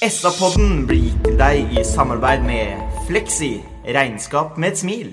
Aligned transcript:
SA-podden 0.00 0.86
blir 0.88 1.02
gitt 1.10 1.18
til 1.26 1.34
deg 1.36 1.74
i 1.76 1.82
samarbeid 1.84 2.40
med 2.46 2.78
Fleksi. 3.04 3.50
Regnskap 3.84 4.56
med 4.56 4.72
et 4.72 4.78
smil. 4.80 5.10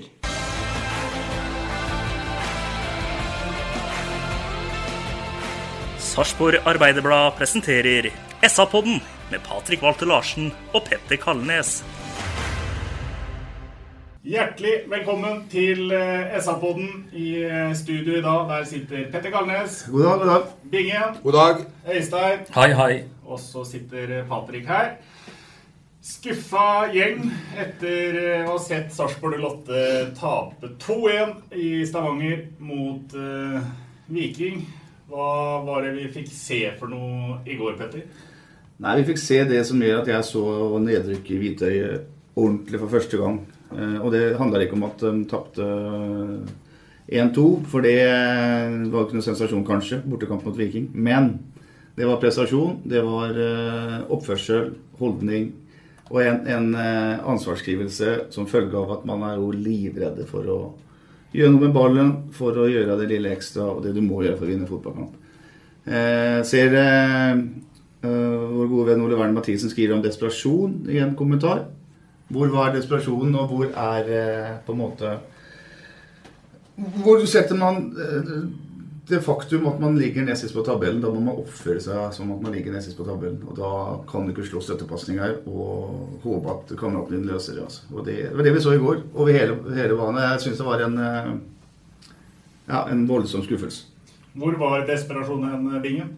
Sarpsborg 6.00 6.64
Arbeiderblad 6.64 7.36
presenterer 7.36 8.08
SA-podden 8.40 9.02
med 9.28 9.44
Patrik 9.44 9.84
Walter 9.84 10.08
Larsen 10.08 10.54
og 10.72 10.88
Petter 10.88 11.20
Kalnes. 11.20 11.82
Hjertelig 14.24 14.72
velkommen 14.88 15.44
til 15.52 15.92
eh, 15.92 16.32
SA-podden. 16.40 16.88
I 17.12 17.28
eh, 17.44 17.76
studio 17.76 18.16
i 18.18 18.24
dag 18.24 18.48
der 18.48 18.64
sitter 18.64 19.04
Petter 19.12 19.36
Kalnes, 19.36 19.84
God 19.92 20.02
dag, 20.08 20.18
god 20.18 20.26
dag. 20.32 20.50
Binge, 20.72 21.04
God 21.22 21.32
dag. 21.32 21.62
Øystein, 21.92 22.48
Hei, 22.56 22.72
hei. 22.72 22.92
Og 23.28 23.40
så 23.42 23.64
sitter 23.68 24.22
Patrick 24.28 24.66
her. 24.70 24.96
Skuffa 26.08 26.88
gjeng 26.94 27.24
etter 27.58 28.16
eh, 28.16 28.44
å 28.46 28.54
ha 28.54 28.58
sett 28.62 28.92
Sarpsborg 28.94 29.40
Lotte 29.42 29.82
tape 30.16 30.70
2-1 30.80 31.56
i 31.58 31.70
Stavanger 31.88 32.46
mot 32.64 33.12
uh, 33.18 33.58
Viking. 34.08 34.62
Hva 35.10 35.58
var 35.66 35.84
det 35.84 35.96
vi 35.96 36.06
fikk 36.14 36.30
se 36.32 36.62
for 36.78 36.92
noe 36.92 37.40
i 37.48 37.58
går, 37.58 37.76
Petter? 37.80 38.06
Nei, 38.78 38.94
Vi 39.00 39.08
fikk 39.10 39.20
se 39.20 39.42
det 39.50 39.64
som 39.66 39.82
gjør 39.82 40.04
at 40.04 40.12
jeg 40.12 40.28
så 40.28 40.44
nedrykk 40.84 41.32
i 41.34 41.40
Hvitøy 41.42 41.76
ordentlig 42.38 42.80
for 42.80 42.94
første 42.94 43.18
gang. 43.20 43.40
Eh, 43.74 43.98
Og 44.00 44.12
det 44.14 44.38
handler 44.38 44.64
ikke 44.64 44.78
om 44.78 44.86
at 44.86 45.02
de 45.02 45.24
tapte 45.28 45.66
1-2, 47.08 47.44
for 47.66 47.80
det 47.84 47.98
var 48.92 49.06
ikke 49.06 49.16
noe 49.16 49.24
sensasjon, 49.24 49.64
kanskje, 49.66 50.02
bortekamp 50.04 50.44
mot 50.44 50.56
Viking. 50.56 50.90
Men 50.94 51.38
det 51.98 52.06
var 52.06 52.20
prestasjon, 52.22 52.78
det 52.86 53.00
var 53.02 53.34
eh, 53.42 53.96
oppførsel, 54.14 54.70
holdning 55.00 55.50
og 56.08 56.20
en, 56.22 56.44
en 56.48 56.68
eh, 56.78 57.24
ansvarsskrivelse 57.28 58.14
som 58.32 58.48
følge 58.48 58.78
av 58.78 58.98
at 58.98 59.08
man 59.08 59.24
er 59.28 59.38
jo 59.40 59.50
livredde 59.52 60.24
for 60.28 60.46
å 60.48 60.58
gjøre 61.34 61.52
noe 61.52 61.66
med 61.66 61.74
ballen, 61.74 62.12
for 62.32 62.56
å 62.56 62.68
gjøre 62.70 62.96
det 63.00 63.10
lille 63.10 63.32
ekstra 63.34 63.66
og 63.74 63.82
det 63.84 63.92
du 63.96 64.00
må 64.04 64.22
gjøre 64.24 64.38
for 64.38 64.48
å 64.48 64.52
vinne 64.52 64.68
fotballkamp. 64.68 65.16
Eh, 65.88 66.38
ser 66.48 66.76
eh, 66.76 67.42
eh, 68.04 68.46
vår 68.54 68.70
gode 68.70 68.86
venn 68.92 69.04
Ole 69.04 69.18
Werner 69.18 69.36
Mathisen 69.36 69.72
skriver 69.72 69.96
om 69.96 70.04
desperasjon 70.04 70.80
i 70.92 71.02
en 71.04 71.16
kommentar. 71.18 71.66
Hvor 72.28 72.50
var 72.52 72.74
desperasjonen, 72.74 73.36
og 73.40 73.52
hvor 73.52 73.68
er 73.72 74.08
eh, 74.12 74.54
på 74.66 74.74
en 74.74 74.80
måte 74.82 75.14
Hvor 77.00 77.24
setter 77.24 77.56
man 77.56 77.86
eh, 77.96 78.34
det 79.08 79.20
faktum 79.24 79.66
at 79.70 79.80
man 79.80 79.96
ligger 79.98 80.24
nest 80.26 80.44
sist 80.44 80.54
på 80.56 80.62
tabellen? 80.66 81.00
Da 81.02 81.10
må 81.12 81.20
man 81.24 81.40
oppføre 81.40 81.80
seg 81.82 82.12
som 82.16 82.30
at 82.34 82.42
man 82.44 82.54
ligger 82.54 82.74
nest 82.74 82.90
sist 82.90 82.98
på 82.98 83.06
tabellen. 83.06 83.40
Og 83.48 83.56
da 83.56 83.70
kan 84.10 84.26
du 84.26 84.32
ikke 84.34 84.46
slå 84.46 84.62
støttepasninger 84.64 85.40
og 85.48 86.20
håpe 86.24 86.54
at 86.54 86.72
kameraten 86.78 87.16
din 87.16 87.28
løser 87.30 87.56
det. 87.56 87.64
Altså. 87.64 87.88
Og 87.94 88.04
det 88.06 88.18
var 88.34 88.44
det 88.44 88.54
vi 88.56 88.62
så 88.64 88.76
i 88.76 88.82
går 88.82 89.02
over 89.14 89.32
hele, 89.34 89.58
hele 89.78 89.98
banen. 89.98 90.20
Jeg 90.24 90.44
syns 90.44 90.62
det 90.62 90.68
var 90.68 90.84
en, 90.84 90.98
eh, 91.04 91.34
ja, 92.68 92.84
en 92.84 93.04
voldsom 93.08 93.44
skuffelse. 93.46 93.88
Hvor 94.38 94.56
var 94.60 94.86
desperasjonen, 94.86 95.82
Bingen? 95.82 96.16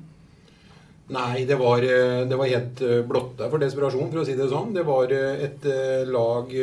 Nei, 1.10 1.44
det 1.46 1.56
var, 1.58 1.82
eh, 1.82 2.26
det 2.28 2.38
var 2.38 2.50
helt 2.50 2.82
eh, 2.86 3.02
blotta 3.06 3.48
for 3.50 3.62
desperasjon, 3.62 4.10
for 4.10 4.22
å 4.22 4.26
si 4.26 4.36
det 4.38 4.50
sånn. 4.50 4.74
Det 4.74 4.86
var 4.86 5.14
et 5.14 5.66
lag 6.10 6.54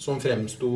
som 0.00 0.20
fremsto 0.20 0.70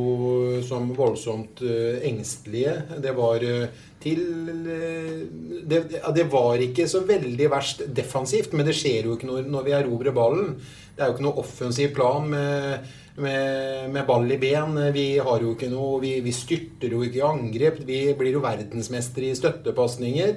som 0.69 0.91
voldsomt 0.93 1.62
eh, 1.65 2.03
engstelige. 2.11 2.75
Det 3.01 3.12
var 3.17 3.45
eh, 3.45 3.71
til 4.03 4.21
eh, 4.69 5.23
det, 5.65 5.81
det 5.89 6.27
var 6.33 6.61
ikke 6.61 6.85
så 6.91 7.01
veldig 7.09 7.49
verst 7.53 7.87
defensivt, 7.97 8.53
men 8.53 8.69
det 8.69 8.77
skjer 8.77 9.09
jo 9.09 9.17
ikke 9.17 9.31
når, 9.31 9.49
når 9.49 9.65
vi 9.65 9.75
erobrer 9.79 10.17
ballen. 10.17 10.53
Det 10.93 11.01
er 11.01 11.09
jo 11.09 11.17
ikke 11.17 11.25
noe 11.25 11.41
offensiv 11.41 11.95
plan 11.97 12.29
med, 12.29 12.93
med, 13.17 13.89
med 13.97 14.05
ball 14.07 14.29
i 14.29 14.39
ben. 14.43 14.77
Vi 14.93 15.09
har 15.17 15.41
jo 15.43 15.57
ikke 15.57 15.73
noe 15.73 16.03
Vi, 16.05 16.19
vi 16.23 16.37
styrter 16.37 16.93
jo 16.93 17.01
ikke 17.07 17.23
i 17.23 17.27
angrep. 17.27 17.81
Vi 17.89 18.05
blir 18.19 18.37
jo 18.37 18.45
verdensmestere 18.45 19.33
i 19.33 19.41
støttepasninger. 19.41 20.37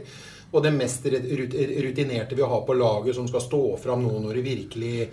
Og 0.55 0.63
det 0.63 0.71
mest 0.71 1.03
rutinerte 1.11 2.39
vi 2.39 2.47
har 2.47 2.63
på 2.63 2.75
laget, 2.79 3.17
som 3.19 3.27
skal 3.27 3.43
stå 3.43 3.65
fram 3.83 4.07
nå 4.07 4.15
når 4.23 4.39
det 4.39 4.47
virkelig 4.47 5.09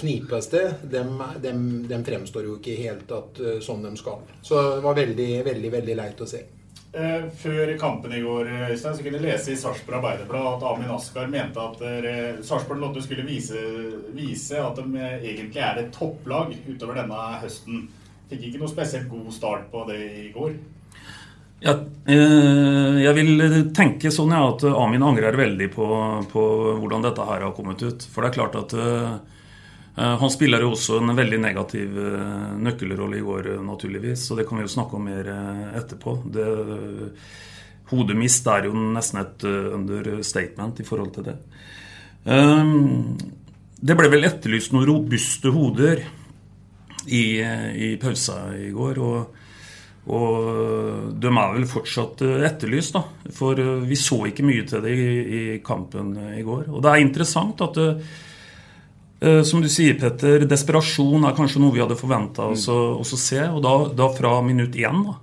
knipes 0.00 0.48
det, 0.50 0.64
dem, 0.90 1.22
dem, 1.42 1.62
dem 1.88 2.04
fremstår 2.04 2.48
jo 2.48 2.56
ikke 2.58 2.78
helt 2.80 3.12
at, 3.12 3.40
eh, 3.40 3.60
som 3.64 3.82
de 3.84 3.92
skal. 4.00 4.24
Så 4.42 4.58
det 4.76 4.82
var 4.84 4.98
veldig, 4.98 5.30
veldig, 5.46 5.70
veldig 5.76 5.96
leit 5.98 6.20
å 6.20 6.28
se. 6.28 6.42
Eh, 6.92 7.28
Før 7.42 7.70
kampen 7.80 8.12
i 8.12 8.20
går 8.20 8.50
Øystein, 8.68 8.96
så 8.96 9.00
kunne 9.04 9.16
jeg 9.16 9.24
lese 9.24 9.54
i 9.54 9.56
Sarpsborg 9.56 10.02
Arbeiderblad 10.02 10.58
at 10.58 10.66
Amin 10.68 10.92
Askar 10.92 11.30
mente 11.32 11.62
at 11.62 11.80
eh, 11.88 12.42
Sarpsborg 12.44 12.82
Lotte 12.82 13.04
skulle 13.04 13.24
vise, 13.24 13.62
vise 14.12 14.60
at 14.60 14.76
de 14.76 15.00
eh, 15.00 15.24
egentlig 15.32 15.62
er 15.64 15.80
et 15.80 15.94
topplag 15.94 16.52
utover 16.68 17.00
denne 17.00 17.22
høsten. 17.40 17.86
Fikk 18.28 18.44
ikke 18.48 18.60
noe 18.60 18.72
spesielt 18.72 19.08
god 19.08 19.32
start 19.32 19.70
på 19.72 19.86
det 19.88 20.00
i 20.20 20.28
går. 20.34 20.52
Ja, 21.62 21.76
eh, 22.10 23.00
jeg 23.06 23.14
vil 23.16 23.42
tenke 23.72 24.10
sånn 24.12 24.34
ja, 24.34 24.42
at 24.50 24.64
Amin 24.68 25.04
angrer 25.06 25.36
veldig 25.38 25.68
på, 25.72 25.86
på 26.32 26.42
hvordan 26.82 27.04
dette 27.06 27.26
her 27.28 27.44
har 27.46 27.54
kommet 27.56 27.84
ut. 27.86 28.04
For 28.04 28.20
det 28.20 28.32
er 28.32 28.36
klart 28.36 28.58
at 28.58 28.74
eh, 28.76 29.12
eh, 29.14 29.31
han 29.94 30.30
spiller 30.32 30.64
jo 30.64 30.72
også 30.72 31.00
en 31.02 31.12
veldig 31.16 31.38
negativ 31.42 31.98
eh, 32.00 32.52
nøkkelrolle 32.64 33.18
i 33.18 33.24
går, 33.26 33.50
eh, 33.54 33.64
naturligvis. 33.66 34.24
Og 34.30 34.40
det 34.40 34.46
kan 34.48 34.58
vi 34.58 34.64
jo 34.64 34.72
snakke 34.72 34.96
om 34.96 35.04
mer 35.04 35.28
eh, 35.28 35.66
etterpå. 35.82 36.16
Det, 36.32 36.46
hodemist 37.92 38.48
er 38.48 38.70
jo 38.70 38.72
nesten 38.96 39.20
et 39.20 39.44
eh, 39.48 39.68
understatement 39.76 40.80
i 40.80 40.88
forhold 40.88 41.12
til 41.18 41.28
det. 41.28 41.36
Eh, 42.24 42.74
det 43.82 43.98
ble 43.98 44.10
vel 44.12 44.30
etterlyst 44.30 44.72
noen 44.72 44.88
robuste 44.88 45.52
hoder 45.52 46.04
i, 47.06 47.24
i 47.42 47.94
pausa 48.00 48.44
i 48.56 48.70
går. 48.72 49.00
og 49.02 49.38
og 50.10 51.14
de 51.22 51.30
er 51.30 51.52
vel 51.54 51.68
fortsatt 51.70 52.24
eh, 52.26 52.42
etterlyst, 52.48 52.96
da. 52.96 53.30
For 53.34 53.58
eh, 53.58 53.84
vi 53.86 53.98
så 53.98 54.18
ikke 54.26 54.46
mye 54.46 54.66
til 54.66 54.82
det 54.82 54.94
i, 54.98 55.10
i 55.22 55.42
kampen 55.64 56.16
eh, 56.18 56.40
i 56.40 56.46
går. 56.46 56.66
Og 56.72 56.82
det 56.82 56.90
er 56.90 57.04
interessant 57.04 57.62
at 57.62 57.78
eh, 57.78 57.92
eh, 57.92 58.31
som 59.46 59.62
du 59.62 59.68
sier, 59.70 59.94
Petter, 60.00 60.46
desperasjon 60.50 61.28
er 61.28 61.36
kanskje 61.36 61.60
noe 61.62 61.74
vi 61.74 61.82
hadde 61.82 61.98
forventa 61.98 62.48
oss, 62.50 62.64
å- 62.66 63.04
se. 63.06 63.38
Og 63.46 63.60
da, 63.62 63.74
da 63.94 64.08
fra 64.16 64.40
minutt 64.42 64.74
én, 64.80 65.04
da. 65.06 65.18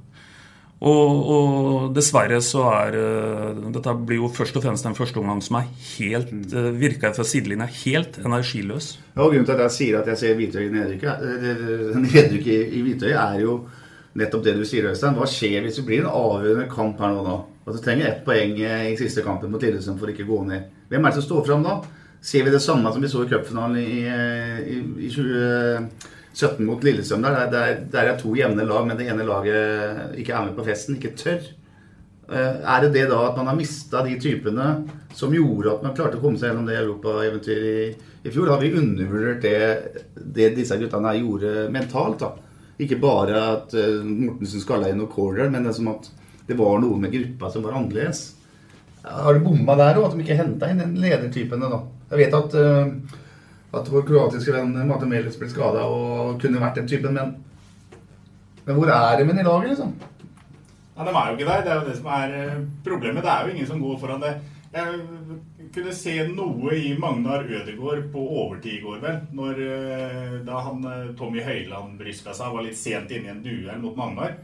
Og, 0.79 1.31
og 1.35 1.87
dessverre 1.91 2.37
så 2.43 2.61
er 2.71 2.95
eh, 2.95 3.57
Dette 3.75 3.93
blir 3.99 4.21
jo 4.21 4.29
først 4.31 4.55
og 4.55 4.63
fremst 4.63 4.87
en 4.87 4.95
førsteomgang 4.95 5.41
som 5.43 5.57
er 5.59 5.67
helt 5.97 6.31
mm. 6.31 6.69
virker 6.79 7.11
fra 7.17 7.25
sidelinja 7.27 7.67
helt 7.81 8.15
energiløs. 8.23 8.93
Ja, 9.11 9.25
og 9.25 9.33
Grunnen 9.33 9.49
til 9.49 9.57
at 9.57 9.65
jeg 9.65 9.75
sier 9.75 9.99
at 9.99 10.07
jeg 10.07 10.21
ser 10.21 10.39
Hvitøy 10.39 10.61
i 10.63 10.71
nedrykket, 10.71 11.27
i, 12.39 12.57
i 12.79 12.83
Hvitøy, 12.85 13.11
er 13.11 13.43
jo 13.43 13.59
nettopp 14.19 14.47
det 14.47 14.55
du 14.55 14.63
sier, 14.67 14.87
Øystein. 14.87 15.19
Hva 15.19 15.27
skjer 15.27 15.59
hvis 15.65 15.81
det 15.81 15.87
blir 15.89 16.05
en 16.05 16.13
avgjørende 16.13 16.71
kamp 16.71 17.03
her 17.03 17.11
nå, 17.17 17.27
da? 17.27 17.37
At 17.67 17.75
du 17.75 17.83
trenger 17.83 18.13
ett 18.13 18.23
poeng 18.25 18.55
eh, 18.63 18.87
i 18.93 18.97
siste 18.97 19.25
kampen 19.25 19.51
mot 19.51 19.63
Lillesund 19.63 19.99
for 19.99 20.15
ikke 20.15 20.23
å 20.29 20.31
gå 20.31 20.43
ned. 20.47 20.71
Hvem 20.89 21.03
er 21.03 21.11
det 21.11 21.19
som 21.19 21.27
står 21.27 21.43
fram 21.51 21.67
da? 21.67 21.81
Ser 22.21 22.43
vi 22.43 22.51
det 22.51 22.59
samme 22.59 22.91
som 22.91 23.01
vi 23.01 23.09
så 23.11 23.23
i 23.23 23.29
cupfinalen 23.31 23.77
i, 23.79 24.01
eh, 24.03 24.57
i, 24.75 24.79
i 25.05 25.11
2017 25.13 26.65
mot 26.67 26.83
Lillestrøm? 26.83 27.23
Der, 27.23 27.45
der, 27.51 27.77
der 27.91 28.11
er 28.11 28.19
to 28.19 28.33
jevne 28.35 28.65
lag, 28.67 28.87
men 28.87 28.99
det 28.99 29.07
ene 29.07 29.27
laget 29.27 30.17
ikke 30.19 30.35
er 30.35 30.49
med 30.49 30.57
på 30.57 30.65
festen, 30.67 30.97
ikke 30.99 31.15
tør. 31.15 31.47
Eh, 32.29 32.59
Er 32.59 32.83
det 32.83 32.91
det 32.93 33.05
da 33.09 33.21
at 33.29 33.37
man 33.39 33.47
har 33.47 33.57
mista 33.57 34.03
de 34.05 34.17
typene 34.19 34.67
som 35.15 35.33
gjorde 35.33 35.77
at 35.77 35.85
man 35.85 35.95
klarte 35.97 36.19
å 36.19 36.23
komme 36.23 36.37
seg 36.37 36.51
gjennom 36.51 36.67
det 36.67 36.77
europaeventyret 36.81 37.69
i, 37.71 38.09
i 38.27 38.33
fjor? 38.33 38.51
Har 38.51 38.61
vi 38.61 38.75
undervurdert 38.77 39.41
det, 39.41 40.03
det 40.35 40.51
disse 40.59 40.77
guttene 40.77 41.15
gjorde 41.17 41.69
mentalt? 41.73 42.19
da? 42.21 42.33
Ikke 42.79 42.99
bare 43.01 43.39
at 43.55 43.73
uh, 43.75 44.03
Mortensen 44.07 44.61
skalla 44.63 44.87
inn 44.91 45.01
noen 45.01 45.11
corner, 45.11 45.49
men 45.51 45.65
det 45.65 45.73
er 45.73 45.79
som 45.79 45.89
at 45.91 46.11
det 46.47 46.55
var 46.59 46.79
noe 46.79 46.99
med 46.99 47.11
gruppa 47.11 47.49
som 47.51 47.65
var 47.65 47.75
annerledes. 47.75 48.21
Har 49.03 49.35
du 49.35 49.43
bomma 49.43 49.75
der 49.79 49.99
òg, 49.99 50.07
at 50.07 50.15
de 50.15 50.23
ikke 50.23 50.37
henta 50.39 50.69
inn 50.71 50.79
den 50.79 50.95
ledertypene? 51.01 51.67
da? 51.71 51.81
Jeg 52.09 52.21
vet 52.23 52.37
at, 52.37 52.55
uh, 52.57 53.17
at 53.79 53.91
vår 53.93 54.05
kroatiske 54.07 54.53
venn 54.55 54.73
Mate 54.89 55.09
Melis 55.09 55.37
ble 55.37 55.49
skada 55.51 55.85
og 55.85 56.39
kunne 56.41 56.61
vært 56.61 56.79
den 56.81 56.89
typen, 56.89 57.13
men, 57.17 57.35
men 58.65 58.77
hvor 58.77 58.89
er 58.93 59.21
de 59.21 59.29
i 59.29 59.45
laget, 59.45 59.73
liksom? 59.73 59.93
Ja, 60.99 61.05
De 61.05 61.11
er 61.15 61.27
jo 61.29 61.35
ikke 61.37 61.47
der. 61.47 61.61
Det 61.63 61.71
er 61.71 61.77
jo 61.79 61.87
det 61.87 61.97
som 61.97 62.07
er 62.11 62.33
eh, 62.35 62.63
problemet. 62.83 63.23
Det 63.23 63.31
er 63.31 63.45
jo 63.45 63.53
ingen 63.53 63.67
som 63.67 63.83
går 63.83 63.99
foran 64.01 64.23
det. 64.23 64.33
Jeg 64.73 65.69
kunne 65.73 65.93
se 65.95 66.15
noe 66.27 66.75
i 66.75 66.89
Magnar 66.99 67.45
Ødegaard 67.47 68.09
på 68.11 68.23
overtid 68.41 68.73
i 68.75 68.81
går, 68.83 68.97
vel. 69.05 69.21
Når, 69.39 69.61
eh, 69.63 70.33
da 70.45 70.59
han 70.65 70.83
eh, 70.83 71.13
Tommy 71.17 71.39
Høiland 71.45 71.95
bryska 72.01 72.35
seg, 72.35 72.51
var 72.51 72.67
litt 72.67 72.77
sent 72.77 73.13
inne 73.15 73.31
i 73.31 73.31
en 73.31 73.43
duell 73.45 73.79
mot 73.79 73.95
Magnar. 73.95 74.35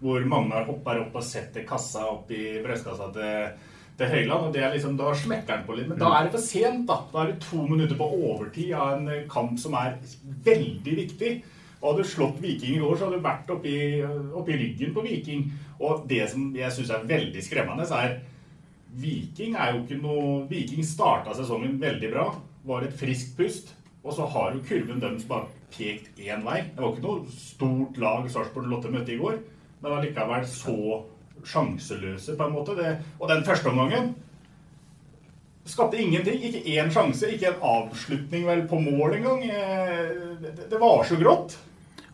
Hvor 0.00 0.24
Magnar 0.30 0.64
hopper 0.64 1.02
opp 1.02 1.20
og 1.20 1.26
setter 1.26 1.66
kassa 1.68 2.06
opp 2.08 2.32
i 2.32 2.56
brystkassa 2.64 3.10
til, 3.12 3.68
til 3.98 4.10
Høyland. 4.12 4.48
Og 4.48 4.54
det 4.54 4.62
er 4.64 4.74
liksom, 4.74 4.96
da 4.98 5.12
smekker 5.16 5.56
han 5.56 5.66
på 5.66 5.76
litt. 5.76 5.90
Men 5.90 6.00
da 6.00 6.12
er 6.14 6.26
det 6.26 6.34
for 6.36 6.44
sent, 6.44 6.86
da. 6.88 7.00
Da 7.12 7.22
er 7.22 7.32
det 7.32 7.44
to 7.44 7.64
minutter 7.66 7.98
på 7.98 8.08
overtid 8.30 8.72
av 8.78 8.96
en 8.96 9.12
eh, 9.12 9.24
kamp 9.30 9.58
som 9.60 9.76
er 9.78 9.98
veldig 10.46 10.98
viktig. 11.02 11.32
Og 11.78 11.92
hadde 11.92 12.08
slått 12.10 12.40
Viking 12.42 12.74
i 12.74 12.82
går, 12.82 12.96
så 12.96 13.06
hadde 13.06 13.20
du 13.20 13.26
vært 13.26 13.50
oppi, 13.54 13.76
oppi 14.40 14.56
ryggen 14.58 14.94
på 14.96 15.04
Viking. 15.06 15.44
Og 15.78 16.08
det 16.10 16.24
som 16.32 16.48
jeg 16.56 16.74
syns 16.74 16.90
er 16.94 17.06
veldig 17.06 17.44
skremmende, 17.46 17.86
så 17.86 18.00
er 18.02 18.16
Viking 18.98 19.54
er 19.54 19.74
jo 19.74 19.84
ikke 19.84 20.00
noe 20.02 20.46
Viking 20.50 20.86
starta 20.86 21.36
sesongen 21.36 21.76
veldig 21.80 22.10
bra. 22.14 22.30
Var 22.66 22.86
et 22.86 22.96
friskt 22.98 23.36
pust. 23.38 23.74
Og 24.02 24.14
så 24.16 24.26
har 24.32 24.54
jo 24.54 24.64
kurven 24.66 25.02
deres 25.02 25.26
bare 25.28 25.50
pekt 25.74 26.18
én 26.22 26.42
vei. 26.46 26.62
Det 26.72 26.82
var 26.82 26.94
ikke 26.94 27.04
noe 27.04 27.34
stort 27.34 27.98
lag 28.00 28.26
Sarpsborg 28.30 28.70
Lotte 28.70 28.90
møtte 28.90 29.14
i 29.14 29.20
går. 29.20 29.38
Men 29.82 29.94
allikevel 29.94 30.46
så 30.50 30.78
sjanseløse, 31.46 32.36
på 32.36 32.46
en 32.46 32.52
måte. 32.52 32.74
Det, 32.78 32.96
og 33.20 33.28
den 33.28 33.44
første 33.44 33.70
omgangen 33.70 34.14
skapte 35.68 36.00
ingenting. 36.00 36.40
Ikke 36.42 36.64
én 36.78 36.90
sjanse, 36.92 37.28
ikke 37.34 37.52
en 37.52 37.62
avslutning 37.62 38.46
vel 38.48 38.64
på 38.70 38.80
mål 38.80 39.18
engang. 39.20 39.44
Eh, 39.44 40.14
Det, 40.38 40.70
det 40.70 40.78
var 40.80 41.04
så 41.04 41.16
grått. 41.18 41.56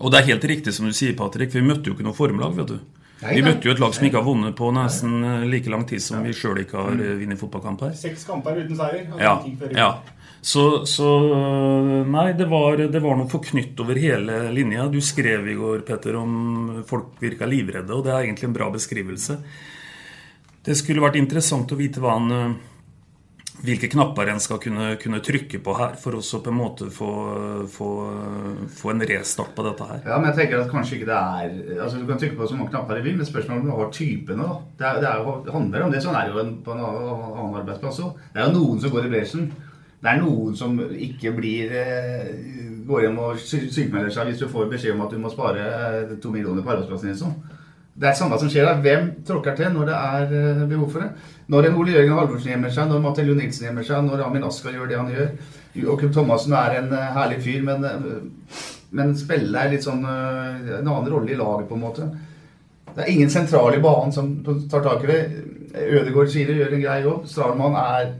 Og 0.00 0.10
det 0.10 0.20
er 0.20 0.30
helt 0.32 0.44
riktig 0.44 0.72
som 0.74 0.86
du 0.88 0.92
sier, 0.96 1.14
Patrick. 1.16 1.52
Vi 1.54 1.62
møtte 1.62 1.90
jo 1.90 1.94
ikke 1.94 2.06
noe 2.06 2.16
formlag, 2.16 2.56
vet 2.56 2.72
du. 2.72 2.78
Nei, 3.24 3.38
Vi 3.38 3.44
møtte 3.46 3.68
jo 3.68 3.72
et 3.72 3.80
lag 3.80 3.94
som 3.96 4.04
ikke 4.04 4.20
har 4.20 4.26
vunnet 4.26 4.56
på 4.58 4.68
nesten 4.76 5.14
eh, 5.24 5.44
like 5.48 5.70
lang 5.72 5.86
tid 5.88 6.02
som 6.04 6.20
vi 6.24 6.34
sjøl 6.36 6.60
ikke 6.60 6.76
har 6.76 6.98
eh, 6.98 7.14
vunnet 7.20 7.40
fotballkamp 7.40 7.86
her. 7.86 7.94
Seks 7.96 8.26
kamper 8.28 8.58
uten 8.60 8.76
seier. 8.76 9.06
hadde 9.14 9.24
Ja, 9.24 9.70
ja. 9.72 9.88
Så, 10.44 10.84
så 10.84 11.08
Nei, 12.04 12.26
det 12.36 12.50
var, 12.50 12.76
det 12.76 13.00
var 13.00 13.16
noe 13.16 13.30
forknytt 13.32 13.78
over 13.80 13.96
hele 13.96 14.42
linja. 14.52 14.84
Du 14.92 15.00
skrev 15.00 15.48
i 15.48 15.56
går, 15.56 15.86
Petter, 15.88 16.18
om 16.20 16.82
folk 16.84 17.16
virka 17.22 17.48
livredde, 17.48 17.88
og 17.96 18.04
det 18.04 18.12
er 18.12 18.26
egentlig 18.26 18.50
en 18.50 18.58
bra 18.58 18.68
beskrivelse. 18.74 19.38
Det 20.64 20.76
skulle 20.76 21.00
vært 21.04 21.16
interessant 21.16 21.72
å 21.72 21.80
vite 21.80 22.02
hva 22.04 22.18
han 22.18 22.36
eh, 22.36 22.52
hvilke 23.62 23.88
knapper 23.92 24.28
en 24.32 24.40
skal 24.42 24.58
kunne, 24.62 24.86
kunne 25.00 25.20
trykke 25.24 25.60
på 25.62 25.74
her 25.78 25.94
for 26.00 26.18
også 26.18 26.40
på 26.42 26.50
en 26.50 26.58
måte 26.58 26.88
få, 26.92 27.10
få, 27.70 27.90
få 28.74 28.90
en 28.90 29.04
restart 29.06 29.52
på 29.54 29.66
dette 29.66 29.86
her. 29.88 30.00
Ja, 30.08 30.18
men 30.18 30.32
jeg 30.32 30.38
tenker 30.40 30.64
at 30.64 30.72
kanskje 30.72 30.98
ikke 30.98 31.10
det 31.12 31.20
er 31.20 31.84
Altså 31.84 32.00
Du 32.00 32.08
kan 32.08 32.18
trykke 32.20 32.38
på 32.40 32.48
så 32.50 32.58
mange 32.58 32.72
knapper 32.74 32.98
du 32.98 33.06
vil, 33.06 33.16
men 33.20 33.28
spørsmålet 33.28 33.62
om 33.62 33.70
du 33.70 33.76
har 33.78 33.94
typene. 33.94 34.48
da. 34.48 34.58
Det, 34.78 34.88
er, 34.88 35.00
det, 35.04 35.12
er, 35.12 35.38
det 35.46 35.54
handler 35.54 35.86
om 35.86 35.94
det. 35.94 36.02
Sånn 36.02 36.18
er 36.18 36.26
det 36.26 36.34
jo 36.34 36.42
en, 36.42 36.52
på 36.66 36.74
en 36.74 36.84
annen 36.88 37.60
arbeidsplass 37.62 38.02
òg. 38.04 38.20
Det 38.34 38.42
er 38.42 38.50
jo 38.50 38.58
noen 38.58 38.82
som 38.82 38.94
går 38.96 39.06
i 39.06 39.14
bresjen. 39.14 39.48
Det 40.04 40.12
er 40.12 40.20
noen 40.20 40.56
som 40.58 40.76
ikke 41.08 41.32
blir 41.32 41.70
eh, 41.78 42.32
går 42.84 43.06
hjem 43.06 43.20
og 43.24 43.38
sykmelder 43.40 44.10
seg 44.12 44.28
hvis 44.28 44.42
du 44.42 44.50
får 44.52 44.68
beskjed 44.72 44.92
om 44.96 45.06
at 45.06 45.14
du 45.14 45.20
må 45.22 45.30
spare 45.32 45.62
eh, 45.64 46.16
to 46.20 46.32
millioner 46.34 46.66
på 46.66 46.74
arbeidsplassen 46.74 47.12
din. 47.12 47.20
Sånn. 47.22 47.38
Det 47.94 48.08
er 48.08 48.16
samme 48.18 48.38
som 48.42 48.50
skjer 48.50 48.66
der. 48.66 48.80
Hvem 48.82 49.10
tråkker 49.26 49.54
til 49.58 49.70
når 49.70 49.86
det 49.86 49.94
er 49.96 50.32
eh, 50.34 50.62
behov 50.70 50.88
for 50.90 51.04
det? 51.04 51.10
Når 51.52 51.68
en 51.68 51.76
Ole 51.78 51.92
Jørgen 51.94 52.16
Halvorsen 52.18 52.50
gjemmer 52.50 52.72
seg, 52.74 52.88
når 52.90 53.02
Mathilde 53.04 53.36
Nilsen 53.38 53.68
gjemmer 53.68 53.86
seg, 53.86 54.00
når 54.02 54.24
Amin 54.26 54.46
Askar 54.48 54.74
gjør 54.74 54.88
det 54.90 54.98
han 54.98 55.12
gjør. 55.14 55.28
Joakim 55.78 56.10
Thomassen 56.14 56.56
er 56.58 56.78
en 56.80 56.90
eh, 56.90 57.12
herlig 57.14 57.38
fyr, 57.44 57.60
men, 57.68 57.86
eh, 57.86 58.64
men 58.98 59.14
spiller 59.18 59.70
litt 59.70 59.86
sånn 59.86 60.02
en 60.06 60.74
annen 60.80 61.10
rolle 61.10 61.30
i 61.34 61.38
laget, 61.38 61.68
på 61.70 61.78
en 61.78 61.84
måte. 61.84 62.08
Det 62.94 63.04
er 63.04 63.12
ingen 63.12 63.30
sentral 63.30 63.74
i 63.74 63.82
banen 63.82 64.14
som 64.14 64.34
tar 64.70 64.82
tak 64.82 65.06
i 65.06 65.10
det. 65.10 65.20
Ødegaard 65.74 66.34
det, 66.34 66.58
gjør 66.58 66.76
en 66.76 66.84
grei 66.84 66.98
jobb. 67.02 67.24
Stralmann 67.26 67.78
er 67.78 68.12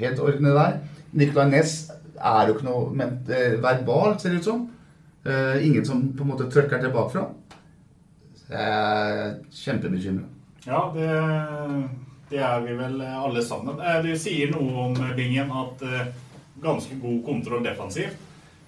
helt 0.00 0.20
ordentlig 0.20 0.54
der. 0.56 0.78
Nicolay 1.16 1.50
Næss 1.52 1.74
er 2.16 2.48
jo 2.48 2.56
ikke 2.56 2.68
noe 2.68 3.08
eh, 3.28 4.20
ser 4.20 4.32
det 4.32 4.40
ut 4.40 4.48
som. 4.52 4.64
Ingen 5.26 5.84
som 5.84 6.04
på 6.16 6.24
en 6.24 6.30
måte 6.30 6.48
trøkker 6.52 6.80
tilbake 6.80 7.12
fra. 7.16 7.26
Jeg 8.46 8.62
er 8.62 9.32
kjempebekymra. 9.50 10.26
Ja, 10.66 10.80
det, 10.94 11.08
det 12.30 12.38
er 12.42 12.62
vi 12.66 12.76
vel 12.78 13.00
alle 13.06 13.42
sammen. 13.42 13.80
Eh, 13.82 13.98
Du 14.04 14.12
sier 14.18 14.52
noe 14.54 14.86
om 14.88 14.96
Bingen 15.18 15.50
at 15.50 15.82
eh, 15.86 16.08
ganske 16.62 16.98
god 17.02 17.20
kontroll 17.26 17.66
defensivt. 17.66 18.22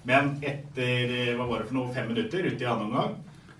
Men 0.07 0.37
etter 0.41 1.11
eh, 1.11 1.33
hva 1.37 1.47
var 1.47 1.61
det 1.63 1.71
for 1.71 1.79
noe, 1.79 1.93
fem 1.95 2.07
minutter 2.11 2.45
ute 2.47 2.63
i 2.63 2.67
annen 2.69 2.87
omgang 2.87 3.17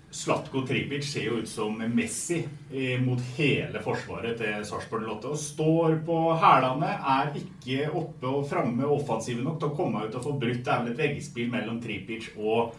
Slatko 0.10 0.63
Tripic 0.66 1.04
ser 1.06 1.27
jo 1.27 1.36
ut 1.44 1.50
som 1.50 1.75
Messi 1.94 2.39
eh, 2.74 2.95
mot 3.04 3.19
hele 3.38 3.77
forsvaret 3.83 4.39
til 4.39 4.63
Sarpsborg 4.66 5.06
Lotte. 5.06 5.30
Og 5.30 5.38
står 5.38 6.00
på 6.07 6.16
hælene, 6.42 6.89
er 6.98 7.30
ikke 7.38 7.92
oppe 7.94 8.31
og 8.31 8.48
framme 8.50 8.88
offensive 8.89 9.44
nok 9.45 9.60
til 9.62 9.69
å 9.69 9.75
komme 9.77 10.07
ut 10.07 10.16
og 10.18 10.25
få 10.25 10.33
brutt. 10.42 10.63
Det 10.66 10.74
er 10.74 10.81
vel 10.88 10.95
et 10.95 11.04
veggspill 11.04 11.51
mellom 11.54 11.77
Tripic 11.83 12.31
og 12.39 12.74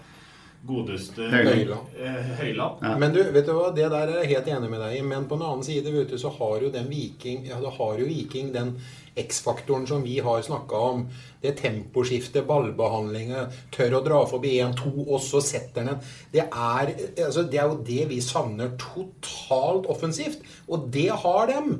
godeste 0.66 1.28
Høyland. 1.32 1.92
Høyland. 2.38 2.82
Ja. 2.84 2.96
Men 3.00 3.14
du, 3.14 3.20
vet 3.32 3.46
du 3.48 3.54
hva, 3.56 3.70
det 3.74 3.88
der 3.92 4.10
er 4.12 4.22
jeg 4.22 4.34
helt 4.34 4.50
enig 4.52 4.70
med 4.72 4.82
deg 4.84 4.98
i. 4.98 5.04
Men 5.06 5.28
på 5.28 5.38
den 5.38 5.46
annen 5.48 5.66
side 5.66 5.92
vet 5.94 6.12
du, 6.12 6.18
så 6.20 6.32
har 6.36 6.66
jo 6.66 6.72
den 6.74 6.90
Viking 6.90 7.46
ja, 7.48 7.60
det 7.62 7.72
har 7.78 8.00
jo 8.00 8.08
Viking 8.08 8.52
den 8.54 8.74
X-faktoren 9.18 9.86
som 9.88 10.04
vi 10.04 10.18
har 10.22 10.42
snakka 10.42 10.82
om. 10.92 11.06
Det 11.42 11.56
temposkiftet, 11.60 12.46
ballbehandlinga, 12.48 13.46
tør 13.74 13.98
å 13.98 14.04
dra 14.04 14.20
forbi 14.28 14.58
1-2, 14.62 14.92
og 15.06 15.18
så 15.24 15.42
setter 15.44 15.80
den 15.80 15.94
en. 15.94 16.04
Det 16.32 16.44
er, 16.46 16.94
altså, 17.26 17.44
det 17.48 17.60
er 17.60 17.72
jo 17.72 17.80
det 17.86 18.06
vi 18.12 18.20
savner 18.24 18.76
totalt 18.80 19.88
offensivt. 19.90 20.44
Og 20.68 20.88
det 20.92 21.08
har 21.24 21.50
dem. 21.50 21.76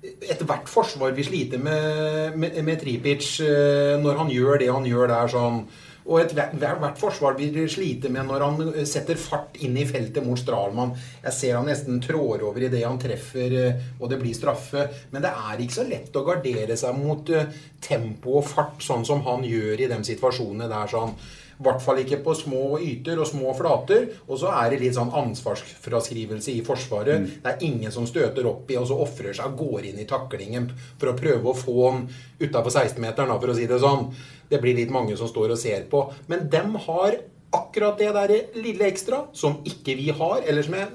Ethvert 0.00 0.70
forsvar 0.70 1.12
vil 1.16 1.26
slite 1.26 1.58
med, 1.60 2.36
med, 2.40 2.56
med 2.64 2.80
Tripic 2.80 3.34
eh, 3.44 3.98
når 4.00 4.22
han 4.22 4.30
gjør 4.32 4.62
det 4.62 4.70
han 4.72 4.88
gjør 4.88 5.10
der 5.12 5.32
sånn. 5.32 5.64
Og 6.10 6.18
ethvert 6.24 6.56
hvert 6.58 6.98
forsvar 6.98 7.36
vil 7.38 7.54
slite 7.70 8.10
med 8.10 8.26
når 8.26 8.44
han 8.44 8.86
setter 8.88 9.18
fart 9.20 9.58
inn 9.62 9.76
i 9.78 9.86
feltet 9.86 10.24
mot 10.26 10.38
Stralmann. 10.38 10.96
Jeg 11.22 11.36
ser 11.36 11.58
han 11.58 11.68
nesten 11.70 12.00
trår 12.02 12.42
over 12.48 12.66
idet 12.66 12.82
han 12.82 12.98
treffer, 13.00 13.54
eh, 13.54 13.84
og 14.00 14.10
det 14.10 14.18
blir 14.18 14.34
straffe. 14.34 14.88
Men 15.14 15.22
det 15.22 15.30
er 15.30 15.62
ikke 15.62 15.78
så 15.78 15.86
lett 15.86 16.18
å 16.18 16.24
gardere 16.26 16.78
seg 16.80 16.98
mot 16.98 17.30
eh, 17.30 17.52
tempo 17.84 18.40
og 18.40 18.48
fart, 18.50 18.82
sånn 18.82 19.06
som 19.06 19.22
han 19.28 19.46
gjør 19.46 19.84
i 19.86 19.90
de 19.92 20.00
situasjonene 20.10 20.70
der. 20.70 20.90
sånn. 20.90 21.14
I 21.60 21.64
hvert 21.66 21.82
fall 21.84 21.98
ikke 22.00 22.22
på 22.24 22.32
små 22.38 22.78
yter 22.80 23.18
og 23.20 23.28
små 23.28 23.52
flater. 23.56 24.06
Og 24.30 24.38
så 24.40 24.48
er 24.56 24.72
det 24.72 24.78
litt 24.80 24.96
sånn 24.96 25.12
ansvarsfraskrivelse 25.12 26.54
i 26.54 26.62
Forsvaret. 26.64 27.26
Det 27.44 27.52
er 27.52 27.66
ingen 27.66 27.92
som 27.92 28.06
støter 28.08 28.48
opp 28.48 28.70
i 28.72 28.78
og 28.80 28.86
så 28.88 28.96
ofrer 29.04 29.36
seg 29.36 29.52
og 29.52 29.60
går 29.60 29.90
inn 29.90 30.00
i 30.00 30.08
taklingen 30.08 30.70
for 30.94 31.10
å 31.10 31.18
prøve 31.18 31.52
å 31.52 31.58
få 31.58 31.76
han 31.82 32.06
utafor 32.40 32.72
16-meteren, 32.72 33.34
for 33.36 33.52
å 33.52 33.58
si 33.58 33.68
det 33.68 33.80
sånn. 33.82 34.08
Det 34.48 34.62
blir 34.62 34.78
litt 34.78 34.94
mange 34.94 35.18
som 35.20 35.28
står 35.28 35.52
og 35.52 35.60
ser 35.60 35.84
på. 35.92 36.06
Men 36.32 36.48
dem 36.48 36.80
har 36.86 37.20
akkurat 37.52 38.00
det 38.00 38.08
der 38.16 38.34
lille 38.56 38.88
ekstra 38.88 39.26
som 39.36 39.60
ikke 39.68 39.98
vi 39.98 40.08
har, 40.16 40.40
eller 40.46 40.64
som 40.64 40.78
jeg 40.78 40.88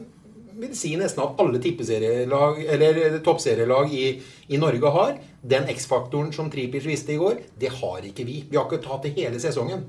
vil 0.56 0.72
si 0.78 0.94
nesten 0.98 1.24
at 1.24 1.42
alle 1.44 1.60
tippeserielag, 1.62 2.62
eller 2.74 3.20
toppserielag 3.24 3.94
i, 3.94 4.06
i 4.48 4.60
Norge 4.60 4.92
har. 4.98 5.14
Den 5.46 5.70
X-faktoren 5.76 6.32
som 6.34 6.50
Tripic 6.52 6.88
viste 6.88 7.14
i 7.14 7.20
går, 7.22 7.44
det 7.60 7.74
har 7.82 8.08
ikke 8.08 8.26
vi. 8.28 8.42
Vi 8.50 8.58
har 8.58 8.66
ikke 8.66 8.84
tatt 8.86 9.06
det 9.06 9.16
hele 9.20 9.42
sesongen. 9.44 9.84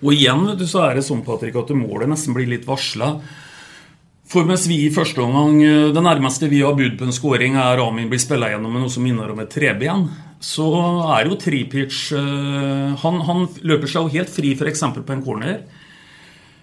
Og 0.00 0.14
igjen 0.16 0.46
vet 0.48 0.60
du, 0.60 0.66
så 0.68 0.86
er 0.86 0.96
det 0.96 1.04
sånn 1.04 1.24
Patrick, 1.26 1.56
at 1.60 1.72
målet 1.76 2.08
nesten 2.08 2.36
blir 2.36 2.48
litt 2.48 2.66
varsla. 2.68 3.16
For 4.30 4.46
mens 4.46 4.64
vi 4.70 4.84
i 4.84 4.92
første 4.94 5.18
omgang 5.24 5.56
eh, 5.64 5.88
Det 5.90 6.02
nærmeste 6.04 6.48
vi 6.50 6.62
har 6.62 6.76
bud 6.78 6.96
på 6.98 7.06
en 7.08 7.14
scoring, 7.14 7.58
er 7.58 7.82
Amin 7.82 8.10
blir 8.10 8.22
spilla 8.22 8.52
gjennom 8.52 8.72
med 8.72 8.84
noe 8.84 8.92
som 8.92 9.04
minner 9.04 9.32
om 9.32 9.42
et 9.42 9.50
treben. 9.50 10.06
Så 10.40 10.68
er 11.16 11.26
jo 11.26 11.38
Tripic 11.40 11.98
eh, 12.16 12.94
han, 13.02 13.20
han 13.26 13.48
løper 13.66 13.90
seg 13.90 14.06
jo 14.06 14.14
helt 14.14 14.32
fri 14.32 14.54
f.eks. 14.54 14.86
på 15.00 15.16
en 15.16 15.24
corner. 15.26 15.58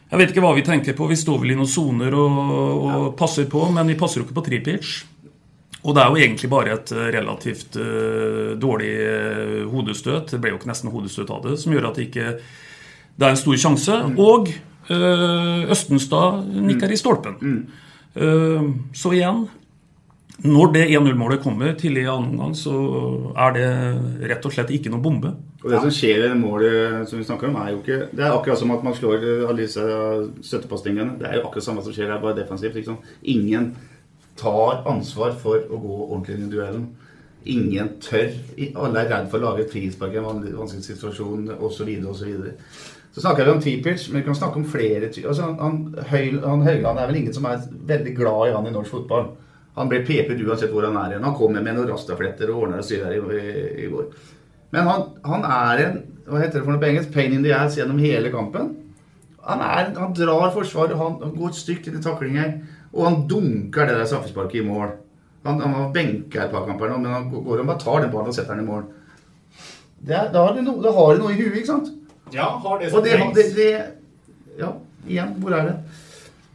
Jeg 0.07 0.21
vet 0.21 0.31
ikke 0.31 0.45
hva 0.45 0.53
vi 0.55 0.63
tenker 0.63 0.95
på. 0.95 1.09
Vi 1.11 1.19
står 1.19 1.41
vel 1.43 1.51
i 1.51 1.59
noen 1.59 1.69
soner 1.69 2.15
og, 2.15 2.39
og 2.87 3.07
passer 3.19 3.49
på, 3.51 3.65
men 3.75 3.91
vi 3.91 3.99
passer 3.99 4.21
jo 4.21 4.25
ikke 4.25 4.37
på 4.39 4.45
Tripic. 4.47 4.93
Og 5.83 5.93
det 5.95 6.01
er 6.01 6.07
jo 6.09 6.21
egentlig 6.23 6.49
bare 6.51 6.77
et 6.77 6.93
eh, 6.95 7.09
relativt 7.15 7.75
uh, 7.79 8.55
dårlig 8.59 8.93
hodestøt. 9.71 10.31
Det 10.31 10.39
ble 10.41 10.55
jo 10.55 10.61
ikke 10.61 10.71
nesten 10.71 10.91
hodestøt 10.91 11.31
av 11.35 11.43
det, 11.45 11.59
som 11.61 11.75
gjør 11.75 11.91
at 11.91 11.99
det 11.99 12.07
ikke 12.07 12.31
det 13.17 13.25
er 13.25 13.33
en 13.33 13.39
stor 13.39 13.59
sjanse. 13.59 13.99
Og 14.21 14.51
eh, 14.53 15.71
Østenstad 15.73 16.45
nikker 16.67 16.93
i 16.93 16.99
stolpen. 16.99 17.39
Eh, 18.15 18.67
så 18.97 19.13
igjen 19.15 19.47
når 20.45 20.73
det 20.75 20.83
1-0-målet 20.93 21.41
kommer 21.41 21.71
tidlig 21.73 22.03
i 22.03 22.09
annen 22.11 22.35
omgang, 22.35 22.51
så 22.53 22.73
er 23.33 23.55
det 23.55 23.69
rett 24.29 24.43
og 24.45 24.53
slett 24.53 24.69
ikke 24.75 24.91
noe 24.93 25.01
bombe. 25.01 25.31
Og 25.63 25.71
Det 25.71 25.79
som 25.81 25.93
skjer 25.97 26.19
i 26.19 26.27
det 26.27 26.35
målet 26.37 27.09
som 27.09 27.17
vi 27.17 27.25
snakker 27.25 27.49
om, 27.49 27.57
er 27.57 27.71
jo 27.71 27.79
ikke 27.81 27.97
Det 28.13 28.23
er 28.23 28.35
akkurat 28.35 28.59
som 28.59 28.71
at 28.71 28.83
man 28.85 28.93
slår 28.93 29.25
alle 29.49 29.63
disse 29.63 29.81
støttepasningene. 30.45 31.17
Det 31.17 31.25
er 31.25 31.39
jo 31.39 31.47
akkurat 31.47 31.65
samme 31.65 31.81
som 31.81 31.95
skjer 31.95 32.11
her, 32.13 32.21
bare 32.21 32.37
defensivt. 32.37 32.77
Liksom. 32.77 32.99
Ingen 33.23 33.71
tar 34.37 34.85
ansvar 34.85 35.33
for 35.41 35.57
å 35.57 35.81
gå 35.81 35.97
ordentlig 36.05 36.37
inn 36.37 36.45
i 36.45 36.53
duellen. 36.53 36.85
Ingen 37.47 37.89
tør. 38.03 38.29
Alle 38.75 39.01
er 39.01 39.09
redd 39.09 39.31
for 39.31 39.39
å 39.39 39.47
lage 39.47 39.65
et 39.65 39.73
frispark 39.73 40.13
i 40.13 40.21
en 40.21 40.27
vanskelig 40.27 40.85
situasjon 40.85 41.49
osv. 41.57 41.89
osv. 42.11 42.29
Så 43.17 43.21
snakker 43.23 43.47
vi 43.47 43.51
om 43.51 43.61
T-pitch, 43.61 44.11
men 44.11 44.19
vi 44.21 44.25
kan 44.27 44.35
snakke 44.37 44.59
om 44.59 44.65
flere 44.69 45.07
altså, 45.09 45.47
han, 45.57 45.87
han, 46.05 46.61
Høyland 46.61 46.99
er 47.01 47.07
vel 47.09 47.15
ingen 47.17 47.33
som 47.33 47.47
er 47.49 47.63
veldig 47.89 48.11
glad 48.13 48.51
i 48.51 48.51
han 48.53 48.67
i 48.69 48.73
norsk 48.75 48.93
fotball. 48.93 49.31
Han 49.73 49.89
ble 49.89 50.03
pepet 50.05 50.43
uansett 50.45 50.69
hvor 50.69 50.85
han 50.85 50.99
er 51.01 51.15
igjen. 51.15 51.25
Han 51.25 51.33
kommer 51.33 51.65
med 51.65 51.79
noen 51.79 51.89
rastafletter 51.89 52.51
og 52.53 52.67
ordner 52.67 52.83
og 52.83 52.85
styrer 52.85 53.15
i, 53.15 53.17
i, 53.39 53.65
i, 53.87 53.89
går. 53.89 54.05
Men 54.77 54.85
han, 54.91 55.03
han, 55.25 55.49
er 55.49 55.83
en 55.87 55.97
hva 56.27 56.43
heter 56.43 56.59
det 56.59 56.63
for 56.67 56.75
noe 56.75 56.83
på 56.85 56.89
engelsk? 56.91 57.09
Pain 57.17 57.33
in 57.33 57.41
the 57.41 57.57
ass 57.57 57.79
gjennom 57.81 58.05
hele 58.05 58.29
kampen. 58.37 58.71
Han, 59.49 59.65
er, 59.65 59.91
han 59.97 60.13
drar 60.21 60.53
forsvaret, 60.53 60.93
han, 61.01 61.19
han 61.25 61.35
går 61.41 61.57
stygt 61.57 61.89
inn 61.89 61.97
i 61.97 62.05
taklinger. 62.05 62.55
Og 62.93 63.05
han 63.09 63.21
dunker 63.33 63.89
det 63.89 63.97
der 63.97 64.09
straffesparket 64.13 64.61
i 64.61 64.67
mål. 64.69 64.93
Han, 65.49 65.63
han 65.65 65.79
var 65.79 65.93
benka 65.97 66.45
et 66.45 66.53
par 66.53 66.69
kamper 66.69 66.93
nå, 66.93 67.01
men 67.01 67.17
han 67.17 67.31
går 67.33 67.65
og 67.65 67.73
bare 67.73 67.81
tar 67.81 68.05
den 68.05 68.13
ballen 68.13 68.29
og 68.29 68.37
setter 68.37 68.53
den 68.53 68.67
i 68.67 68.69
mål. 68.69 68.85
Det 70.05 70.13
er, 70.13 70.29
da, 70.29 70.45
har 70.45 70.53
du 70.53 70.61
no, 70.61 70.77
da 70.85 70.93
har 70.93 71.15
du 71.15 71.25
noe 71.25 71.33
i 71.33 71.41
huet, 71.41 71.63
ikke 71.63 71.73
sant? 71.73 71.95
Ja, 72.31 72.61
har 72.63 72.79
det 72.79 72.91
som 72.91 73.03
trengs. 73.03 73.57
Ja, 74.57 74.73
igjen, 75.07 75.35
hvor 75.41 75.53
er 75.55 75.69
det? 75.69 75.75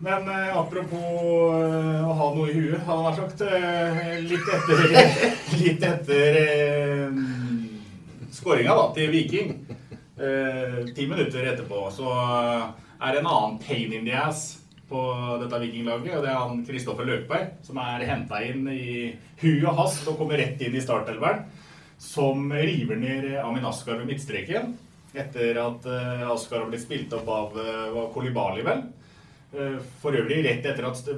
Men 0.02 0.26
eh, 0.28 0.56
apropos 0.58 0.98
eh, 0.98 2.02
å 2.02 2.14
ha 2.18 2.28
noe 2.34 2.48
i 2.50 2.56
huet, 2.56 2.80
hadde 2.88 3.04
jeg 3.06 3.18
sagt 3.20 3.44
eh, 3.46 4.16
litt 4.26 4.48
etter 4.56 4.82
Litt 5.62 5.86
etter 5.86 6.38
eh, 6.40 7.20
skåringa 8.34 8.74
til 8.96 9.12
Viking, 9.14 9.52
eh, 10.18 10.80
ti 10.96 11.06
minutter 11.06 11.46
etterpå, 11.52 11.84
så 11.94 12.10
er 12.10 13.14
det 13.14 13.22
en 13.22 13.30
annen 13.30 13.60
pain 13.62 13.94
in 13.94 14.08
the 14.08 14.16
ass 14.18 14.58
på 14.90 15.00
dette 15.40 15.62
vikinglaget. 15.62 16.16
Og 16.18 16.26
det 16.26 16.32
er 16.32 16.40
han 16.40 16.64
Kristoffer 16.66 17.06
Løkberg, 17.06 17.52
som 17.62 17.78
er 17.84 18.02
henta 18.10 18.42
inn 18.44 18.66
i 18.72 19.12
huet 19.40 19.68
og 19.70 19.84
hast 19.84 20.08
og 20.10 20.18
kommer 20.18 20.42
rett 20.42 20.60
inn 20.66 20.74
i 20.74 20.82
startelveren. 20.82 21.46
Som 22.02 22.50
river 22.50 22.98
ned 22.98 23.36
Amin 23.44 23.70
Askar 23.70 24.00
ved 24.00 24.10
midtstreken 24.10 24.74
etter 25.12 25.58
at 25.60 25.86
uh, 25.88 26.26
Askar 26.32 26.62
har 26.62 26.70
blitt 26.70 26.84
spilt 26.84 27.12
opp 27.16 27.28
av 27.28 27.56
uh, 27.58 28.02
Kolibali, 28.14 28.64
vel. 28.66 28.84
Eh, 29.52 29.80
for 30.00 30.16
øvrig 30.16 30.38
rett 30.46 30.64
etter 30.64 30.86
at 30.88 31.08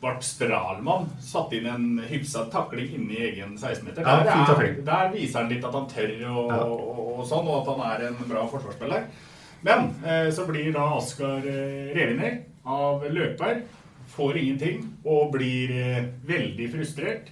Bart 0.00 0.24
Stralmann 0.24 1.10
satte 1.20 1.58
inn 1.58 1.66
en 1.68 1.98
hyfsa 2.08 2.46
takling 2.50 2.94
inni 2.96 3.18
egen 3.20 3.52
16-meter. 3.58 4.00
Der, 4.06 4.24
der, 4.24 4.78
der, 4.86 5.10
viser 5.12 5.42
han 5.42 5.52
litt 5.52 5.66
at 5.68 5.76
han 5.76 5.90
tør 5.90 6.14
og, 6.30 6.54
ja. 6.54 6.62
og, 6.64 6.86
og, 7.02 7.20
sånn, 7.28 7.50
og 7.50 7.60
at 7.60 7.68
han 7.68 7.84
er 7.90 8.06
en 8.08 8.16
bra 8.30 8.46
forsvarsspiller. 8.48 9.04
Men 9.62 9.92
eh, 10.08 10.30
så 10.34 10.46
blir 10.48 10.72
da 10.74 10.88
Askar 10.96 11.44
eh, 11.44 11.92
revet 11.92 12.16
ned 12.18 12.40
av 12.64 13.04
løper. 13.12 13.60
Får 14.16 14.40
ingenting 14.40 14.88
og 15.04 15.36
blir 15.36 15.76
eh, 15.76 16.08
veldig 16.26 16.72
frustrert. 16.72 17.28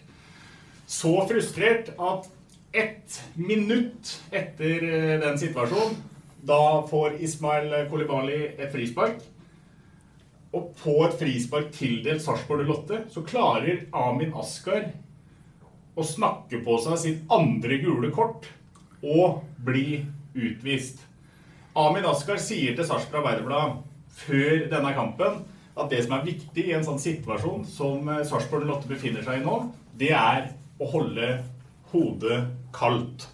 Så 0.86 1.14
frustrert 1.30 1.90
at 1.96 2.28
ett 2.76 3.22
minutt 3.34 4.12
etter 4.30 4.84
eh, 4.84 5.16
den 5.24 5.40
situasjonen, 5.40 5.96
da 6.46 6.86
får 6.88 7.20
Ismail 7.20 7.74
Kolibali 7.90 8.40
et 8.56 8.72
frispark. 8.72 9.20
Og 10.56 10.72
på 10.80 10.96
et 11.06 11.14
frispark 11.20 11.70
tildelt 11.74 12.24
Sarpsborg 12.24 12.66
08 12.66 13.04
så 13.12 13.22
klarer 13.26 13.84
Amin 13.94 14.32
Askar 14.38 14.88
å 15.94 16.06
snakke 16.06 16.62
på 16.64 16.78
seg 16.82 16.98
sitt 16.98 17.34
andre 17.34 17.78
gule 17.82 18.10
kort 18.14 18.48
og 19.00 19.44
bli 19.62 20.00
utvist. 20.34 21.04
Amin 21.78 22.06
Askar 22.08 22.40
sier 22.42 22.74
til 22.74 22.88
Sarpsborg 22.88 23.22
Arbeiderblad 23.22 23.78
før 24.24 24.66
denne 24.72 24.94
kampen 24.96 25.42
at 25.78 25.92
det 25.92 26.02
som 26.04 26.16
er 26.16 26.26
viktig 26.26 26.64
i 26.66 26.74
en 26.76 26.84
sånn 26.84 27.00
situasjon 27.00 27.62
som 27.68 28.08
eh, 28.10 28.24
Sarpsborg 28.26 28.66
08 28.66 28.90
befinner 28.90 29.24
seg 29.24 29.40
i 29.40 29.44
nå, 29.44 29.60
det 30.00 30.10
er 30.16 30.50
å 30.80 30.88
holde 30.90 31.28
hodet 31.92 32.40
kaldt. 32.74 33.28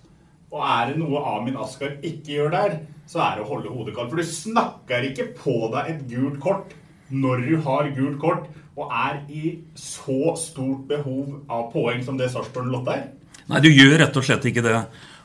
Og 0.53 0.61
er 0.63 0.93
det 0.93 1.01
noe 1.01 1.23
Amin 1.33 1.57
Askar 1.61 1.97
ikke 2.05 2.37
gjør 2.37 2.53
der, 2.55 2.77
så 3.07 3.23
er 3.23 3.37
det 3.37 3.47
å 3.47 3.51
holde 3.51 3.73
hodet 3.73 3.95
kaldt. 3.97 4.13
For 4.13 4.21
du 4.21 4.37
snakker 4.37 5.09
ikke 5.11 5.31
på 5.39 5.57
deg 5.75 5.91
et 5.93 6.07
gult 6.11 6.41
kort 6.43 6.75
når 7.09 7.45
du 7.47 7.53
har 7.63 7.91
gult 7.95 8.19
kort 8.23 8.47
og 8.77 8.91
er 8.93 9.21
i 9.33 9.53
så 9.79 10.35
stort 10.37 10.85
behov 10.91 11.47
av 11.49 11.69
poeng 11.73 12.03
som 12.05 12.19
det 12.19 12.29
Sarpsborg 12.33 12.69
Lotte 12.69 12.97
er? 12.97 13.07
Nei, 13.47 13.63
du 13.65 13.71
gjør 13.71 13.97
rett 14.03 14.19
og 14.19 14.27
slett 14.27 14.45
ikke 14.51 14.65
det. 14.65 14.81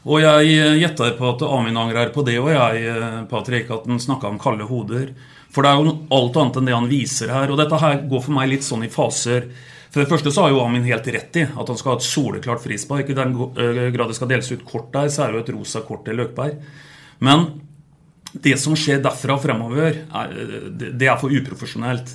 Og 0.07 0.21
jeg 0.23 0.53
eh, 0.55 0.77
gjetter 0.81 1.17
på 1.17 1.27
at 1.33 1.43
Amin 1.45 1.77
angrer 1.77 2.13
på 2.13 2.23
det, 2.25 2.37
og 2.41 2.49
jeg, 2.53 2.85
eh, 2.89 3.19
Patrick, 3.29 3.69
at 3.73 3.89
han 3.89 3.99
snakka 4.01 4.29
om 4.29 4.39
kalde 4.41 4.65
hoder. 4.69 5.11
For 5.51 5.65
det 5.65 5.73
er 5.73 5.81
jo 5.81 5.95
alt 6.15 6.39
annet 6.39 6.61
enn 6.61 6.69
det 6.69 6.77
han 6.77 6.89
viser 6.89 7.33
her. 7.33 7.51
Og 7.51 7.59
dette 7.59 7.81
her 7.81 7.99
går 8.09 8.23
for 8.23 8.37
meg 8.37 8.49
litt 8.53 8.65
sånn 8.65 8.85
i 8.87 8.91
faser. 8.93 9.49
For 9.91 9.99
det 9.99 10.07
første 10.07 10.31
så 10.31 10.45
har 10.45 10.53
jo 10.53 10.61
Amin 10.63 10.87
helt 10.87 11.09
rett 11.11 11.41
i 11.41 11.43
at 11.43 11.73
han 11.73 11.79
skal 11.79 11.93
ha 11.93 11.99
et 11.99 12.07
soleklart 12.07 12.63
frispark. 12.63 13.11
I 13.11 13.17
den 13.17 13.35
eh, 13.35 13.83
grad 13.91 14.13
det 14.13 14.17
skal 14.17 14.31
deles 14.31 14.53
ut 14.53 14.63
kort 14.65 14.93
der, 14.95 15.11
så 15.11 15.25
er 15.25 15.33
det 15.33 15.41
jo 15.41 15.43
et 15.43 15.53
rosa 15.57 15.83
kort 15.85 16.05
til 16.07 16.21
Løkberg. 16.21 16.61
Men 17.27 17.49
det 18.31 18.57
som 18.59 18.75
skjer 18.79 19.01
derfra 19.03 19.37
fremover, 19.41 20.03
er, 20.07 20.35
det 20.71 21.07
er 21.07 21.19
for 21.19 21.33
uprofesjonelt. 21.33 22.13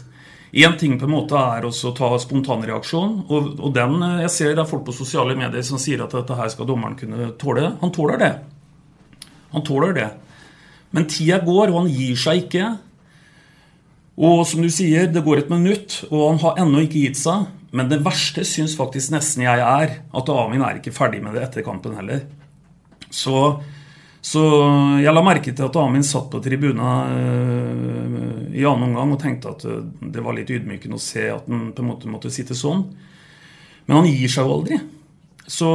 Én 0.56 0.76
ting 0.80 0.94
på 0.96 1.04
en 1.04 1.12
måte 1.12 1.36
er 1.36 1.66
å 1.66 1.72
ta 1.96 2.08
spontanreaksjon. 2.22 3.16
Og, 3.26 3.48
og 3.60 3.74
den, 3.76 3.98
jeg 4.22 4.32
ser 4.32 4.54
det 4.54 4.62
er 4.62 4.70
folk 4.70 4.86
på 4.86 4.94
sosiale 4.96 5.36
medier 5.36 5.64
som 5.66 5.80
sier 5.82 6.04
at 6.04 6.14
dette 6.16 6.38
her 6.38 6.48
skal 6.52 6.68
dommeren 6.68 6.96
kunne 6.96 7.32
tåle. 7.40 7.74
Han 7.82 7.92
tåler 7.92 8.22
det. 8.22 8.32
Han 9.52 9.66
tåler 9.66 9.92
det. 9.96 10.08
Men 10.96 11.08
tida 11.10 11.42
går, 11.44 11.72
og 11.72 11.82
han 11.82 11.92
gir 11.92 12.16
seg 12.20 12.46
ikke. 12.46 12.70
Og 14.16 14.46
som 14.48 14.64
du 14.64 14.70
sier, 14.72 15.10
det 15.12 15.24
går 15.26 15.42
et 15.42 15.52
minutt, 15.52 15.98
og 16.08 16.22
han 16.30 16.40
har 16.46 16.64
ennå 16.64 16.86
ikke 16.86 17.02
gitt 17.04 17.20
seg. 17.20 17.50
Men 17.76 17.90
det 17.90 18.00
verste 18.06 18.46
syns 18.48 18.78
faktisk 18.78 19.12
nesten 19.12 19.44
jeg 19.44 19.60
er 19.60 19.98
at 20.00 20.30
Amin 20.32 20.64
er 20.64 20.78
ikke 20.78 20.94
ferdig 20.96 21.20
med 21.24 21.36
det 21.36 21.44
etter 21.44 21.66
kampen 21.66 21.98
heller. 21.98 22.22
Så 23.12 23.58
så 24.26 24.42
jeg 24.98 25.14
la 25.14 25.22
merke 25.22 25.52
til 25.54 25.68
at 25.68 25.76
Amin 25.78 26.02
satt 26.06 26.32
på 26.32 26.40
tribuna 26.42 26.94
eh, 27.14 28.56
i 28.58 28.64
annen 28.66 28.88
omgang 28.88 29.12
og 29.14 29.20
tenkte 29.22 29.52
at 29.52 29.66
eh, 29.70 29.84
det 30.02 30.24
var 30.24 30.34
litt 30.34 30.50
ydmykende 30.50 30.98
å 30.98 31.02
se 31.02 31.28
at 31.30 31.46
han 31.46 31.68
på 31.76 31.84
en 31.84 31.90
måte 31.92 32.10
måtte 32.10 32.32
sitte 32.34 32.56
sånn. 32.58 32.82
Men 33.86 34.00
han 34.00 34.08
gir 34.10 34.32
seg 34.32 34.48
jo 34.48 34.56
aldri. 34.56 34.80
Så 35.46 35.70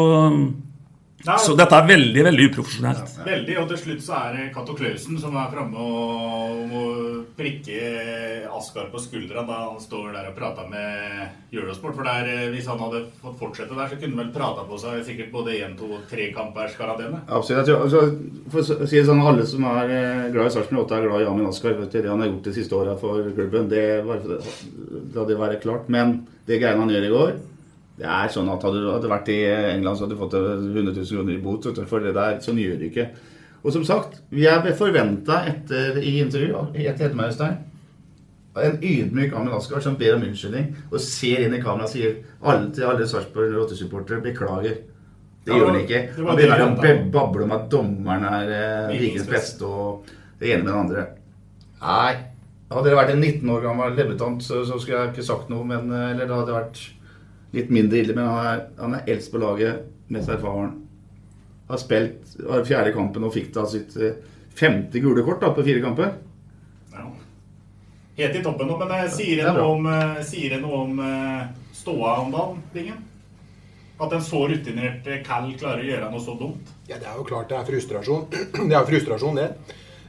Nei, 1.27 1.37
så 1.43 1.53
dette 1.57 1.77
er 1.77 1.87
veldig 1.89 2.23
veldig 2.25 2.45
uprofesjonelt. 2.49 3.11
Ja, 3.17 3.25
veldig, 3.27 3.57
og 3.61 3.67
Til 3.71 3.79
slutt 3.81 4.03
så 4.05 4.15
er 4.17 4.37
det 4.37 4.45
Cato 4.55 4.75
Klausen 4.77 5.19
som 5.21 5.35
er 5.37 5.51
framme 5.53 5.83
og 5.85 6.61
må 6.71 6.83
prikke 7.37 7.81
Askar 8.51 8.89
på 8.91 9.01
skuldra 9.01 9.43
da 9.47 9.59
han 9.67 9.77
står 9.81 10.09
der 10.15 10.31
og 10.31 10.37
prater 10.37 10.67
med 10.71 11.53
Eurosport. 11.53 11.95
For 11.95 12.07
der, 12.07 12.29
eh, 12.31 12.49
Hvis 12.51 12.67
han 12.67 12.81
hadde 12.81 13.03
fått 13.21 13.37
fortsette 13.39 13.77
der, 13.77 13.87
så 13.87 13.99
kunne 13.99 14.15
han 14.15 14.23
vel 14.23 14.33
prata 14.33 14.65
på 14.67 14.79
seg 14.81 15.05
sikkert 15.05 15.31
både 15.31 15.59
én, 15.61 15.77
to 15.77 15.91
og 15.97 16.07
tre 16.09 16.31
kampers 16.33 16.75
karantene. 16.79 17.21
Absolutt. 17.27 17.61
Jeg 17.61 17.69
tror, 17.69 17.85
altså, 17.85 18.01
for 18.49 18.59
å 18.59 18.87
si 18.87 18.97
det 18.97 19.05
sånn, 19.05 19.21
Alle 19.21 19.45
som 19.45 19.63
er 19.63 19.95
eh, 19.95 20.31
glad 20.33 20.49
i 20.49 20.55
Sarpsborg 20.55 20.85
8, 20.85 20.97
er 20.97 21.07
glad 21.07 21.21
i 21.21 21.29
Amin 21.29 21.47
Askar. 21.47 21.77
Det 21.91 22.05
han 22.07 22.19
har 22.19 22.27
gjort 22.27 22.43
de 22.49 22.53
siste 22.53 22.75
åra 22.75 22.97
for 22.99 23.31
klubben, 23.35 23.69
det, 23.69 24.03
la 24.05 25.25
det 25.25 25.37
være 25.37 25.61
klart. 25.61 25.89
Men 25.89 26.27
det 26.47 26.59
greiene 26.59 26.81
han 26.81 26.89
gjør 26.89 27.05
i 27.07 27.15
går 27.15 27.33
det 28.01 28.09
er 28.09 28.31
sånn 28.33 28.49
at 28.49 28.63
Hadde 28.65 29.01
du 29.03 29.09
vært 29.11 29.27
i 29.29 29.41
England, 29.45 29.97
så 29.97 30.07
hadde 30.07 30.15
du 30.15 30.21
fått 30.21 30.37
100 30.37 30.93
000 30.95 31.05
kroner 31.05 31.35
i 31.35 31.41
bot. 31.41 31.67
For 31.89 32.01
det 32.01 32.15
der, 32.17 32.39
sånn 32.41 32.61
gjør 32.61 32.79
du 32.81 32.87
ikke. 32.87 33.11
Og 33.61 33.75
som 33.75 33.83
sagt, 33.85 34.23
vi 34.33 34.47
er 34.49 34.63
forventa 34.77 35.43
i 35.45 36.15
intervjuet 36.23 36.79
etter 36.81 37.13
meg, 37.13 37.29
Øystein, 37.29 37.59
en 38.61 38.79
ydmyk 38.83 39.35
Amund 39.37 39.53
Asgaard 39.55 39.85
som 39.85 39.93
ber 39.99 40.17
om 40.17 40.25
unnskyldning 40.27 40.73
og 40.89 40.97
ser 40.99 41.45
inn 41.45 41.53
i 41.55 41.61
kameraet 41.61 41.87
og 41.87 41.93
sier 41.93 42.17
alle 42.41 42.71
til 42.75 42.87
alle 42.89 43.05
Sarpsborg 43.07 43.53
08-supportere 43.53 44.23
beklager. 44.25 44.81
Det 45.45 45.53
ja, 45.53 45.59
gjør 45.59 45.69
han 45.71 45.77
ikke. 45.79 46.01
Han 46.17 46.39
begynner 46.39 46.65
å 46.65 46.97
bable 47.13 47.45
om 47.45 47.53
at 47.55 47.69
dommeren 47.71 48.25
er 48.27 48.51
eh, 48.57 48.97
rikets 48.97 49.29
beste 49.29 49.69
og 49.69 50.09
det 50.41 50.51
ene 50.51 50.65
med 50.65 50.71
den 50.71 50.81
andre. 50.81 51.05
Nei. 51.85 52.11
Hadde 52.71 52.87
det 52.89 52.97
vært 52.97 53.13
en 53.13 53.23
19 53.23 53.53
år 53.53 53.63
gammel 53.65 53.95
debutant, 53.97 54.43
så, 54.43 54.61
så 54.67 54.77
skulle 54.79 54.99
jeg 54.99 55.13
ikke 55.13 55.27
sagt 55.27 55.49
noe. 55.53 55.63
Men, 55.67 55.87
eh, 55.93 56.11
eller 56.11 56.27
det 56.27 56.41
hadde 56.41 56.57
vært 56.57 56.83
litt 57.55 57.71
mindre 57.73 58.01
ille, 58.01 58.15
men 58.17 58.27
han 58.27 58.47
er, 58.51 58.61
han 58.79 58.95
er 58.97 59.11
eldst 59.11 59.31
på 59.33 59.41
laget, 59.41 59.85
mest 60.11 60.31
erfaren. 60.31 60.75
Har 61.71 61.79
spilt 61.79 62.35
var 62.47 62.65
fjerde 62.67 62.93
kampen 62.95 63.23
og 63.27 63.33
fikk 63.35 63.51
da 63.55 63.65
sitt 63.69 63.95
eh, 63.99 64.17
femte 64.55 64.99
gule 65.03 65.23
kort 65.27 65.43
da, 65.43 65.53
på 65.55 65.63
fire 65.67 65.83
kamper. 65.83 66.15
Ja. 66.91 67.05
Helt 68.17 68.39
i 68.39 68.43
toppen 68.43 68.67
nå, 68.67 68.79
men 68.81 68.91
jeg 69.03 69.13
sier 69.15 69.43
det 69.43 69.53
noe 69.55 69.69
om, 69.77 69.87
eh, 69.91 70.23
sier 70.27 70.55
det 70.55 70.61
noe 70.63 70.83
om 70.85 70.99
ståa 71.81 72.17
om 72.21 72.33
dagen, 72.33 72.59
Bingen? 72.73 72.99
At 74.01 74.13
en 74.13 74.23
så 74.25 74.41
rutinert 74.49 75.05
Cal 75.25 75.51
klarer 75.59 75.83
å 75.83 75.87
gjøre 75.87 76.09
noe 76.09 76.21
så 76.23 76.33
dumt? 76.37 76.69
Ja, 76.89 76.97
Det 76.97 77.07
er 77.07 77.17
jo 77.17 77.25
klart 77.27 77.49
det 77.49 77.57
er 77.57 77.67
frustrasjon. 77.67 78.27
Det 78.69 78.75
er 78.75 78.87
frustrasjon, 78.87 79.37
det. 79.37 79.49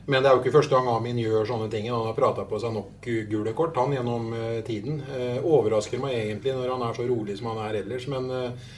Men 0.06 0.22
det 0.22 0.28
er 0.28 0.34
jo 0.34 0.42
ikke 0.42 0.56
første 0.56 0.74
gang 0.74 0.88
Amin 0.90 1.20
gjør 1.20 1.46
sånne 1.46 1.68
ting. 1.70 1.86
Han 1.92 2.08
har 2.08 2.16
prata 2.16 2.44
på 2.48 2.58
seg 2.58 2.74
nok 2.74 3.06
gule 3.30 3.52
kort 3.54 3.76
han 3.78 3.94
gjennom 3.94 4.32
eh, 4.34 4.60
tiden. 4.66 4.98
Eh, 5.06 5.38
overrasker 5.38 6.02
meg 6.02 6.16
egentlig 6.18 6.56
når 6.56 6.72
han 6.74 6.86
er 6.88 6.96
så 6.98 7.06
rolig 7.06 7.36
som 7.38 7.52
han 7.52 7.62
er 7.68 7.82
ellers. 7.82 8.08
Men 8.10 8.30
eh, 8.34 8.72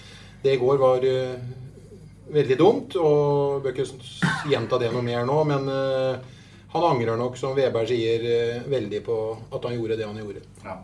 det 0.45 0.57
i 0.57 0.61
går 0.61 0.81
var 0.83 1.07
veldig 2.35 2.57
dumt, 2.61 2.97
og 3.01 3.65
bør 3.65 3.73
ikke 3.73 4.51
gjenta 4.51 4.81
det 4.81 4.91
noe 4.93 5.05
mer 5.05 5.25
nå. 5.25 5.39
Men 5.49 5.71
han 6.75 6.85
angrer 6.91 7.17
nok, 7.17 7.39
som 7.41 7.57
Veberg 7.57 7.89
sier, 7.89 8.27
veldig 8.69 9.01
på 9.07 9.17
at 9.49 9.65
han 9.65 9.79
gjorde 9.79 9.97
det 9.97 10.09
han 10.09 10.21
gjorde. 10.21 10.45
Ja. 10.65 10.77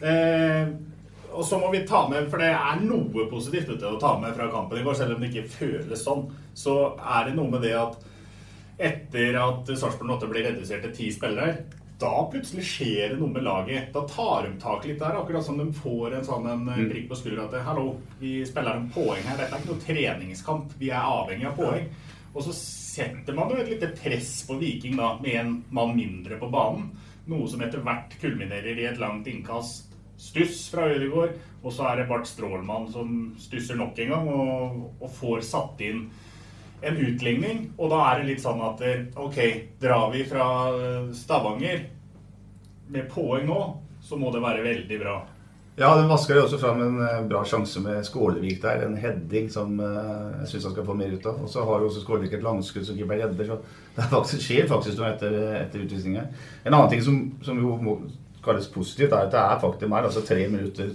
Eh, 0.00 0.68
og 1.32 1.44
så 1.46 1.58
må 1.58 1.70
vi 1.70 1.84
ta 1.86 2.04
med, 2.10 2.26
for 2.30 2.42
det 2.42 2.50
er 2.50 2.80
noe 2.82 3.26
positivt 3.30 3.68
vet 3.70 3.84
å 3.86 3.98
ta 4.02 4.16
med 4.18 4.34
fra 4.36 4.48
kampen 4.50 4.80
i 4.80 4.84
går, 4.86 4.96
selv 4.98 5.14
om 5.14 5.22
det 5.22 5.30
ikke 5.30 5.50
føles 5.52 6.02
sånn, 6.02 6.24
så 6.54 6.94
er 6.98 7.28
det 7.28 7.36
noe 7.36 7.50
med 7.52 7.62
det 7.66 7.74
at 7.78 7.98
etter 8.80 9.36
at 9.40 9.68
Sarpsborg 9.76 10.16
8 10.16 10.30
blir 10.30 10.48
redusert 10.48 10.82
til 10.86 10.96
ti 10.96 11.10
spillere, 11.12 11.58
da 12.00 12.12
plutselig 12.32 12.64
skjer 12.64 13.12
det 13.12 13.18
noe 13.20 13.28
med 13.28 13.44
laget. 13.44 13.90
Da 13.92 14.06
tar 14.08 14.46
de 14.46 14.54
tak 14.60 14.86
litt 14.88 15.02
der, 15.02 15.18
akkurat 15.20 15.44
som 15.44 15.58
de 15.60 15.66
får 15.76 16.16
en 16.16 16.24
sånn 16.24 16.46
en 16.48 16.64
Mm. 16.64 16.88
prikk 16.90 17.10
på 17.10 17.18
skuldra 17.18 17.44
at 17.44 17.64
hallo, 17.66 17.98
vi 18.18 18.44
spiller 18.44 18.76
en 18.76 18.88
poeng 18.90 19.22
her. 19.22 19.36
Dette 19.36 19.52
er 19.52 19.60
ikke 19.60 19.72
noe 19.74 19.84
treningskamp, 19.84 20.72
vi 20.78 20.88
er 20.88 21.02
avhengig 21.02 21.46
av 21.46 21.56
poeng. 21.56 21.90
Og 22.34 22.42
så 22.42 22.54
setter 22.54 23.34
man 23.34 23.50
jo 23.50 23.56
et 23.56 23.68
lite 23.68 23.94
press 23.96 24.46
på 24.46 24.58
Viking 24.58 24.96
da, 24.96 25.18
med 25.18 25.34
en 25.34 25.64
mann 25.70 25.94
mindre 25.96 26.38
på 26.38 26.50
banen. 26.50 26.90
Noe 27.26 27.46
som 27.48 27.60
etter 27.60 27.80
hvert 27.80 28.16
kulminerer 28.20 28.78
i 28.78 28.86
et 28.86 28.98
langt 28.98 29.26
innkast. 29.26 29.86
Stuss 30.16 30.68
fra 30.70 30.88
Ødegaard, 30.88 31.36
og 31.62 31.72
så 31.72 31.90
er 31.90 31.96
det 31.96 32.08
Bart 32.08 32.26
Strålmann 32.26 32.90
som 32.92 33.34
stusser 33.38 33.76
nok 33.76 33.98
en 33.98 34.08
gang 34.08 34.28
og, 34.28 34.90
og 35.00 35.10
får 35.10 35.40
satt 35.42 35.80
inn 35.80 36.10
en 36.82 36.96
utligning. 36.96 37.66
Og 37.78 37.90
da 37.92 38.04
er 38.10 38.20
det 38.20 38.30
litt 38.32 38.44
sånn 38.44 38.62
at 38.64 38.80
eh, 38.86 39.02
ok, 39.20 39.40
drar 39.82 40.08
vi 40.14 40.24
fra 40.28 40.46
eh, 40.70 41.10
Stavanger 41.16 41.84
med 42.90 43.10
poeng 43.12 43.46
nå, 43.48 43.60
så 44.04 44.18
må 44.18 44.32
det 44.34 44.42
være 44.44 44.64
veldig 44.64 45.02
bra. 45.02 45.18
Ja, 45.80 45.94
den 45.96 46.10
vasker 46.10 46.36
jo 46.36 46.44
også 46.44 46.58
fram 46.60 46.80
en 46.84 46.98
eh, 47.04 47.20
bra 47.30 47.42
sjanse 47.48 47.82
med 47.84 48.02
Skålevik 48.06 48.62
der. 48.64 48.86
En 48.86 48.98
heading 49.00 49.50
som 49.52 49.76
jeg 49.80 50.48
syns 50.50 50.66
han 50.68 50.74
skal 50.74 50.88
få 50.88 50.96
mer 50.98 51.12
ut 51.12 51.28
av. 51.30 51.44
Og 51.44 51.52
så 51.52 51.66
har 51.68 51.82
jo 51.82 51.90
også 51.90 52.04
Skålevik 52.04 52.38
et 52.38 52.46
langskudd 52.46 52.88
som 52.88 52.98
keeper 52.98 53.22
redder. 53.22 53.52
Så 53.52 53.60
det 54.00 54.10
faktisk, 54.14 54.48
skjer 54.48 54.68
faktisk 54.70 55.00
noe 55.00 55.14
etter, 55.14 55.38
etter 55.60 55.86
utvisningen. 55.86 56.34
En 56.64 56.74
annen 56.74 56.92
ting 56.92 57.04
som, 57.04 57.22
som 57.46 57.60
jo 57.60 57.78
må 57.80 58.00
kalles 58.44 58.70
positivt, 58.72 59.12
er 59.12 59.26
at 59.28 59.34
det 59.34 59.40
er 59.40 59.58
faktisk 59.60 59.90
mer, 59.92 60.06
altså 60.08 60.24
tre 60.24 60.46
minutter 60.48 60.94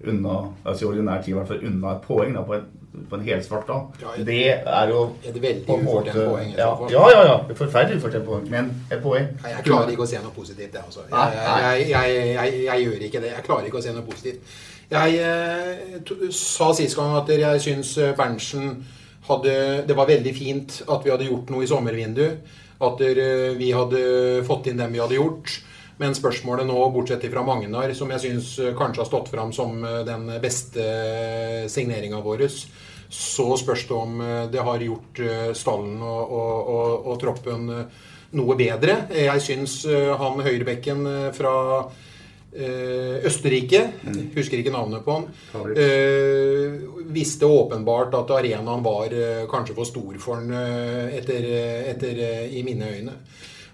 unna 0.00 0.36
altså 0.64 0.84
i 0.84 0.88
ordinær 0.88 1.22
tid 1.22 1.34
i 1.34 1.36
hvert 1.38 1.50
fall 1.50 1.66
unna 1.66 1.94
et 1.94 2.06
poeng 2.06 2.36
da, 2.36 2.44
på 2.46 2.56
en, 2.56 2.68
på 3.10 3.16
en 3.16 3.22
helsvart 3.22 3.68
dag. 3.68 3.82
Ja, 4.02 4.24
det 4.24 4.38
er 4.50 4.88
jo 4.88 5.02
Er 5.26 5.32
det 5.32 5.42
veldig 5.42 5.62
ufortjent 5.68 6.16
poeng, 6.16 6.54
Ja, 6.56 6.70
ja, 6.90 7.04
ja. 7.10 7.22
ja. 7.28 7.54
Forferdelig 7.54 8.00
ufortjent 8.00 8.24
poeng, 8.24 8.50
men 8.50 8.72
et 8.90 9.02
poeng. 9.02 9.28
Nei, 9.42 9.52
Jeg 9.56 9.64
klarer 9.64 9.92
ikke 9.94 10.06
å 10.06 10.10
se 10.10 10.22
noe 10.22 10.34
positivt, 10.34 10.74
jeg 10.74 10.82
altså. 10.84 11.06
Jeg, 11.10 11.32
jeg, 11.36 11.86
jeg, 11.90 12.14
jeg, 12.14 12.34
jeg, 12.34 12.64
jeg 12.64 12.84
gjør 12.84 13.06
ikke 13.08 13.22
det. 13.22 13.32
Jeg 13.36 13.46
klarer 13.46 13.70
ikke 13.70 13.78
å 13.78 13.84
se 13.84 13.94
noe 13.94 14.06
positivt. 14.06 14.58
Jeg 14.90 15.20
eh, 15.22 16.00
to, 16.06 16.16
sa 16.34 16.72
sist 16.74 16.98
gang 16.98 17.14
at 17.14 17.30
jeg 17.30 17.62
syns 17.62 17.92
eh, 18.02 18.14
Berntsen 18.18 18.72
hadde 19.28 19.52
Det 19.86 19.94
var 19.94 20.08
veldig 20.08 20.32
fint 20.34 20.80
at 20.90 21.04
vi 21.04 21.12
hadde 21.12 21.28
gjort 21.28 21.52
noe 21.54 21.62
i 21.62 21.70
sommervinduet. 21.70 22.56
At 22.82 23.02
eh, 23.06 23.52
vi 23.60 23.70
hadde 23.76 24.00
fått 24.48 24.66
inn 24.72 24.80
dem 24.80 24.96
vi 24.96 25.02
hadde 25.02 25.20
gjort. 25.20 25.60
Men 26.00 26.14
spørsmålet 26.16 26.64
nå, 26.64 26.78
bortsett 26.94 27.26
fra 27.32 27.42
Magnar, 27.44 27.92
som 27.94 28.10
jeg 28.14 28.24
syns 28.24 28.54
kanskje 28.78 29.02
har 29.02 29.08
stått 29.10 29.28
fram 29.32 29.50
som 29.52 29.82
eh, 29.84 30.00
den 30.08 30.30
beste 30.40 30.86
signeringa 31.68 32.22
vår, 32.24 32.46
så 33.10 33.46
spørs 33.60 33.88
det 33.88 33.96
om 33.98 34.20
eh, 34.24 34.44
det 34.52 34.64
har 34.64 34.86
gjort 34.86 35.20
eh, 35.20 35.50
stallen 35.58 35.98
og, 36.00 36.22
og, 36.38 36.70
og, 36.76 37.10
og 37.10 37.20
troppen 37.20 37.68
eh, 37.74 38.06
noe 38.38 38.56
bedre. 38.56 39.02
Jeg 39.12 39.42
syns 39.44 39.82
eh, 39.90 40.12
han 40.20 40.40
høyrebekken 40.46 41.04
eh, 41.10 41.26
fra 41.36 41.54
eh, 42.54 43.20
Østerrike, 43.26 43.82
husker 44.36 44.62
ikke 44.62 44.74
navnet 44.74 45.04
på 45.04 45.18
han, 45.18 45.28
eh, 45.74 46.80
visste 47.10 47.50
åpenbart 47.50 48.14
at 48.22 48.34
arenaen 48.38 48.86
var 48.86 49.12
eh, 49.12 49.44
kanskje 49.50 49.76
for 49.76 49.90
stor 49.90 50.18
for 50.22 50.40
han 50.40 50.54
eh, 50.54 51.18
etter, 51.20 51.50
etter, 51.92 52.24
eh, 52.30 52.44
i 52.56 52.64
mine 52.66 52.88
øyne. 52.94 53.18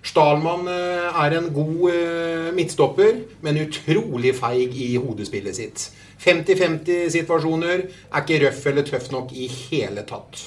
Stahlmann 0.07 0.69
eh, 0.71 1.19
er 1.25 1.37
en 1.39 1.49
god 1.55 1.91
eh, 1.91 2.49
midtstopper, 2.55 3.23
men 3.43 3.61
utrolig 3.65 4.35
feig 4.39 4.77
i 4.79 4.95
hodespillet 5.03 5.59
sitt. 5.59 5.87
50-50-situasjoner 6.23 7.83
er 7.83 8.23
ikke 8.23 8.41
røff 8.47 8.63
eller 8.71 8.87
tøff 8.87 9.11
nok 9.13 9.35
i 9.37 9.49
hele 9.51 10.07
tatt. 10.09 10.45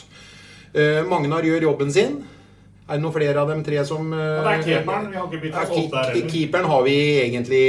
Eh, 0.71 1.01
Magnar 1.09 1.45
gjør 1.45 1.67
jobben 1.69 1.91
sin. 1.93 2.21
Er 2.89 2.97
det 2.97 3.03
noen 3.03 3.13
flere 3.13 3.37
av 3.37 3.51
dem 3.51 3.59
tre 3.61 3.83
som 3.85 4.07
ja, 4.15 4.39
det 4.41 4.53
er 4.55 4.63
keeperen. 4.65 5.11
Vi 5.11 5.19
har 5.19 5.27
ikke 5.27 5.43
byttet 5.43 5.59
oss 5.61 5.91
der 5.91 6.07
heller. 6.09 6.29
Keeperen 6.31 6.69
har 6.71 6.85
vi 6.87 6.95
egentlig 7.21 7.65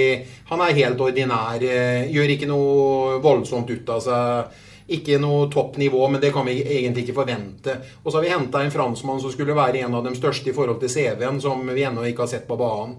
Han 0.48 0.62
er 0.64 0.78
helt 0.78 1.02
ordinær. 1.04 1.66
Gjør 2.08 2.32
ikke 2.36 2.48
noe 2.48 3.18
voldsomt 3.20 3.68
ut 3.68 3.92
av 3.92 4.00
seg. 4.06 4.62
Ikke 4.90 5.20
noe 5.22 5.46
topp 5.52 5.76
nivå, 5.78 6.02
men 6.10 6.20
det 6.22 6.32
kan 6.34 6.46
vi 6.48 6.58
egentlig 6.64 7.06
ikke 7.06 7.20
forvente. 7.20 7.76
Og 8.02 8.10
så 8.10 8.18
har 8.18 8.26
vi 8.26 8.32
henta 8.34 8.64
en 8.64 8.74
franskmann 8.74 9.20
som 9.22 9.32
skulle 9.32 9.54
være 9.54 9.84
en 9.84 9.94
av 9.94 10.06
de 10.06 10.16
største 10.18 10.50
i 10.50 10.54
forhold 10.56 10.80
til 10.82 10.90
CV-en, 10.90 11.38
som 11.42 11.62
vi 11.70 11.84
ennå 11.86 12.08
ikke 12.08 12.26
har 12.26 12.32
sett 12.32 12.48
på 12.48 12.58
banen. 12.58 12.98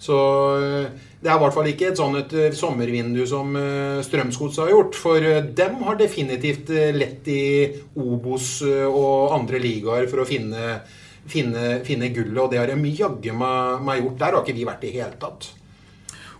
Så 0.00 0.16
eh, 0.56 0.86
det 1.20 1.28
er 1.28 1.36
i 1.36 1.42
hvert 1.42 1.52
fall 1.52 1.68
ikke 1.68 1.90
et 1.90 2.00
et 2.00 2.32
eh, 2.32 2.54
sommervindu 2.56 3.20
som 3.28 3.52
eh, 3.56 4.00
Strømsgodset 4.00 4.64
har 4.64 4.72
gjort. 4.72 4.96
For 4.96 5.20
dem 5.44 5.82
har 5.84 6.00
definitivt 6.00 6.72
lett 6.96 7.28
i 7.28 7.68
Obos 7.96 8.62
og 8.64 9.36
andre 9.36 9.60
ligaer 9.60 10.08
for 10.08 10.24
å 10.24 10.28
finne, 10.28 10.80
finne, 11.28 11.80
finne 11.84 12.08
gullet, 12.08 12.40
og 12.40 12.50
det 12.50 12.62
har 12.62 12.72
de 12.72 12.96
jaggu 12.96 13.32
meg 13.36 14.00
gjort. 14.00 14.18
Der 14.18 14.32
har 14.32 14.42
ikke 14.42 14.56
vi 14.56 14.68
vært 14.68 14.88
i 14.88 14.96
hele 14.96 15.20
tatt. 15.20 15.52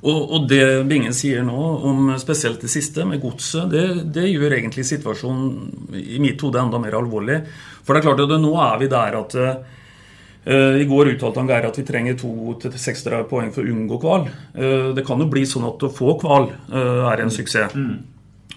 Og, 0.00 0.20
og 0.32 0.46
det 0.48 0.64
Bingen 0.88 1.12
sier 1.12 1.42
nå, 1.44 1.58
om 1.84 2.08
spesielt 2.20 2.62
det 2.64 2.70
siste, 2.72 3.04
med 3.04 3.20
godset, 3.20 3.68
det, 3.72 3.84
det 4.14 4.30
gjør 4.30 4.56
egentlig 4.56 4.86
situasjonen 4.88 5.98
i 6.00 6.20
mitt 6.22 6.40
hode 6.40 6.62
enda 6.62 6.80
mer 6.80 6.96
alvorlig. 6.96 7.42
For 7.84 7.92
det 7.92 8.00
er 8.00 8.06
klart 8.08 8.24
at 8.24 8.32
nå 8.40 8.54
er 8.64 8.80
vi 8.80 8.88
der 8.92 9.18
at 9.18 9.36
eh, 9.36 10.80
I 10.80 10.88
går 10.88 11.12
uttalte 11.12 11.42
han 11.42 11.52
Geir 11.52 11.68
at 11.68 11.80
vi 11.82 11.84
trenger 11.84 12.16
to 12.20 12.56
til 12.62 12.80
seks 12.80 13.04
poeng 13.28 13.52
for 13.52 13.60
å 13.60 13.74
unngå 13.74 14.00
kval. 14.00 14.26
Eh, 14.56 14.88
det 14.96 15.04
kan 15.04 15.20
jo 15.20 15.28
bli 15.28 15.44
sånn 15.48 15.68
at 15.68 15.84
å 15.84 15.92
få 15.92 16.16
kval 16.22 16.48
eh, 16.48 17.04
er 17.12 17.20
en 17.20 17.36
suksess. 17.36 17.76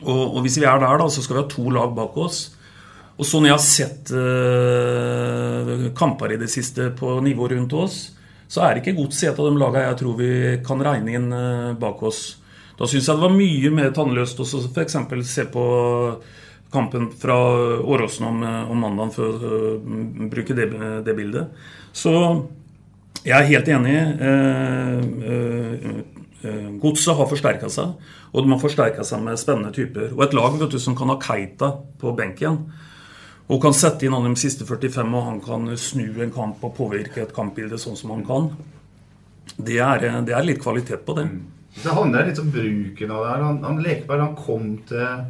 Og, 0.03 0.23
og 0.23 0.41
hvis 0.45 0.61
vi 0.61 0.67
er 0.67 0.79
der, 0.79 0.95
da, 0.99 1.11
så 1.11 1.23
skal 1.23 1.41
vi 1.41 1.43
ha 1.43 1.51
to 1.51 1.67
lag 1.75 1.91
bak 1.95 2.15
oss. 2.23 2.43
Og 3.19 3.27
sånn 3.27 3.45
jeg 3.45 3.53
har 3.53 3.61
sett 3.61 4.09
kamper 5.93 6.31
i 6.33 6.39
det 6.41 6.47
siste 6.49 6.87
på 6.97 7.19
nivået 7.21 7.53
rundt 7.53 7.75
oss, 7.77 7.97
så 8.53 8.61
er 8.67 8.79
ikke 8.79 8.93
Godset 8.97 9.31
et 9.31 9.41
av 9.41 9.49
de 9.49 9.57
lagene 9.57 9.87
jeg 9.87 9.99
tror 10.03 10.17
vi 10.19 10.31
kan 10.65 10.81
regne 10.85 11.17
inn 11.17 11.29
eh, 11.33 11.75
bak 11.79 12.01
oss. 12.05 12.23
Da 12.77 12.89
syns 12.89 13.07
jeg 13.09 13.17
det 13.17 13.25
var 13.25 13.33
mye 13.33 13.71
mer 13.73 13.93
tannløst 13.95 14.41
å 14.43 14.45
f.eks. 14.45 14.97
se 15.29 15.45
på 15.53 15.63
kampen 16.73 17.07
fra 17.17 17.37
Åråsen 17.81 18.27
om, 18.29 18.43
eh, 18.45 18.71
om 18.71 18.83
mandagen 18.85 19.13
for 19.15 19.25
å 19.33 19.61
eh, 19.77 20.27
bruke 20.29 20.57
det, 20.57 20.69
det 21.05 21.17
bildet. 21.17 21.65
Så 21.93 22.13
jeg 23.23 23.37
er 23.39 23.49
helt 23.49 23.73
enig. 23.73 23.97
Eh, 24.29 25.01
eh, 26.43 26.69
Godset 26.83 27.15
har 27.15 27.29
forsterka 27.31 27.69
seg, 27.71 27.93
og 28.33 28.43
de 28.43 28.51
har 28.51 28.61
forsterka 28.61 29.05
seg 29.07 29.21
med 29.23 29.39
spennende 29.39 29.73
typer. 29.73 30.11
Og 30.13 30.25
et 30.27 30.35
lag 30.35 30.57
du, 30.59 30.77
som 30.81 30.97
kan 30.97 31.09
ha 31.13 31.17
Keita 31.23 31.71
på 32.01 32.13
benken, 32.17 32.65
og 33.51 33.59
kan 33.61 33.75
sette 33.75 34.05
inn 34.07 34.15
han 34.15 34.29
de 34.29 34.39
siste 34.39 34.65
45, 34.67 35.09
og 35.17 35.25
han 35.27 35.41
kan 35.43 35.67
snu 35.79 36.21
en 36.23 36.31
kamp 36.33 36.63
og 36.63 36.75
påvirke 36.77 37.25
et 37.25 37.35
kampbilde 37.35 37.79
sånn 37.81 37.97
som 37.99 38.13
han 38.15 38.23
kan. 38.27 38.51
Det 39.57 39.79
er, 39.83 40.05
det 40.23 40.33
er 40.33 40.47
litt 40.47 40.61
kvalitet 40.63 41.03
på 41.05 41.17
det. 41.17 41.27
Det 41.73 41.91
handler 41.91 42.29
litt 42.29 42.39
om 42.39 42.51
bruken 42.53 43.11
av 43.11 43.25
det 43.25 43.33
her. 43.33 43.43
Han, 43.47 43.59
han 43.65 43.81
Lekeberg 43.83 44.23
han 44.23 44.37
kom 44.37 44.69
til 44.87 45.25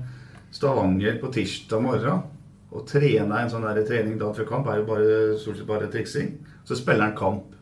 Stavanger 0.54 1.17
på 1.21 1.32
tirsdag 1.34 1.82
morgen 1.82 2.21
og 2.73 2.86
trena 2.89 3.41
en 3.41 3.52
sånn 3.52 3.65
trening 3.88 4.17
da 4.21 4.32
før 4.34 4.49
kamp. 4.49 4.69
er 4.69 4.82
jo 4.82 4.88
bare, 4.88 5.17
stort 5.39 5.60
sett 5.60 5.69
bare 5.69 5.89
triksing. 5.93 6.34
Så 6.65 6.78
spiller 6.78 7.08
han 7.08 7.17
kamp. 7.17 7.54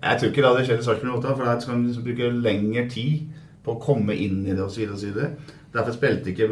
Jeg 0.00 0.18
tror 0.18 0.30
ikke 0.30 0.42
det 0.42 0.50
hadde 0.50 0.66
skjedd 0.68 0.82
i 0.82 0.86
Sarpsborg 0.86 1.18
8, 1.18 1.32
for 1.36 1.44
der 1.44 1.60
skal 1.60 1.74
han 1.74 1.86
liksom 1.86 2.04
bruke 2.06 2.28
lengre 2.44 2.86
tid 2.92 3.32
på 3.64 3.74
å 3.74 3.80
komme 3.82 4.16
inn 4.16 4.42
i 4.46 4.54
det 4.54 4.62
og 4.64 4.72
side 4.72 4.94
og 4.94 5.00
osv. 5.00 5.56
Derfor 5.74 5.94
spilte 5.94 6.32
ikke 6.32 6.48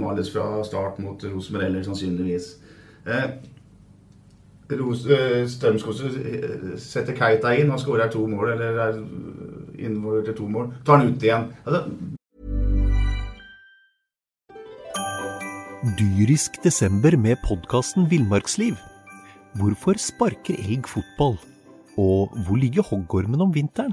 Malis 0.00 0.30
fra 0.32 0.64
start 0.64 0.98
mot 1.02 1.24
Rosenborg 1.24 1.66
heller, 1.66 1.82
sannsynligvis. 1.84 2.54
Eh, 3.06 3.24
eh, 4.70 5.48
Strømsgodset 5.48 6.16
eh, 6.22 6.72
setter 6.80 7.16
Keita 7.18 7.52
inn 7.58 7.72
og 7.74 7.82
skårer 7.82 8.08
to 8.12 8.24
mål, 8.30 8.54
eller 8.54 8.80
er 8.86 8.98
involvert 9.82 10.32
i 10.32 10.36
to 10.38 10.48
mål. 10.48 10.72
Tar 10.86 11.02
han 11.02 11.12
ut 11.12 11.26
igjen. 11.26 11.50
Altså, 11.66 11.84
Dyrisk 15.98 16.62
desember 16.64 17.16
med 17.18 17.42
podkasten 17.44 18.06
Villmarksliv. 18.10 18.78
Hvorfor 19.58 19.98
sparker 20.00 20.54
elg 20.54 20.86
fotball? 20.88 21.36
Og 21.98 22.32
hvor 22.46 22.56
ligger 22.56 22.86
hoggormen 22.86 23.42
om 23.42 23.52
vinteren? 23.52 23.92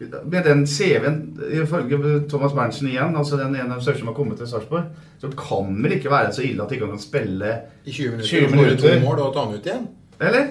Med 0.00 0.44
den 0.46 0.60
CV-en, 0.66 1.16
ifølge 1.50 2.28
Thomas 2.30 2.52
Berntsen 2.54 2.86
igjen, 2.88 3.16
altså 3.18 3.36
den 3.36 3.56
ene 3.58 3.80
største 3.82 3.98
som 4.04 4.08
har 4.12 4.14
kommet 4.14 4.38
til 4.38 4.46
Sarpsborg, 4.46 4.84
så 5.18 5.30
kan 5.34 5.72
det 5.74 5.82
vel 5.88 5.96
ikke 5.98 6.10
være 6.12 6.32
så 6.36 6.44
ille 6.46 6.62
at 6.62 6.70
de 6.70 6.76
ikke 6.78 6.86
kan 6.92 7.00
spille 7.02 7.48
I 7.84 7.90
20 7.90 8.10
minutter, 8.12 8.28
20 8.28 8.50
minutter. 8.54 8.94
to 8.94 9.04
mål 9.06 9.18
og 9.24 9.34
ta 9.34 9.44
han 9.48 9.54
ut 9.58 9.66
igjen. 9.66 9.88
Eller? 10.20 10.46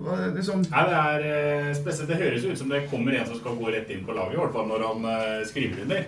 Hva- 0.00 0.34
Liksom, 0.34 0.62
Nei, 0.70 0.84
det 0.88 0.98
er 0.98 1.24
eh, 1.68 1.74
spesielt, 1.76 2.08
det 2.08 2.16
høres 2.16 2.44
ut 2.48 2.58
som 2.58 2.68
det 2.72 2.82
kommer 2.90 3.12
en 3.14 3.26
som 3.28 3.36
skal 3.38 3.56
gå 3.60 3.70
rett 3.74 3.90
inn 3.94 4.04
på 4.06 4.14
laget, 4.16 4.34
i 4.34 4.40
hvert 4.40 4.52
fall 4.58 4.66
når 4.70 4.86
han 4.88 5.04
eh, 5.12 5.46
skriver 5.46 5.82
under. 5.84 6.04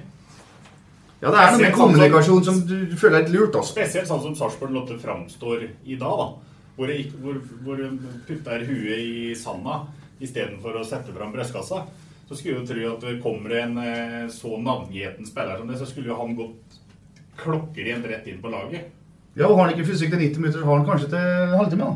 ja, 1.23 1.31
det 1.31 1.39
er 1.39 1.51
noe 1.53 1.59
med 1.59 1.61
sånn 1.61 1.61
som- 1.71 1.81
kommunikasjon 1.85 2.45
som 2.45 2.61
du 2.67 2.97
føler 2.97 3.19
er 3.21 3.23
litt 3.27 3.35
lurt. 3.37 3.55
Også. 3.55 3.77
Spesielt 3.77 4.09
sånn 4.09 4.23
som 4.23 4.35
Sarpsborg 4.35 4.73
Lotte 4.75 4.99
framstår 4.99 5.69
i 5.87 5.95
dag, 5.95 6.19
da. 6.19 6.33
Hvor, 6.75 6.89
hvor, 7.63 7.81
putter 8.27 8.65
huet 8.65 8.99
i 8.99 9.35
sanda 9.37 9.83
istedenfor 10.23 10.79
å 10.79 10.87
sette 10.87 11.15
fram 11.15 11.33
brystkassa. 11.35 11.83
Så 12.29 12.39
skulle 12.39 12.63
du 12.63 12.69
tro 12.69 12.85
at 12.95 13.07
kommer 13.23 13.53
det 13.53 13.63
en 13.65 13.79
eh, 13.83 14.29
så 14.33 14.57
navngjeten 14.63 15.27
spiller 15.29 15.59
som 15.59 15.69
det, 15.69 15.79
så 15.81 15.89
skulle 15.89 16.13
jo 16.13 16.19
han 16.21 16.37
gått 16.39 16.79
klokkerent 17.43 18.07
rett 18.09 18.29
inn 18.31 18.41
på 18.43 18.53
laget. 18.53 18.93
Ja, 19.35 19.49
og 19.49 19.57
Har 19.57 19.67
han 19.67 19.75
ikke 19.75 19.89
fysikk 19.89 20.13
til 20.13 20.23
90 20.23 20.41
minutter, 20.45 20.61
så 20.63 20.69
har 20.69 20.81
han 20.81 20.89
kanskje 20.89 21.11
til 21.13 21.19
en 21.19 21.59
halvtime. 21.59 21.91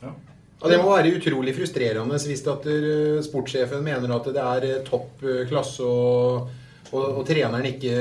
da. 0.00 0.12
Ja, 0.60 0.68
Det 0.68 0.78
må 0.80 0.92
være 0.92 1.12
utrolig 1.16 1.54
frustrerende 1.56 2.20
hvis 2.20 2.46
at 2.48 2.66
eh, 2.68 3.20
sportssjefen 3.24 3.84
mener 3.84 4.16
at 4.16 4.32
det 4.32 4.46
er 4.46 4.68
eh, 4.68 4.82
topp 4.86 5.24
klasse 5.48 5.84
og, 5.84 6.50
og, 6.92 7.04
og 7.20 7.22
treneren 7.28 7.68
ikke 7.74 7.94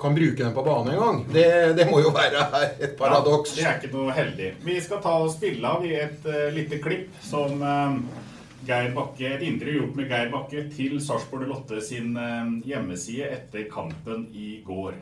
kan 0.00 0.14
bruke 0.14 0.44
den 0.44 0.54
på 0.54 0.62
banen 0.62 0.94
engang. 0.94 1.20
Det, 1.32 1.72
det 1.78 1.86
må 1.90 2.00
jo 2.00 2.12
være 2.14 2.46
et 2.78 2.96
paradoks. 2.98 3.56
Ja, 3.58 3.62
det 3.62 3.68
er 3.68 3.82
ikke 3.82 3.96
noe 3.96 4.14
heldig. 4.16 4.48
Vi 4.64 4.78
skal 4.84 5.02
ta 5.04 5.18
og 5.24 5.32
spille 5.34 5.74
av 5.74 5.84
i 5.86 5.94
et 5.98 6.26
uh, 6.28 6.48
lite 6.54 6.80
klipp 6.82 7.18
som 7.24 7.62
uh, 7.62 7.98
Geir 8.68 8.90
Bakke, 8.96 9.26
et 9.34 9.44
intervju 9.46 9.82
gjort 9.82 9.98
med 9.98 10.10
Geir 10.12 10.32
Bakke 10.32 10.64
til 10.74 10.98
Sarpsborg 11.02 11.50
Lotte 11.50 11.82
sin 11.84 12.14
uh, 12.18 12.46
hjemmeside 12.66 13.30
etter 13.36 13.68
kampen 13.72 14.28
i 14.34 14.58
går. 14.66 14.98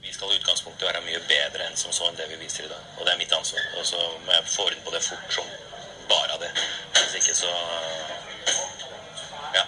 Vi 0.00 0.14
skal 0.14 0.32
i 0.32 0.38
utgangspunktet 0.38 0.88
være 0.88 1.04
mye 1.04 1.20
bedre 1.28 1.66
enn 1.68 1.76
som 1.76 1.92
så 1.92 2.06
enn 2.08 2.16
det 2.16 2.30
vi 2.30 2.40
viser 2.40 2.64
i 2.64 2.72
dag. 2.72 2.86
Og 2.96 3.04
det 3.04 3.12
er 3.12 3.20
mitt 3.20 3.34
ansvar. 3.36 3.66
Og 3.76 3.84
så 3.84 4.00
må 4.24 4.32
jeg 4.32 4.48
få 4.54 4.64
orden 4.70 4.86
på 4.86 4.94
det 4.94 5.02
fort 5.04 5.36
som 5.36 5.52
bare 6.08 6.38
det. 6.40 6.54
Hvis 6.96 7.18
ikke 7.20 7.36
så 7.42 7.52
Ja. 9.58 9.64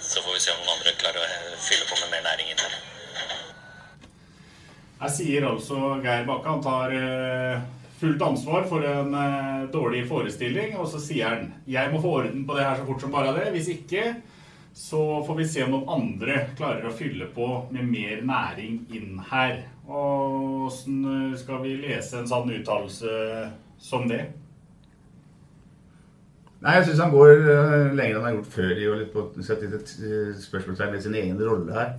Så 0.00 0.22
får 0.22 0.32
vi 0.34 0.40
se 0.44 0.52
om 0.52 0.62
noen 0.62 0.76
andre 0.76 0.92
klarer 1.00 1.24
å 1.24 1.60
fylle 1.66 1.86
på 1.88 1.98
med 2.02 2.10
mer 2.12 2.26
næring 2.28 2.52
inn 2.52 2.62
her. 2.62 2.91
Her 5.02 5.10
sier 5.10 5.46
altså 5.48 5.96
Geir 6.02 6.26
Bakke 6.28 6.52
han 6.52 6.62
tar 6.62 6.92
eh, 6.94 7.62
fullt 7.98 8.22
ansvar 8.22 8.68
for 8.70 8.84
en 8.86 9.16
eh, 9.18 9.64
dårlig 9.74 10.04
forestilling, 10.10 10.76
og 10.78 10.86
så 10.90 11.00
sier 11.02 11.32
han 11.32 11.48
jeg 11.66 11.90
må 11.90 12.02
få 12.02 12.20
orden 12.20 12.44
på 12.46 12.58
det 12.58 12.68
her 12.68 12.78
så 12.78 12.86
fort 12.86 13.02
som 13.02 13.14
bare 13.14 13.34
det. 13.38 13.48
Hvis 13.56 13.72
ikke 13.74 14.04
så 14.72 15.02
får 15.26 15.36
vi 15.36 15.48
se 15.48 15.64
om 15.66 15.74
noen 15.74 15.90
andre 15.92 16.36
klarer 16.56 16.86
å 16.88 16.94
fylle 16.96 17.26
på 17.34 17.48
med 17.74 17.90
mer 17.90 18.22
næring 18.24 18.78
inn 18.94 19.18
her. 19.28 19.58
Og 19.90 20.68
åssen 20.68 21.34
skal 21.36 21.60
vi 21.64 21.74
lese 21.82 22.20
en 22.20 22.30
sånn 22.30 22.54
uttalelse 22.54 23.10
som 23.82 24.06
det? 24.08 24.22
Nei, 26.62 26.76
jeg 26.78 26.86
syns 26.86 27.02
han 27.02 27.12
går 27.12 27.32
eh, 27.42 27.88
lenger 27.90 28.14
enn 28.14 28.20
han 28.20 28.28
har 28.28 28.34
gjort 28.36 28.52
før 28.54 28.72
i 28.78 28.86
å 28.86 28.96
litt 29.00 29.10
på, 29.10 29.26
eh, 29.34 30.32
spørsmålstegn 30.44 30.92
ved 30.94 31.02
sin 31.02 31.16
egen 31.18 31.40
rolle 31.42 31.74
her. 31.74 31.96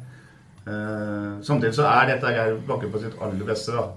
Eh, 0.68 1.42
samtidig 1.44 1.76
så 1.76 1.88
er 1.90 2.14
dette 2.14 2.32
Geir 2.32 2.56
Bakke 2.68 2.92
på 2.92 3.02
sitt 3.02 3.20
aller 3.22 3.46
beste. 3.48 3.76
da. 3.76 3.90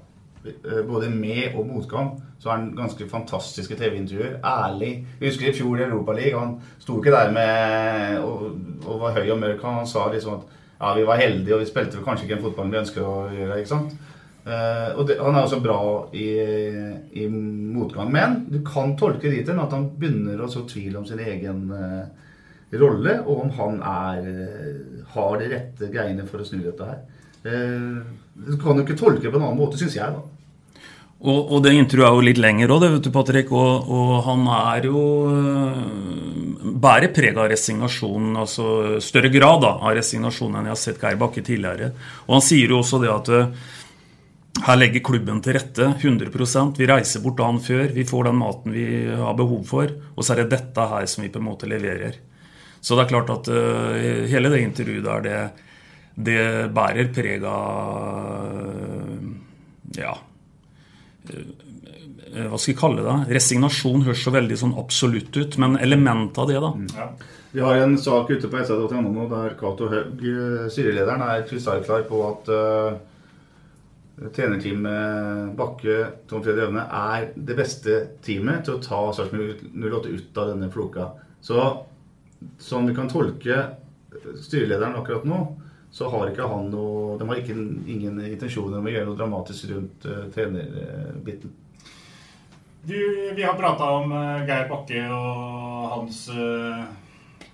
Eh, 0.46 0.82
både 0.86 1.10
med 1.10 1.54
og 1.56 1.66
motgang 1.66 2.22
så 2.38 2.48
er 2.48 2.56
han 2.56 2.74
ganske 2.76 3.08
fantastiske 3.10 3.76
TV-intervjuer. 3.76 4.40
Ærlig. 4.44 5.06
Jeg 5.20 5.28
husker 5.28 5.48
i 5.48 5.56
fjor 5.56 5.78
i 5.78 5.86
Europaligaen. 5.88 6.58
Han 6.58 6.60
sto 6.78 6.98
ikke 6.98 7.14
der 7.14 7.32
med 7.32 8.18
og, 8.18 8.50
og 8.86 9.00
var 9.00 9.16
høy 9.18 9.30
og 9.30 9.40
mørk. 9.40 9.62
Han 9.62 9.86
sa 9.86 10.10
liksom 10.12 10.34
at 10.34 10.44
ja, 10.80 10.94
vi 10.94 11.06
var 11.06 11.16
heldige, 11.16 11.54
og 11.54 11.60
vi 11.60 11.70
spilte 11.70 12.04
kanskje 12.04 12.26
ikke 12.26 12.34
den 12.34 12.44
fotballen 12.44 12.72
vi 12.72 12.82
ønsker 12.82 13.06
å 13.06 13.16
gjøre. 13.32 13.58
ikke 13.58 13.72
sant? 13.72 13.96
Uh, 14.46 14.98
og 14.98 15.08
det, 15.08 15.16
Han 15.18 15.34
er 15.34 15.42
også 15.42 15.58
bra 15.58 15.78
i, 16.14 16.28
i 17.18 17.26
motgang. 17.28 18.12
Men 18.12 18.36
du 18.52 18.60
kan 18.66 18.94
tolke 18.98 19.30
dit 19.32 19.48
hen 19.48 19.58
at 19.62 19.72
han 19.74 19.88
begynner 19.98 20.42
å 20.42 20.50
så 20.52 20.62
tvil 20.68 21.00
om 21.00 21.06
sin 21.08 21.18
egen 21.18 21.64
eh, 21.74 22.04
rolle, 22.80 23.18
og 23.24 23.44
om 23.44 23.52
han 23.58 23.82
er, 23.82 24.30
eh, 24.30 25.04
har 25.14 25.36
de 25.40 25.50
rette 25.52 25.90
greiene 25.92 26.26
for 26.28 26.42
å 26.42 26.46
snu 26.46 26.62
dette 26.62 26.88
her. 26.88 27.02
Eh, 27.46 28.00
du 28.46 28.56
kan 28.60 28.76
jo 28.76 28.84
ikke 28.84 28.98
tolke 28.98 29.22
det 29.22 29.32
på 29.32 29.38
en 29.38 29.46
annen 29.48 29.60
måte, 29.60 29.78
syns 29.80 29.96
jeg. 29.96 30.16
da. 30.16 30.22
Og, 31.16 31.52
og 31.56 31.62
det 31.64 31.72
intervjuet 31.72 32.06
er 32.10 32.16
jo 32.18 32.26
litt 32.26 32.40
lenger 32.42 32.72
òg, 32.74 32.82
vet 32.84 33.06
du, 33.06 33.10
Patrick. 33.14 33.52
Og, 33.52 33.88
og 33.88 34.10
han 34.26 34.44
er 34.52 34.90
jo 34.90 35.04
øh, 35.32 36.74
Bærer 36.76 37.08
preg 37.14 37.38
av 37.40 37.48
resignasjon, 37.48 38.34
altså 38.36 38.98
større 39.00 39.30
grad 39.32 39.62
da, 39.64 39.70
av 39.80 39.94
resignasjon 39.96 40.58
enn 40.58 40.68
jeg 40.68 40.74
har 40.74 40.80
sett 40.82 41.00
Geir 41.00 41.16
Bakke 41.16 41.40
tidligere. 41.46 41.88
Og 42.26 42.36
han 42.36 42.44
sier 42.44 42.74
jo 42.74 42.82
også 42.82 43.00
det 43.00 43.08
at 43.14 43.30
her 44.64 44.78
legger 44.78 45.04
klubben 45.04 45.42
til 45.44 45.56
rette 45.56 45.90
100% 46.00 46.78
Vi 46.80 46.88
reiser 46.88 47.20
bort 47.24 47.36
dagen 47.40 47.58
før, 47.60 47.90
vi 47.92 48.06
får 48.08 48.28
den 48.28 48.38
maten 48.40 48.72
vi 48.72 48.86
har 49.10 49.36
behov 49.36 49.64
for. 49.68 49.92
Og 50.16 50.24
så 50.24 50.32
er 50.32 50.42
det 50.42 50.54
dette 50.54 50.86
her 50.92 51.06
som 51.10 51.24
vi 51.24 51.32
på 51.32 51.42
en 51.42 51.48
måte 51.48 51.68
leverer. 51.68 52.16
Så 52.86 52.94
det 52.94 53.06
er 53.06 53.10
klart 53.10 53.32
at 53.34 53.50
uh, 53.50 53.96
hele 54.30 54.52
det 54.52 54.62
intervjuet 54.62 55.06
der, 55.06 55.24
det, 55.26 55.38
det 56.28 56.42
bærer 56.74 57.10
preg 57.14 57.46
av 57.50 58.52
øh, 58.54 59.24
Ja 59.98 60.12
eh, 61.32 62.46
hva 62.46 62.58
skal 62.60 62.74
vi 62.74 62.78
kalle 62.78 63.04
det? 63.06 63.16
Resignasjon 63.36 64.04
høres 64.06 64.22
så 64.22 64.32
veldig 64.34 64.58
sånn 64.60 64.76
absolutt 64.78 65.34
ut, 65.36 65.58
men 65.62 65.78
element 65.82 66.38
av 66.38 66.50
det, 66.50 66.60
da. 66.62 67.08
Vi 67.56 67.62
har 67.64 67.80
en 67.80 67.96
sak 67.98 68.30
ute 68.34 68.50
på 68.52 68.62
sa.no 68.68 69.00
nå 69.08 69.26
der 69.30 69.54
Cato 69.58 69.88
Haug, 69.88 70.20
eh, 70.20 70.66
styrelederen, 70.72 71.24
er 71.24 71.46
krystallklar 71.48 72.04
på 72.10 72.20
at 72.26 72.50
uh, 72.52 72.98
trenerteamet 74.36 75.56
Bakke, 75.56 75.98
Tom 76.28 76.44
Fredrik 76.44 76.68
Øvne, 76.68 76.84
er 76.84 77.30
det 77.36 77.56
beste 77.56 77.98
teamet 78.26 78.66
til 78.66 78.76
å 78.76 78.82
ta 78.84 79.02
Sarpsborg 79.16 79.64
08 79.72 80.12
ut 80.12 80.40
av 80.42 80.52
denne 80.52 80.70
floka. 80.72 81.10
Så 81.40 81.62
sånn 82.58 82.90
vi 82.90 82.96
kan 82.96 83.08
tolke 83.10 83.62
styrelederen 84.42 84.96
akkurat 84.98 85.24
nå, 85.28 85.40
så 85.92 86.10
har 86.12 86.28
ikke 86.28 86.48
han 86.50 86.68
noe 86.72 87.16
De 87.16 87.28
har 87.28 87.38
ikke, 87.40 87.54
ingen 87.88 88.18
intensjoner 88.26 88.80
om 88.80 88.88
å 88.88 88.92
gjøre 88.92 89.08
noe 89.08 89.18
dramatisk 89.18 89.70
rundt 89.70 90.04
uh, 90.04 90.26
trenerbiten. 90.34 91.52
Du, 92.86 92.98
vi 93.34 93.42
har 93.42 93.56
prata 93.58 93.88
om 93.96 94.12
uh, 94.12 94.44
Geir 94.46 94.68
Bakke 94.70 95.06
og 95.14 95.86
hans 95.94 96.26
uh, 96.34 96.84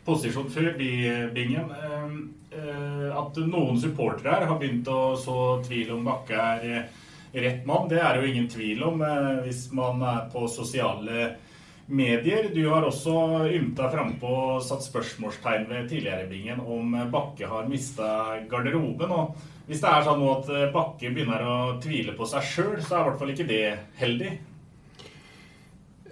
posisjon 0.04 0.50
før, 0.50 0.74
i 0.82 1.28
Bingen. 1.34 1.70
Eh, 1.70 2.16
eh, 2.58 3.08
at 3.18 3.38
noen 3.46 3.78
supportere 3.80 4.34
her 4.34 4.48
har 4.50 4.58
begynt 4.60 4.88
å 4.90 5.14
så 5.20 5.38
tvil 5.66 5.94
om 5.96 6.04
Bakke 6.06 6.38
er 6.38 6.66
eh, 6.70 7.00
rett 7.32 7.64
mann, 7.68 7.88
det 7.88 8.02
er 8.02 8.18
jo 8.18 8.28
ingen 8.28 8.48
tvil 8.50 8.82
om 8.90 9.02
eh, 9.06 9.30
hvis 9.46 9.68
man 9.76 10.02
er 10.02 10.28
på 10.32 10.46
sosiale 10.50 11.06
medier. 11.06 11.38
Du 11.86 12.68
har 12.68 12.84
også 12.86 13.48
ymta 13.52 13.88
frampå 13.90 14.28
og 14.28 14.62
satt 14.64 14.84
spørsmålstegn 14.86 15.66
ved 15.68 15.88
tidligere 15.90 16.28
Bingen 16.30 16.60
om 16.60 16.94
eh, 16.94 17.08
Bakke 17.10 17.48
har 17.50 17.68
mista 17.68 18.38
garderoben. 18.48 19.10
Og 19.10 19.34
hvis 19.66 19.82
det 19.82 19.90
er 19.90 20.06
sånn 20.06 20.22
at 20.30 20.48
eh, 20.48 20.70
Bakke 20.72 21.10
begynner 21.10 21.42
å 21.42 21.58
tvile 21.82 22.14
på 22.16 22.28
seg 22.30 22.46
sjøl, 22.46 22.78
så 22.80 22.96
er 22.96 23.02
i 23.02 23.10
hvert 23.10 23.20
fall 23.20 23.34
ikke 23.34 23.50
det 23.50 23.66
heldig. 23.98 24.32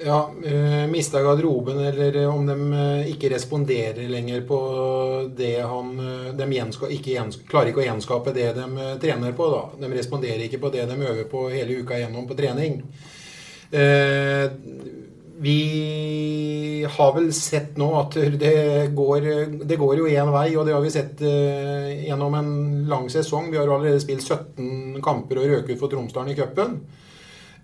Ja, 0.03 0.35
eh, 0.45 0.87
mista 0.91 1.23
garderoben, 1.23 1.79
eller 1.79 2.29
om 2.29 2.47
de 2.47 2.57
eh, 2.73 3.11
ikke 3.13 3.31
responderer 3.35 4.09
lenger 4.09 4.41
på 4.49 4.61
det 5.37 5.59
han 5.61 5.91
eh, 6.01 6.31
De 6.39 6.47
gjenska, 6.57 6.89
ikke 6.89 7.15
gjenska, 7.15 7.45
klarer 7.51 7.73
ikke 7.73 7.83
å 7.83 7.89
gjenskape 7.89 8.33
det 8.33 8.49
de 8.57 8.65
eh, 8.67 8.95
trener 9.03 9.37
på. 9.37 9.51
da. 9.53 9.63
De 9.83 9.93
responderer 9.95 10.47
ikke 10.47 10.63
på 10.63 10.73
det 10.73 10.87
de 10.89 10.97
øver 11.05 11.29
på 11.29 11.49
hele 11.53 11.83
uka 11.83 12.01
gjennom 12.01 12.27
på 12.29 12.39
trening. 12.39 12.81
Eh, 13.71 14.47
vi 15.41 16.87
har 16.91 17.13
vel 17.17 17.31
sett 17.33 17.79
nå 17.81 17.89
at 17.97 18.17
det 18.37 18.91
går, 18.93 19.29
det 19.65 19.77
går 19.81 20.01
jo 20.03 20.09
én 20.11 20.29
vei, 20.35 20.51
og 20.53 20.67
det 20.69 20.75
har 20.77 20.83
vi 20.85 20.93
sett 20.93 21.23
eh, 21.25 22.03
gjennom 22.05 22.35
en 22.37 22.51
lang 22.91 23.07
sesong. 23.09 23.49
Vi 23.49 23.57
har 23.57 23.71
allerede 23.71 24.03
spilt 24.03 24.27
17 24.27 24.99
kamper 25.05 25.41
og 25.41 25.47
røket 25.49 25.73
ut 25.73 25.81
for 25.81 25.93
Tromsdalen 25.93 26.35
i 26.35 26.37
cupen. 26.37 26.75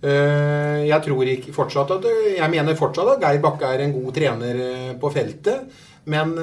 Eh, 0.01 0.89
Jeg 0.89 1.03
Jeg 1.05 2.51
mener 2.51 2.75
fortsatt 2.81 3.13
at 3.13 3.21
Geir 3.21 3.43
Bakke 3.45 3.69
er 3.69 3.85
en 3.85 3.93
god 3.93 4.15
trener 4.15 4.57
eh, 4.57 4.95
på 4.97 5.13
feltet. 5.13 5.69
Men 6.07 6.37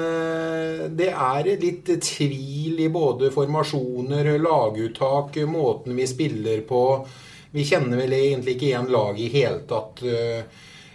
det 0.92 1.06
er 1.08 1.46
litt 1.56 1.86
tvil 2.04 2.82
i 2.84 2.88
både 2.92 3.30
formasjoner, 3.32 4.28
laguttak, 4.36 5.38
måten 5.48 5.96
vi 5.96 6.04
spiller 6.06 6.60
på. 6.68 6.82
Vi 7.50 7.64
kjenner 7.64 7.96
vel 7.96 8.12
egentlig 8.12 8.58
ikke 8.58 8.66
igjen 8.68 8.92
laget 8.92 9.24
i 9.24 9.30
hele 9.32 9.64
tatt. 9.64 10.04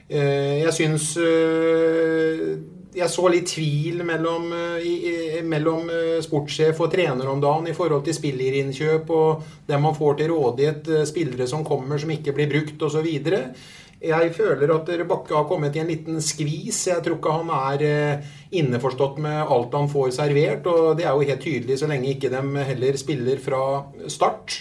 Eh, 0.09 0.65
Jeg 0.65 0.73
syns 0.73 1.11
eh, 1.21 2.57
jeg 2.97 3.09
så 3.13 3.27
litt 3.29 3.51
tvil 3.51 4.01
mellom, 4.01 4.47
eh, 4.81 5.43
mellom 5.45 5.91
sportssjef 6.25 6.79
og 6.81 6.89
trener 6.95 7.29
om 7.29 7.41
dagen 7.41 7.69
i 7.69 7.75
forhold 7.77 8.07
til 8.07 8.17
spillerinnkjøp 8.17 9.11
og 9.13 9.43
det 9.69 9.77
man 9.79 9.93
får 9.93 10.17
til 10.17 10.33
rådighet, 10.33 10.89
spillere 11.07 11.47
som 11.47 11.61
kommer 11.67 12.01
som 12.01 12.09
ikke 12.09 12.33
blir 12.33 12.49
brukt 12.49 12.81
osv. 12.81 13.05
Jeg 13.99 14.31
føler 14.33 14.71
at 14.73 14.89
Bakke 15.05 15.35
har 15.35 15.45
kommet 15.45 15.75
i 15.75 15.81
en 15.83 15.91
liten 15.91 16.21
skvis. 16.23 16.85
Jeg 16.87 17.03
tror 17.03 17.19
ikke 17.19 17.35
han 17.35 17.49
er 17.51 18.23
innforstått 18.55 19.19
med 19.21 19.43
alt 19.43 19.75
han 19.75 19.91
får 19.91 20.13
servert. 20.15 20.65
Og 20.71 20.95
det 20.97 21.03
er 21.03 21.11
jo 21.11 21.27
helt 21.27 21.43
tydelig 21.43 21.81
så 21.81 21.89
lenge 21.91 22.15
ikke 22.15 22.31
de 22.31 22.63
heller 22.63 22.97
spiller 22.97 23.43
fra 23.43 23.61
start. 24.07 24.55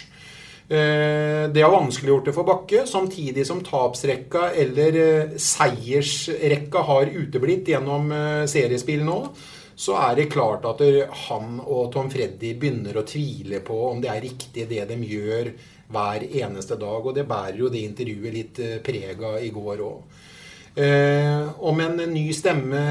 Eh, 0.69 1.49
det 1.49 1.61
har 1.61 1.71
vanskeliggjort 1.71 2.25
det 2.25 2.33
for 2.33 2.45
Bakke, 2.45 2.83
samtidig 2.85 3.47
som 3.47 3.63
tapsrekka 3.65 4.51
eller 4.53 4.97
eh, 5.01 5.31
seiersrekka 5.33 6.83
har 6.85 7.09
uteblitt 7.09 7.71
gjennom 7.71 8.11
eh, 8.13 8.43
seriespill 8.45 9.01
nå. 9.07 9.15
Så 9.73 9.95
er 9.97 10.13
det 10.19 10.27
klart 10.29 10.67
at 10.69 10.83
han 11.25 11.57
og 11.63 11.89
Tom 11.95 12.11
Freddy 12.13 12.51
begynner 12.59 12.99
å 12.99 13.05
tvile 13.07 13.63
på 13.65 13.79
om 13.87 14.03
det 14.03 14.11
er 14.13 14.21
riktig 14.27 14.67
det 14.69 14.85
de 14.91 14.97
gjør 15.09 15.49
hver 15.89 16.27
eneste 16.27 16.77
dag. 16.77 17.01
Og 17.01 17.17
det 17.17 17.25
bærer 17.25 17.57
jo 17.63 17.71
det 17.73 17.81
intervjuet 17.87 18.35
litt 18.35 18.61
preg 18.85 19.23
av 19.23 19.39
i 19.41 19.49
går 19.55 19.85
òg. 19.87 20.19
om 21.65 21.79
en 21.81 21.97
ny 22.11 22.27
stemme 22.35 22.81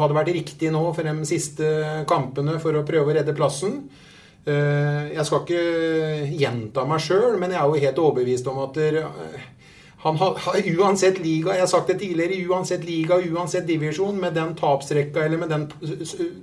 hadde 0.00 0.16
vært 0.16 0.32
riktig 0.34 0.72
nå 0.72 0.82
for 0.96 1.04
de 1.04 1.28
siste 1.28 1.68
kampene 2.08 2.58
for 2.58 2.74
å 2.74 2.84
prøve 2.88 3.12
å 3.12 3.16
redde 3.20 3.36
plassen, 3.36 3.84
Eh, 3.84 4.06
jeg 4.48 5.24
skal 5.28 5.44
ikke 5.44 6.34
gjenta 6.40 6.84
meg 6.88 7.02
sjøl, 7.04 7.38
men 7.40 7.52
jeg 7.52 7.60
er 7.60 7.68
jo 7.68 7.86
helt 7.86 8.02
overbevist 8.02 8.50
om 8.50 8.60
at 8.64 8.78
eh, 8.80 9.46
han 10.04 10.18
har, 10.20 10.38
uansett 10.78 11.18
liga, 11.18 11.56
jeg 11.56 11.64
har 11.64 11.70
sagt 11.70 11.90
det 11.90 11.98
tidligere, 11.98 12.38
uansett 12.46 12.84
liga, 12.86 13.18
uansett 13.18 13.66
divisjon, 13.66 14.20
med 14.20 14.36
den 14.38 14.54
tapsrekka 14.58 15.24
eller 15.24 15.42
med 15.42 15.50
den 15.50 15.66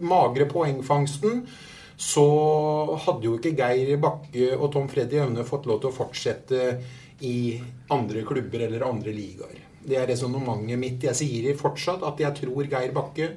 magre 0.04 0.48
poengfangsten, 0.52 1.46
så 1.96 2.28
hadde 3.06 3.30
jo 3.30 3.38
ikke 3.38 3.56
Geir 3.56 3.96
Bakke 4.04 4.50
og 4.58 4.68
Tom 4.74 4.90
Freddy 4.92 5.22
Aune 5.24 5.46
fått 5.48 5.70
lov 5.70 5.80
til 5.80 5.94
å 5.94 5.96
fortsette 5.96 6.66
i 7.24 7.56
andre 7.96 8.26
klubber 8.28 8.66
eller 8.68 8.84
andre 8.84 9.16
ligaer. 9.16 9.62
Det 9.86 9.96
er 10.02 10.10
resonnementet 10.10 10.82
mitt. 10.82 11.06
Jeg 11.08 11.16
sier 11.16 11.56
fortsatt 11.56 12.04
at 12.04 12.20
jeg 12.20 12.36
tror 12.42 12.68
Geir 12.68 12.92
Bakke 12.96 13.30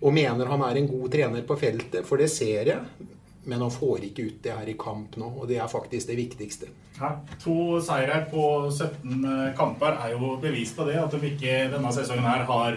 og 0.00 0.14
mener 0.14 0.48
han 0.48 0.62
er 0.64 0.78
en 0.78 0.88
god 0.88 1.10
trener 1.12 1.42
på 1.48 1.56
feltet, 1.60 2.06
for 2.06 2.22
det 2.22 2.30
ser 2.32 2.70
jeg. 2.70 3.08
Men 3.48 3.62
han 3.64 3.72
får 3.72 4.04
ikke 4.10 4.26
ut 4.28 4.40
det 4.44 4.52
her 4.52 4.68
i 4.68 4.76
kamp 4.78 5.16
nå, 5.20 5.30
og 5.40 5.48
det 5.48 5.56
er 5.60 5.70
faktisk 5.70 6.10
det 6.10 6.18
viktigste. 6.18 6.68
Ja, 7.00 7.14
to 7.40 7.78
seire 7.80 8.24
på 8.28 8.42
17 8.68 9.24
eh, 9.24 9.46
kamper 9.56 9.96
er 9.96 10.12
jo 10.12 10.34
bevis 10.42 10.74
på 10.76 10.84
det, 10.88 10.98
at 11.00 11.14
de 11.14 11.30
ikke 11.30 11.70
denne 11.72 11.92
sesongen 11.96 12.28
her 12.28 12.44
har 12.48 12.76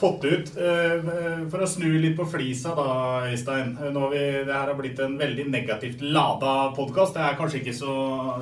fått 0.00 0.24
ut. 0.24 0.54
Eh, 0.56 1.10
for 1.52 1.60
å 1.60 1.68
snu 1.68 1.90
litt 2.00 2.16
på 2.16 2.26
flisa 2.30 2.72
da, 2.78 2.88
Øystein. 3.28 3.76
Nå 3.92 4.06
har 4.06 4.14
vi, 4.14 4.24
det 4.48 4.56
her 4.56 4.72
har 4.72 4.78
blitt 4.78 5.02
en 5.04 5.18
veldig 5.20 5.46
negativt 5.52 6.00
lada 6.00 6.72
podkast. 6.76 7.16
Det 7.16 7.26
er 7.26 7.38
kanskje 7.38 7.60
ikke 7.60 7.76
så, 7.76 7.94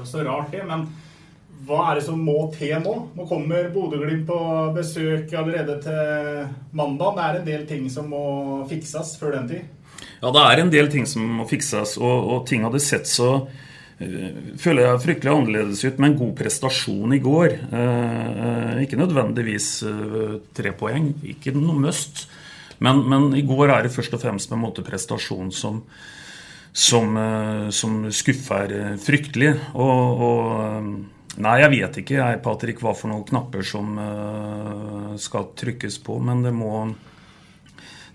så, 0.06 0.22
rart, 0.26 0.52
det. 0.54 0.62
Men 0.68 0.86
hva 1.66 1.88
er 1.88 1.98
det 1.98 2.06
som 2.06 2.20
må 2.22 2.36
til 2.54 2.76
nå? 2.84 2.94
Nå 3.18 3.26
kommer 3.28 3.72
Bodø-Glimt 3.74 4.28
på 4.28 4.38
besøk 4.76 5.34
allerede 5.34 5.80
til 5.82 6.54
mandag. 6.78 7.18
Det 7.18 7.26
er 7.26 7.40
en 7.40 7.50
del 7.50 7.66
ting 7.68 7.90
som 7.90 8.06
må 8.14 8.22
fikses 8.70 9.16
før 9.18 9.34
den 9.40 9.50
tid. 9.50 9.74
Ja, 10.18 10.32
det 10.34 10.42
er 10.42 10.60
en 10.62 10.72
del 10.74 10.90
ting 10.90 11.06
som 11.06 11.24
må 11.38 11.46
fikses, 11.48 11.96
og, 12.00 12.30
og 12.32 12.44
ting 12.48 12.64
hadde 12.66 12.82
sett 12.82 13.06
så 13.10 13.30
uh, 13.44 14.28
føler 14.58 14.84
jeg 14.84 15.02
fryktelig 15.04 15.32
annerledes 15.32 15.84
ut 15.86 15.98
med 15.98 16.10
en 16.10 16.18
god 16.20 16.34
prestasjon 16.38 17.14
i 17.14 17.22
går. 17.22 17.54
Eh, 17.74 18.76
ikke 18.84 18.98
nødvendigvis 19.00 19.66
eh, 19.90 20.36
tre 20.54 20.70
poeng, 20.78 21.08
ikke 21.26 21.50
noe 21.56 21.74
must. 21.82 22.28
Men, 22.78 23.02
men, 23.10 23.32
i 23.34 23.42
går 23.42 23.72
er 23.74 23.86
det 23.86 23.94
først 23.94 24.14
og 24.14 24.22
fremst 24.22 24.52
med 24.52 24.60
en 24.60 24.64
måte 24.68 24.84
prestasjon 24.86 25.50
som, 25.50 25.80
som, 26.70 27.18
som 27.74 28.04
skuffer 28.14 28.74
fryktelig. 29.02 29.56
Og, 29.74 30.26
og, 30.28 30.98
Nei, 31.38 31.58
jeg 31.62 31.70
vet 31.70 31.98
ikke, 32.00 32.14
jeg, 32.18 32.38
Patrick, 32.42 32.80
hva 32.82 32.94
for 32.98 33.10
noen 33.10 33.26
knapper 33.26 33.66
som 33.66 33.98
skal 35.22 35.52
trykkes 35.58 36.00
på, 36.02 36.16
men 36.22 36.40
det 36.42 36.50
må 36.54 36.86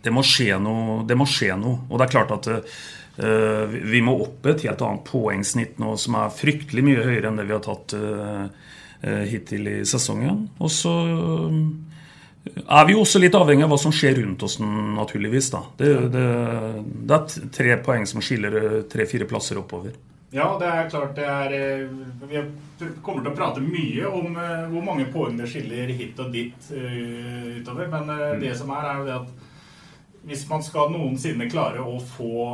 det 0.04 0.12
må 0.12 0.24
skje 0.28 0.58
noe. 0.60 1.04
Det 1.08 1.16
må 1.16 1.28
skje 1.30 1.56
noe. 1.60 1.86
Og 1.90 2.00
det 2.00 2.08
er 2.08 2.12
klart 2.12 2.34
at 2.36 2.50
uh, 2.52 3.64
vi 3.72 4.04
må 4.04 4.18
opp 4.26 4.50
et 4.52 4.66
helt 4.68 4.84
annet 4.84 5.08
poengsnitt 5.08 5.80
nå, 5.82 5.96
som 6.00 6.20
er 6.20 6.36
fryktelig 6.36 6.84
mye 6.86 7.08
høyere 7.08 7.32
enn 7.32 7.40
det 7.40 7.48
vi 7.48 7.56
har 7.56 7.64
tatt 7.64 7.96
uh, 7.96 8.46
hittil 9.04 9.68
i 9.72 9.80
sesongen. 9.88 10.48
Og 10.64 10.72
så 10.72 10.94
er 12.44 12.88
vi 12.88 12.96
jo 12.96 13.04
også 13.04 13.20
litt 13.24 13.36
avhengig 13.36 13.66
av 13.66 13.72
hva 13.72 13.80
som 13.80 13.92
skjer 13.96 14.18
rundt 14.22 14.44
oss, 14.44 14.58
naturligvis. 14.60 15.52
da. 15.52 15.62
Det, 15.80 15.92
det, 16.12 16.26
det 17.04 17.20
er 17.20 17.52
tre 17.56 17.78
poeng 17.84 18.08
som 18.08 18.24
skiller 18.24 18.84
tre-fire 18.92 19.28
plasser 19.28 19.60
oppover. 19.60 19.96
Ja, 20.34 20.48
det 20.58 20.66
er 20.66 20.88
klart 20.90 21.12
det 21.14 21.28
er 21.30 21.84
Vi 22.26 22.40
kommer 23.06 23.22
til 23.22 23.30
å 23.30 23.36
prate 23.38 23.62
mye 23.62 24.08
om 24.10 24.34
hvor 24.72 24.86
mange 24.88 25.06
poeng 25.14 25.36
det 25.38 25.52
skiller 25.52 25.92
hit 25.94 26.20
og 26.24 26.32
dit 26.34 26.72
utover. 26.74 27.92
Men 27.92 28.40
det 28.42 28.56
som 28.58 28.72
er, 28.74 28.88
er 28.88 29.02
jo 29.02 29.10
det 29.12 29.18
at 29.20 29.52
hvis 30.24 30.46
man 30.48 30.62
skal 30.64 30.92
noensinne 30.94 31.50
klare 31.52 31.84
å 31.84 31.98
få 32.00 32.46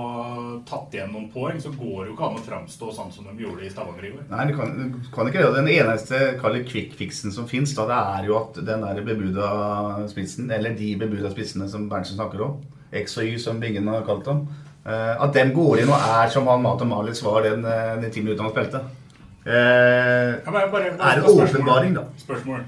tatt 0.66 0.96
igjen 0.96 1.12
noen 1.14 1.28
poeng, 1.30 1.60
så 1.62 1.70
går 1.70 2.00
det 2.00 2.08
jo 2.10 2.16
ikke 2.16 2.30
an 2.30 2.40
å 2.40 2.46
framstå 2.48 2.94
sånn 2.96 3.12
som 3.14 3.28
de 3.30 3.44
gjorde 3.44 3.68
i 3.68 3.70
Stavanger 3.70 4.08
i 4.08 4.14
går. 4.16 4.24
Nei, 4.32 4.46
du 4.50 4.56
kan, 4.58 4.72
du 4.74 5.10
kan 5.14 5.30
ikke 5.30 5.44
det. 5.44 5.52
Den 5.60 5.70
eneste 5.76 6.22
quick-fixen 6.42 7.36
som 7.36 7.46
fins, 7.50 7.76
det 7.78 8.00
er 8.00 8.26
jo 8.26 8.40
at 8.40 8.58
den 8.66 8.88
der 8.88 9.04
bebuda 9.06 9.52
spissen, 10.10 10.50
eller 10.56 10.74
de 10.80 10.96
bebuda 10.98 11.30
spissene 11.36 11.70
som 11.70 11.86
Berntsen 11.92 12.18
snakker 12.18 12.42
om, 12.48 12.58
X 13.04 13.20
og 13.22 13.30
Y 13.30 13.38
som 13.44 13.62
Bingen 13.62 13.92
har 13.94 14.08
kalt 14.08 14.26
dem, 14.26 14.48
eh, 14.90 15.14
at 15.14 15.38
den 15.38 15.54
går 15.54 15.84
inn 15.84 15.94
og 15.94 16.10
er 16.10 16.34
som 16.34 16.50
han 16.50 16.66
Mata 16.66 16.90
Malic 16.90 17.22
var 17.22 17.46
den, 17.46 17.70
den 18.02 18.10
timen 18.10 18.34
uten 18.34 18.48
han 18.48 18.56
spilte. 18.56 18.82
Eh, 19.46 20.42
ja, 20.42 20.50
bare, 20.50 20.68
bare, 20.74 20.94
er 20.98 21.22
en 21.22 21.32
åpenbaring, 21.38 21.94
da? 22.02 22.10
Spørsmål. 22.18 22.66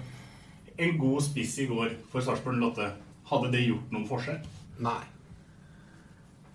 En 0.77 0.97
god 1.01 1.21
spiss 1.25 1.57
i 1.65 1.69
går 1.73 1.97
for 2.13 2.21
Sarpsborg 2.21 2.61
Lotte, 2.61 2.93
hadde 3.33 3.49
det 3.49 3.65
gjort 3.65 3.93
noen 3.93 4.05
forskjell? 4.09 4.43
Nei. 4.81 5.01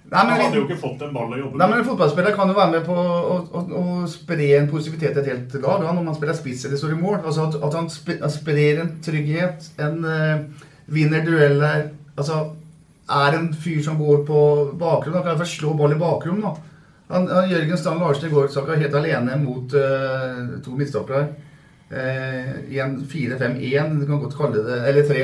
Nei, 0.07 0.23
men, 0.23 0.33
Han 0.37 0.43
hadde 0.45 0.61
jo 0.61 0.67
ikke 0.69 0.79
fått 0.79 1.01
en 1.03 1.15
ball 1.15 1.33
å 1.35 1.39
jobbe 1.41 1.57
med. 1.57 1.61
Nei, 1.61 1.67
men 1.73 1.81
En 1.81 1.89
fotballspiller 1.89 2.35
kan 2.37 2.51
jo 2.51 2.55
være 2.55 2.75
med 2.77 2.85
på 2.87 2.95
å, 2.95 3.39
å, 3.43 3.63
å 3.81 3.85
spre 4.11 4.53
en 4.61 4.69
positivitet 4.71 5.19
et 5.19 5.31
helt 5.33 5.57
lag 5.65 5.83
når 5.83 5.99
man 5.99 6.15
spiller 6.15 6.39
spiss 6.39 6.63
eller 6.69 6.79
står 6.79 6.95
i 6.95 7.01
mål. 7.01 7.19
Altså 7.25 7.49
At, 7.49 7.59
at 7.67 7.79
han 7.81 7.91
sprer 7.91 8.85
en 8.85 8.93
trygghet, 9.03 9.67
en 9.83 9.99
uh, 10.07 10.69
vinner 10.87 11.27
dueller 11.27 11.91
Altså 12.17 12.39
er 13.13 13.35
en 13.37 13.51
fyr 13.53 13.83
som 13.85 13.99
går 14.01 14.23
på 14.27 14.39
bakrom. 14.79 15.15
Han 15.19 15.25
kan 15.25 15.35
iallfall 15.35 15.51
slå 15.51 15.75
ball 15.77 15.93
i 15.93 15.99
bakrom. 16.01 16.39
da. 16.43 16.55
Han, 17.11 17.27
han, 17.29 17.51
Jørgen 17.51 17.79
Strand 17.79 18.01
Larsen 18.03 18.31
i 18.31 18.33
går 18.33 18.49
snakka 18.51 18.79
helt 18.81 18.97
alene 18.99 19.37
mot 19.43 19.75
uh, 19.79 20.57
to 20.65 20.79
midtstoppere. 20.79 21.27
Uh, 21.91 22.55
I 22.73 22.81
en 22.83 22.97
4-5-1, 23.07 24.01
du 24.01 24.07
kan 24.09 24.19
godt 24.19 24.35
kalle 24.35 24.63
det 24.67 24.79
Eller 24.89 25.05
tre 25.07 25.21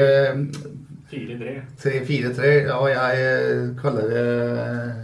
4-3. 1.13 2.49
Ja, 2.67 2.79
jeg 2.89 3.23
eh, 3.29 3.65
kaller 3.79 4.09
det 4.09 4.27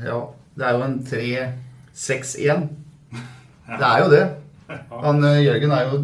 Ja, 0.06 0.18
det 0.58 0.66
er 0.66 0.76
jo 0.76 0.84
en 0.86 0.98
3-6-1. 1.06 2.68
Det 3.68 3.88
er 3.90 4.04
jo 4.04 4.10
det. 4.12 4.24
Han 5.04 5.24
eh, 5.24 5.44
Jørgen 5.44 5.70
er 5.70 5.82
jo 5.88 6.00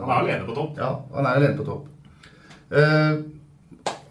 Han 0.00 0.10
er 0.10 0.18
alene 0.20 0.46
på 0.46 0.54
topp. 0.56 0.78
Ja, 0.78 0.92
han 1.14 1.26
er 1.26 1.40
alene 1.40 1.56
på 1.56 1.64
topp. 1.64 1.88
Uh, 2.66 3.22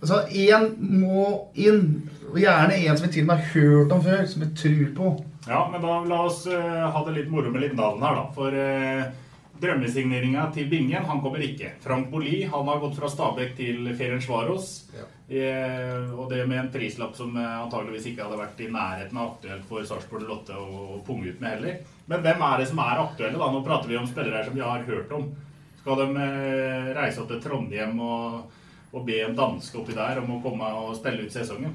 så 0.06 0.22
én 0.32 0.70
må 0.80 1.52
inn. 1.60 2.10
Og 2.32 2.40
gjerne 2.42 2.78
en 2.78 2.98
som 2.98 3.08
vi 3.08 3.14
til 3.14 3.26
og 3.26 3.30
med 3.30 3.42
har 3.42 3.52
hørt 3.54 3.94
om 3.96 4.02
før, 4.04 4.26
som 4.28 4.44
vi 4.44 4.50
tror 4.58 4.88
på. 4.98 5.12
Ja, 5.46 5.62
men 5.72 5.84
da 5.84 6.00
la 6.10 6.22
oss 6.26 6.46
uh, 6.50 6.88
ha 6.92 7.04
det 7.06 7.18
litt 7.20 7.30
moro 7.32 7.52
med 7.54 7.64
litt 7.64 7.76
navn 7.78 8.04
her, 8.04 8.18
da. 8.18 8.26
For 8.36 8.56
uh, 8.56 9.25
Drømmesigneringa 9.62 10.50
til 10.56 10.68
Bingen 10.68 11.06
han 11.08 11.22
kommer 11.24 11.44
ikke. 11.44 11.72
Frank 11.84 12.10
Boli 12.12 12.42
han 12.44 12.68
har 12.68 12.82
gått 12.82 12.98
fra 13.00 13.10
Stabæk 13.12 13.54
til 13.56 13.88
Ferencvaros. 13.96 14.72
Ja. 14.96 15.06
Eh, 15.26 16.12
og 16.14 16.28
det 16.30 16.44
med 16.46 16.60
en 16.60 16.72
prislapp 16.74 17.16
som 17.18 17.32
eh, 17.40 17.54
antageligvis 17.64 18.12
ikke 18.12 18.28
hadde 18.28 18.42
vært 18.42 18.60
i 18.62 18.68
nærheten 18.74 19.18
av 19.18 19.32
aktuelt 19.32 19.64
for 19.70 19.88
Sarpsborg 19.88 20.28
Lotte 20.28 20.60
å 20.60 21.00
punge 21.08 21.32
ut 21.32 21.40
med 21.42 21.56
heller. 21.56 21.80
Men 22.12 22.22
hvem 22.26 22.44
er 22.50 22.62
det 22.62 22.68
som 22.70 22.84
er 22.84 23.02
aktuelle? 23.06 23.40
da? 23.40 23.50
Nå 23.54 23.64
prater 23.66 23.90
vi 23.90 23.98
om 23.98 24.10
spillere 24.10 24.44
som 24.46 24.58
vi 24.58 24.66
har 24.66 24.86
hørt 24.92 25.16
om. 25.16 25.32
Skal 25.80 26.04
de 26.04 26.28
eh, 26.28 26.94
reise 27.00 27.24
opp 27.24 27.32
til 27.32 27.42
Trondheim 27.42 28.00
og, 28.04 28.62
og 28.92 29.08
be 29.08 29.22
en 29.24 29.40
danske 29.40 29.80
oppi 29.80 29.96
der 29.98 30.22
om 30.22 30.36
å 30.36 30.42
komme 30.44 30.70
og 30.84 30.96
spille 31.00 31.26
ut 31.26 31.34
sesongen? 31.34 31.74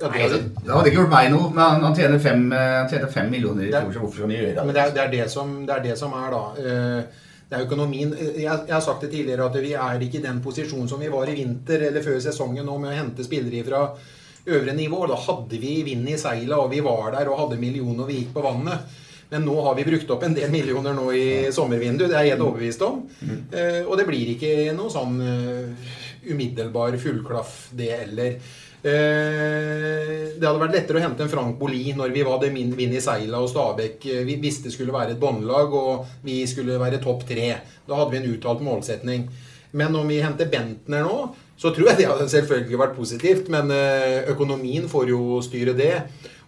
Ja, 0.00 0.08
det, 0.08 0.20
hadde, 0.22 0.38
det, 0.56 0.70
hadde, 0.70 0.86
ikke 0.88 1.02
gjort 1.02 1.12
meg 1.12 1.32
noe, 1.32 1.48
men 1.52 1.60
han, 1.60 1.82
han, 1.84 1.96
tjener, 1.96 2.20
fem, 2.22 2.46
eh, 2.56 2.76
han 2.78 2.86
tjener 2.88 3.10
fem 3.12 3.26
millioner 3.32 3.66
i 3.66 3.72
fjor, 3.72 3.90
så 3.92 4.04
hvorfor 4.04 4.16
skal 4.16 4.28
han 4.28 4.36
gjøre 4.36 4.54
det? 4.54 4.62
Men 4.64 4.76
det 4.76 4.84
er, 4.84 4.94
det, 4.94 5.02
er 5.02 5.10
det, 5.16 5.26
som, 5.32 5.50
det 5.68 5.74
er 5.74 5.82
det 5.90 5.96
som 6.00 6.14
er, 6.16 6.36
da. 6.36 6.44
Eh, 6.62 7.26
det 7.50 7.58
er 7.58 7.66
økonomien. 7.66 8.14
Jeg, 8.14 8.46
jeg, 8.46 8.70
har 8.70 8.84
sagt 8.84 9.04
det 9.04 9.10
tidligere 9.10 9.50
at 9.50 9.58
vi 9.60 9.74
er 9.74 10.06
ikke 10.06 10.20
i 10.20 10.24
den 10.24 10.38
posisjonen 10.44 10.88
som 10.88 11.02
vi 11.02 11.10
var 11.10 11.28
i 11.28 11.34
vinter 11.34 11.82
eller 11.88 12.04
før 12.04 12.20
sesongen 12.22 12.64
nå 12.66 12.78
med 12.78 12.92
å 12.92 12.98
hente 13.00 13.26
spillere 13.26 13.66
fra 13.66 13.82
øvre 14.46 14.74
nivå. 14.76 15.02
Da 15.10 15.18
hadde 15.26 15.58
vi 15.60 15.80
vind 15.84 16.08
i 16.08 16.18
seila, 16.20 16.62
og 16.62 16.70
vi 16.72 16.80
var 16.86 17.10
der 17.16 17.28
og 17.28 17.44
hadde 17.44 17.60
millioner, 17.60 18.04
og 18.04 18.12
vi 18.12 18.20
gikk 18.20 18.32
på 18.36 18.44
vannet. 18.46 18.86
Men 19.30 19.44
nå 19.46 19.54
har 19.62 19.76
vi 19.78 19.86
brukt 19.86 20.10
opp 20.10 20.24
en 20.26 20.34
del 20.34 20.50
millioner 20.50 20.94
nå 20.96 21.10
i 21.14 21.26
sommervinduet, 21.54 22.10
det 22.10 22.16
er 22.18 22.26
jeg 22.26 22.34
helt 22.34 22.46
overbevist 22.48 22.82
om. 22.82 23.04
Eh, 23.22 23.82
og 23.84 23.94
det 23.98 24.06
blir 24.08 24.32
ikke 24.32 24.72
noe 24.74 24.90
sånn 24.90 25.20
eh, 25.22 25.92
umiddelbar 26.30 26.98
fullklaff, 26.98 27.68
det 27.78 27.92
heller. 27.94 28.38
Eh, 28.80 30.30
det 30.40 30.46
hadde 30.46 30.60
vært 30.62 30.76
lettere 30.78 31.00
å 31.00 31.04
hente 31.04 31.26
en 31.26 31.32
Frank 31.32 31.58
Boli 31.60 31.92
når 31.96 32.14
vi 32.14 32.24
var 32.24 32.46
min 32.52 32.72
vind 32.76 32.96
i 32.96 33.02
seila 33.04 33.42
og 33.42 33.50
Stabæk 33.52 34.06
hvis 34.06 34.24
vi 34.24 34.38
visste 34.40 34.70
det 34.70 34.72
skulle 34.72 34.94
være 34.94 35.12
et 35.12 35.20
båndlag 35.20 35.74
og 35.76 36.06
vi 36.24 36.40
skulle 36.48 36.80
være 36.80 37.02
topp 37.02 37.26
tre. 37.28 37.52
Da 37.86 37.98
hadde 37.98 38.14
vi 38.14 38.22
en 38.22 38.32
uttalt 38.32 38.64
målsetning. 38.64 39.28
Men 39.76 39.94
om 39.94 40.08
vi 40.08 40.22
henter 40.24 40.48
Bentner 40.50 41.04
nå, 41.06 41.30
så 41.60 41.70
tror 41.74 41.90
jeg 41.90 42.00
det 42.00 42.08
hadde 42.08 42.28
selvfølgelig 42.32 42.80
vært 42.80 42.96
positivt. 42.96 43.50
Men 43.52 43.70
eh, 43.74 44.24
økonomien 44.32 44.88
får 44.90 45.12
jo 45.12 45.42
styre 45.44 45.76
det 45.76 45.94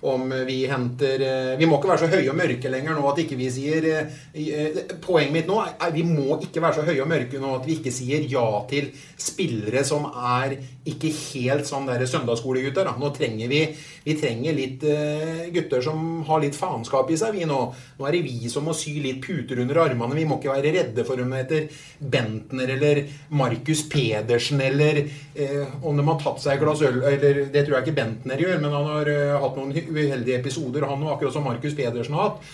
om 0.03 0.33
vi 0.47 0.65
henter 0.67 1.23
eh, 1.23 1.59
Vi 1.59 1.67
må 1.69 1.79
ikke 1.79 1.93
være 1.93 2.03
så 2.03 2.11
høye 2.11 2.31
og 2.33 2.39
mørke 2.39 2.71
lenger 2.73 2.97
nå 2.99 3.05
at 3.07 3.21
ikke 3.23 3.39
vi 3.39 3.49
sier 3.55 3.87
eh, 3.87 4.81
Poenget 5.03 5.35
mitt 5.37 5.51
nå 5.51 5.61
er 5.63 5.95
vi 5.95 6.03
må 6.07 6.41
ikke 6.43 6.63
være 6.65 6.81
så 6.81 6.87
høye 6.89 7.05
og 7.05 7.11
mørke 7.11 7.39
nå 7.43 7.55
at 7.61 7.69
vi 7.69 7.79
ikke 7.79 7.95
sier 7.95 8.27
ja 8.31 8.47
til 8.71 8.91
spillere 9.23 9.85
som 9.87 10.09
er 10.11 10.57
ikke 10.89 11.13
helt 11.15 11.69
sånn 11.69 11.87
der 11.87 12.03
søndagsskolegutter. 12.11 12.89
Nå 12.99 13.13
trenger 13.15 13.51
vi 13.51 13.61
vi 14.05 14.17
trenger 14.19 14.57
litt 14.57 14.85
uh, 14.87 15.45
gutter 15.55 15.85
som 15.85 16.23
har 16.29 16.43
litt 16.43 16.59
faenskap 16.59 17.11
i 17.11 17.19
seg, 17.19 17.37
vi 17.37 17.49
nå. 17.49 17.61
Nå 17.99 18.09
er 18.09 18.17
det 18.17 18.25
vi 18.27 18.51
som 18.53 18.67
må 18.67 18.75
sy 18.77 18.97
litt 19.05 19.23
puter 19.25 19.63
under 19.63 19.83
armene. 19.85 20.19
Vi 20.19 20.27
må 20.29 20.41
ikke 20.41 20.55
være 20.55 20.75
redde 20.79 21.07
for 21.09 21.23
om 21.23 21.33
det 21.33 21.45
heter 21.45 21.87
Bentner 22.13 22.75
eller 22.77 23.05
Markus 23.35 23.85
Pedersen 23.93 24.63
eller 24.65 25.05
uh, 25.05 25.79
om 25.83 25.99
de 25.99 26.09
har 26.09 26.21
tatt 26.23 26.43
seg 26.43 26.57
et 26.57 26.65
glass 26.65 26.83
øl 26.87 27.01
eller 27.03 27.47
Det 27.53 27.65
tror 27.65 27.79
jeg 27.79 27.87
ikke 27.87 28.01
Bentner 28.01 28.43
gjør, 28.43 28.59
men 28.63 28.77
han 28.77 28.91
har 28.97 29.15
uh, 29.15 29.39
hatt 29.47 29.57
noen 29.61 29.73
uheldige 29.73 30.41
episoder, 30.41 30.89
han 30.89 31.07
og 31.07 31.17
akkurat 31.17 31.37
som 31.37 31.47
Markus 31.47 31.79
Pedersen 31.79 32.19
har 32.19 32.33
hatt 32.33 32.53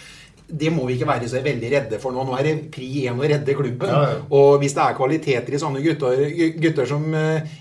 det 0.48 0.70
må 0.72 0.86
vi 0.88 0.96
ikke 0.96 1.08
være 1.08 1.28
så 1.28 1.42
veldig 1.44 1.70
redde 1.74 1.98
for 2.00 2.14
nå. 2.14 2.24
Nå 2.24 2.36
er 2.38 2.46
det 2.46 2.54
pri 2.72 2.88
én 3.04 3.18
å 3.20 3.28
redde 3.28 3.56
klubben. 3.56 3.90
Ja, 3.92 4.02
ja. 4.08 4.18
Og 4.32 4.62
hvis 4.62 4.76
det 4.76 4.84
er 4.84 4.96
kvaliteter 4.96 5.54
i 5.54 5.60
sånne 5.60 5.82
gutter, 5.84 6.22
gutter 6.56 6.88
som 6.88 7.04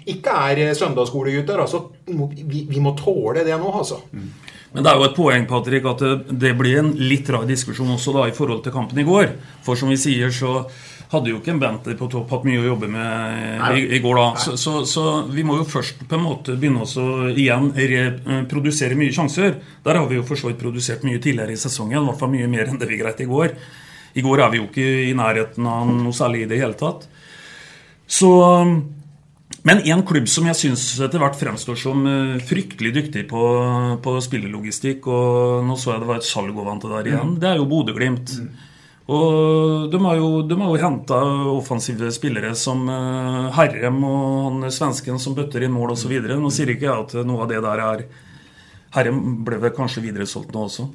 ikke 0.08 0.36
er 0.52 0.76
søndagsskolegutter, 0.78 1.60
altså, 1.66 1.84
vi, 2.08 2.64
vi, 2.70 2.84
må 2.84 2.96
tåle 3.00 3.44
det 3.48 3.58
nå, 3.60 3.74
altså. 3.82 4.00
Mm. 4.16 4.30
Men 4.74 4.84
det 4.86 4.92
er 4.92 5.00
jo 5.00 5.08
et 5.08 5.18
poeng 5.18 5.48
Patrick, 5.50 5.86
at 5.90 6.04
det 6.44 6.54
blir 6.60 6.82
en 6.82 6.94
litt 7.00 7.30
rar 7.34 7.48
diskusjon 7.48 7.96
også 7.96 8.14
da 8.16 8.28
i 8.30 8.36
forhold 8.36 8.64
til 8.66 8.76
kampen 8.76 9.00
i 9.02 9.08
går. 9.08 9.32
For 9.66 9.80
som 9.80 9.92
vi 9.92 10.00
sier, 10.00 10.32
så 10.32 10.64
hadde 11.12 11.32
jo 11.32 11.40
ikke 11.40 11.54
en 11.54 11.62
Benter 11.62 11.96
på 12.00 12.10
topp 12.12 12.32
hatt 12.36 12.48
mye 12.48 12.60
å 12.60 12.66
jobbe 12.68 12.90
med 12.92 13.78
i, 13.78 13.86
i 13.96 14.02
går 14.04 14.20
da. 14.20 14.26
Så, 14.44 14.56
så, 14.60 14.74
så, 14.90 15.06
vi 15.32 15.46
må 15.48 15.56
jo 15.62 15.68
først 15.68 16.04
på 16.08 16.18
en 16.18 16.26
måte 16.26 16.58
begynne 16.60 16.84
å 16.84 17.08
igjen 17.32 17.72
reprodusere 17.78 18.98
mye 19.00 19.16
sjanser. 19.16 19.56
Der 19.86 20.02
har 20.02 20.10
vi 20.10 20.20
jo 20.20 20.26
for 20.28 20.40
så 20.40 20.52
vidt 20.52 20.60
produsert 20.62 21.06
mye 21.08 21.22
tidligere 21.24 21.56
i 21.56 21.62
sesongen, 21.62 22.02
i 22.02 22.10
hvert 22.10 22.20
fall 22.20 22.34
mye 22.34 22.52
mer 22.52 22.68
enn 22.68 22.82
det 22.82 22.90
vi 22.92 23.00
greit 23.00 23.24
i 23.24 23.30
går. 23.30 23.56
I 24.18 24.26
går 24.26 24.44
er 24.44 24.54
vi 24.54 24.62
jo 24.62 24.68
ikke 24.68 24.92
i 25.08 25.16
nærheten 25.16 25.68
av 25.70 25.90
noe 25.94 26.16
særlig 26.16 26.46
i 26.46 26.52
det 26.52 26.60
hele 26.60 26.78
tatt. 26.80 27.08
Så 28.08 28.32
men 29.68 29.82
en 29.84 30.04
klubb 30.08 30.30
som 30.32 30.46
jeg 30.48 30.56
syns 30.56 30.84
etter 31.04 31.20
hvert 31.20 31.36
fremstår 31.36 31.80
som 31.80 32.06
eh, 32.08 32.38
fryktelig 32.48 32.94
dyktig 32.96 33.26
på, 33.28 33.42
på 34.04 34.14
spillelogistikk, 34.24 35.08
og 35.12 35.66
nå 35.68 35.76
så 35.80 35.94
jeg 35.94 36.04
det 36.04 36.10
var 36.12 36.22
et 36.22 36.28
salg 36.28 36.56
over 36.56 36.80
til 36.80 36.94
der 36.96 37.10
igjen, 37.12 37.34
mm. 37.34 37.40
det 37.44 37.50
er 37.50 37.60
jo 37.60 37.68
Bodø-Glimt. 37.68 38.32
Mm. 38.40 38.67
Og 39.08 39.88
de 39.92 40.00
har 40.04 40.18
jo, 40.20 40.30
de 40.44 40.56
jo 40.60 40.80
henta 40.82 41.18
offensive 41.54 42.10
spillere 42.12 42.52
som 42.60 42.82
Herrem 43.56 44.02
og 44.04 44.26
han 44.50 44.72
svensken 44.74 45.20
som 45.24 45.36
bøtter 45.38 45.64
inn 45.64 45.72
mål 45.72 45.94
osv. 45.96 46.12
Nå 46.28 46.52
sier 46.52 46.74
ikke 46.74 46.90
jeg 46.90 47.06
at 47.06 47.16
noe 47.28 47.46
av 47.46 47.52
det 47.54 47.62
der 47.64 47.84
er 47.86 48.04
Herrem 48.98 49.22
ble 49.48 49.62
vel 49.64 49.76
kanskje 49.76 50.04
videresolgt 50.10 50.52
nå 50.52 50.66
også. 50.68 50.90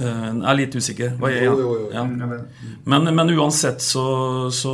Uh, 0.00 0.06
jeg 0.06 0.48
er 0.48 0.56
litt 0.56 0.76
usikker. 0.76 1.10
Hva 1.20 1.28
er, 1.28 1.42
ja. 1.44 1.52
Ja. 1.92 2.04
Men, 2.88 3.08
men, 3.12 3.32
uansett 3.36 3.82
så, 3.84 4.04
så, 4.54 4.72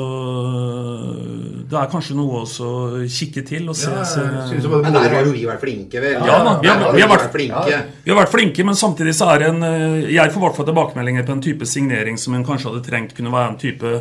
Det 1.67 1.79
er 1.81 1.89
kanskje 1.91 2.15
noe 2.19 2.45
å 2.47 2.71
kikke 3.11 3.43
til. 3.49 3.67
Og 3.73 3.79
se, 3.79 3.91
ja, 3.91 4.05
se. 4.07 4.23
Men 4.62 4.95
der 4.95 5.17
har 5.17 5.27
jo 5.27 5.35
vi 5.35 5.43
vært 5.49 5.65
flinke, 5.65 6.03
vel? 6.05 6.15
Ja, 6.21 6.39
da, 6.47 6.55
vi, 6.62 6.71
har, 6.71 6.87
vi, 6.95 7.03
har 7.03 7.11
vært, 7.11 7.29
flinke. 7.35 7.83
vi 8.07 8.15
har 8.15 8.21
vært 8.21 8.35
flinke, 8.37 8.69
men 8.71 8.79
samtidig 8.79 9.17
så 9.19 9.33
er 9.35 9.43
det 9.43 9.51
en 9.55 9.67
eh, 9.67 10.15
Jeg 10.15 10.33
får 10.33 10.41
i 10.41 10.47
hvert 10.47 10.61
fall 10.61 10.71
tilbakemeldinger 10.71 11.27
på 11.27 11.37
en 11.37 11.45
type 11.45 11.69
signering 11.69 12.21
som 12.21 12.39
en 12.39 12.47
kanskje 12.47 12.71
hadde 12.71 12.87
trengt 12.87 13.17
kunne 13.19 13.35
være 13.35 13.55
en 13.55 13.61
type 13.61 13.95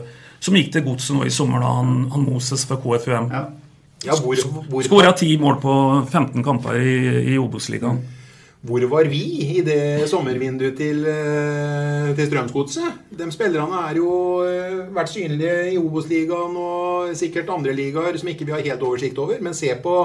som 0.46 0.58
gikk 0.58 0.74
til 0.76 0.86
godset 0.86 1.18
nå 1.18 1.26
i 1.26 1.34
sommer, 1.34 1.64
da 1.64 1.72
han, 1.80 2.04
han 2.14 2.26
Moses 2.28 2.68
fra 2.70 2.78
KFUM. 2.78 3.32
Ja. 3.34 3.48
Skåra 4.86 5.16
ti 5.18 5.32
mål 5.42 5.58
på 5.64 5.74
15 6.12 6.44
kamper 6.46 6.78
i, 6.78 6.98
i 7.34 7.38
Obos-ligaen. 7.42 8.04
Hvor 8.65 8.82
var 8.89 9.06
vi 9.06 9.21
i 9.45 9.62
det 9.62 10.08
sommervinduet 10.10 10.73
til, 10.78 11.04
eh, 11.06 12.08
til 12.17 12.30
Strømsgodset? 12.32 13.04
De 13.13 13.28
spillerne 13.30 13.82
er 13.91 13.99
jo 13.99 14.41
eh, 14.41 14.80
vært 14.95 15.12
synlige 15.12 15.73
i 15.75 15.78
Obos-ligaen 15.78 16.58
og 16.58 17.12
sikkert 17.17 17.51
andre 17.54 17.75
ligaer 17.78 18.17
som 18.17 18.32
ikke 18.32 18.47
vi 18.47 18.56
har 18.56 18.65
helt 18.65 18.82
oversikt 18.88 19.21
over. 19.21 19.38
Men 19.45 19.54
se 19.54 19.69
på 19.84 19.95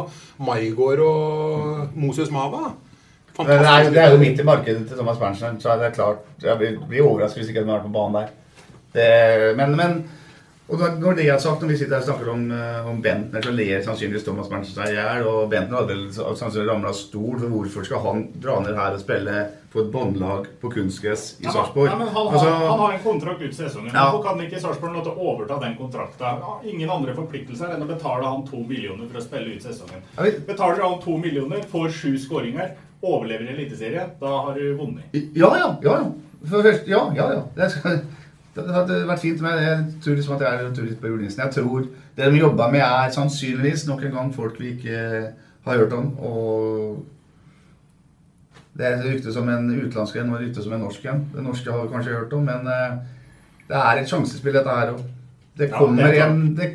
Maigård 0.44 1.00
og 1.06 1.96
Moses 1.96 2.28
Mava. 2.30 2.74
Det 3.40 3.56
er, 3.56 3.88
det 3.88 4.02
er, 4.02 4.12
jo 4.12 4.20
midt 4.20 4.42
i 4.42 4.44
markedet 4.44 4.82
til 4.90 4.98
Thomas 4.98 5.16
Berntsen, 5.16 5.56
så 5.62 5.70
er 5.72 5.78
det 5.80 5.94
klart 5.94 6.42
Jeg 6.42 6.58
blir, 6.58 7.00
overrasket 7.00 7.40
hvis 7.40 7.52
ikke 7.54 7.62
de 7.62 7.70
vært 7.70 7.86
på 7.86 7.94
banen 7.94 8.18
der. 8.18 8.32
Det, 8.92 9.56
men, 9.56 9.76
men 9.78 9.94
og 10.70 11.00
når 11.00 11.16
det 11.18 11.24
er 11.26 11.38
sagt, 11.42 11.62
når 11.62 11.72
vi 11.72 11.76
sitter 11.80 11.96
her 11.96 12.04
og 12.04 12.06
snakker 12.06 12.28
om, 12.30 12.42
eh, 12.54 12.88
om 12.90 13.00
Bentner, 13.02 13.42
så 13.42 13.52
ler 13.54 13.80
sannsynligvis 13.82 14.26
Thomas 14.26 14.50
Berntsen 14.50 14.76
seg 14.76 14.92
i 14.92 14.98
hjel. 14.98 15.24
Og 15.26 15.48
Bentner 15.50 15.82
hadde 15.82 15.96
sannsynligvis 16.14 16.68
ramla 16.70 16.92
stol, 16.94 17.40
for 17.40 17.54
hvorfor 17.54 17.86
skal 17.88 18.04
han 18.04 18.22
dra 18.42 18.58
ned 18.62 18.78
her 18.78 18.94
og 18.94 19.02
spille 19.02 19.40
på 19.72 19.82
et 19.82 19.90
båndlag 19.90 20.46
på 20.62 20.70
kunstgress 20.70 21.24
i 21.40 21.48
ja, 21.48 21.54
Sarpsborg? 21.54 21.90
Han, 21.90 22.06
altså, 22.06 22.46
han, 22.46 22.78
har 22.84 22.94
en 22.94 23.02
kontrakt 23.02 23.42
ut 23.42 23.56
sesongen. 23.56 23.90
Ja. 23.94 24.06
Hvorfor 24.10 24.28
kan 24.28 24.44
ikke 24.46 24.62
Sarpsborg 24.62 24.94
nå 24.94 25.02
overta 25.10 25.58
den 25.64 25.74
kontrakten? 25.78 26.46
Ingen 26.70 26.94
andre 26.94 27.16
forpliktelser 27.18 27.74
enn 27.74 27.82
å 27.82 27.90
betale 27.90 28.30
han 28.30 28.46
to 28.46 28.62
millioner 28.62 29.10
for 29.10 29.18
å 29.18 29.26
spille 29.26 29.56
ut 29.56 29.66
sesongen. 29.66 30.06
Betaler 30.46 30.84
han 30.86 30.98
to 31.02 31.18
millioner, 31.18 31.66
får 31.72 31.90
sju 31.98 32.14
skåringer, 32.18 32.76
overlever 33.02 33.48
i 33.48 33.54
Eliteserien, 33.56 34.14
da 34.20 34.38
har 34.46 34.58
du 34.58 34.74
vunnet. 34.78 35.10
Ja, 35.34 35.50
ja. 35.56 35.68
ja, 35.82 35.98
ja. 35.98 36.00
ja, 36.06 36.56
først, 36.62 36.90
ja, 36.90 37.04
ja, 37.16 37.30
ja. 37.40 38.00
Det 38.54 38.64
hadde 38.74 39.06
vært 39.06 39.22
fint 39.22 39.42
med 39.44 39.60
Jeg 39.62 39.84
tror 40.02 40.16
liksom 40.18 40.34
at 40.34 40.42
jeg 40.42 40.54
er 40.54 40.66
en 40.66 40.74
turist 40.74 41.00
på 41.00 41.10
julenissen. 41.12 41.42
Jeg 41.44 41.54
tror 41.54 41.86
det 42.16 42.32
de 42.32 42.40
jobber 42.40 42.72
med, 42.72 42.82
er 42.82 43.14
sannsynligvis 43.14 43.86
nok 43.86 44.02
en 44.04 44.16
gang 44.16 44.34
folk 44.34 44.58
vi 44.60 44.74
ikke 44.74 44.98
har 45.66 45.78
hørt 45.78 45.92
om. 45.92 46.10
Og 46.18 47.06
det 48.78 48.86
er 48.88 49.04
rykte 49.04 49.32
som 49.32 49.48
en 49.48 49.70
utenlandsk 49.70 50.16
en 50.16 50.34
og 50.34 50.42
rykte 50.42 50.64
som 50.64 50.74
en 50.74 50.84
norsk 50.86 51.06
en. 51.12 51.24
Det 51.34 51.46
norske 51.46 51.70
har 51.70 51.84
vi 51.84 51.94
kanskje 51.94 52.16
hørt 52.16 52.32
om, 52.36 52.44
men 52.48 52.68
eh, 52.74 52.98
det 53.70 53.78
er 53.78 54.02
et 54.02 54.10
sjansespill, 54.10 54.56
dette 54.58 54.76
her 54.80 54.94
òg. 54.96 55.02
Det 55.60 55.66
kommer 55.72 56.06
ja, 56.06 56.10
det 56.10 56.22
en 56.24 56.54
det, 56.56 56.68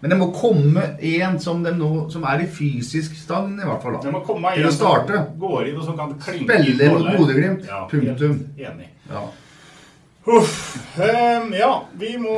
Men 0.00 0.10
det 0.10 0.18
må 0.18 0.30
komme 0.32 0.82
en 0.96 1.38
som, 1.40 1.60
nå, 1.62 1.88
som 2.10 2.22
er 2.30 2.44
i 2.44 2.46
fysisk 2.48 3.16
stand, 3.18 3.58
i 3.60 3.66
hvert 3.66 3.82
fall. 3.82 3.98
da. 3.98 4.04
Det 4.06 4.12
må 4.14 4.22
komme 4.24 4.54
en 4.54 4.72
som 4.72 5.08
går 5.40 5.70
inn 5.70 5.78
og 5.78 5.84
som 5.84 5.98
kan 5.98 6.14
klinke 6.22 6.58
Spille 6.62 6.90
mot 6.94 7.08
Bodø-Glimt. 7.18 7.66
Ja, 7.68 7.82
Punktum. 7.90 8.38
Enig. 8.56 8.88
Ja. 9.10 9.26
Uff. 10.26 10.76
Um, 10.96 11.50
ja, 11.52 11.84
vi 12.00 12.14
må 12.16 12.34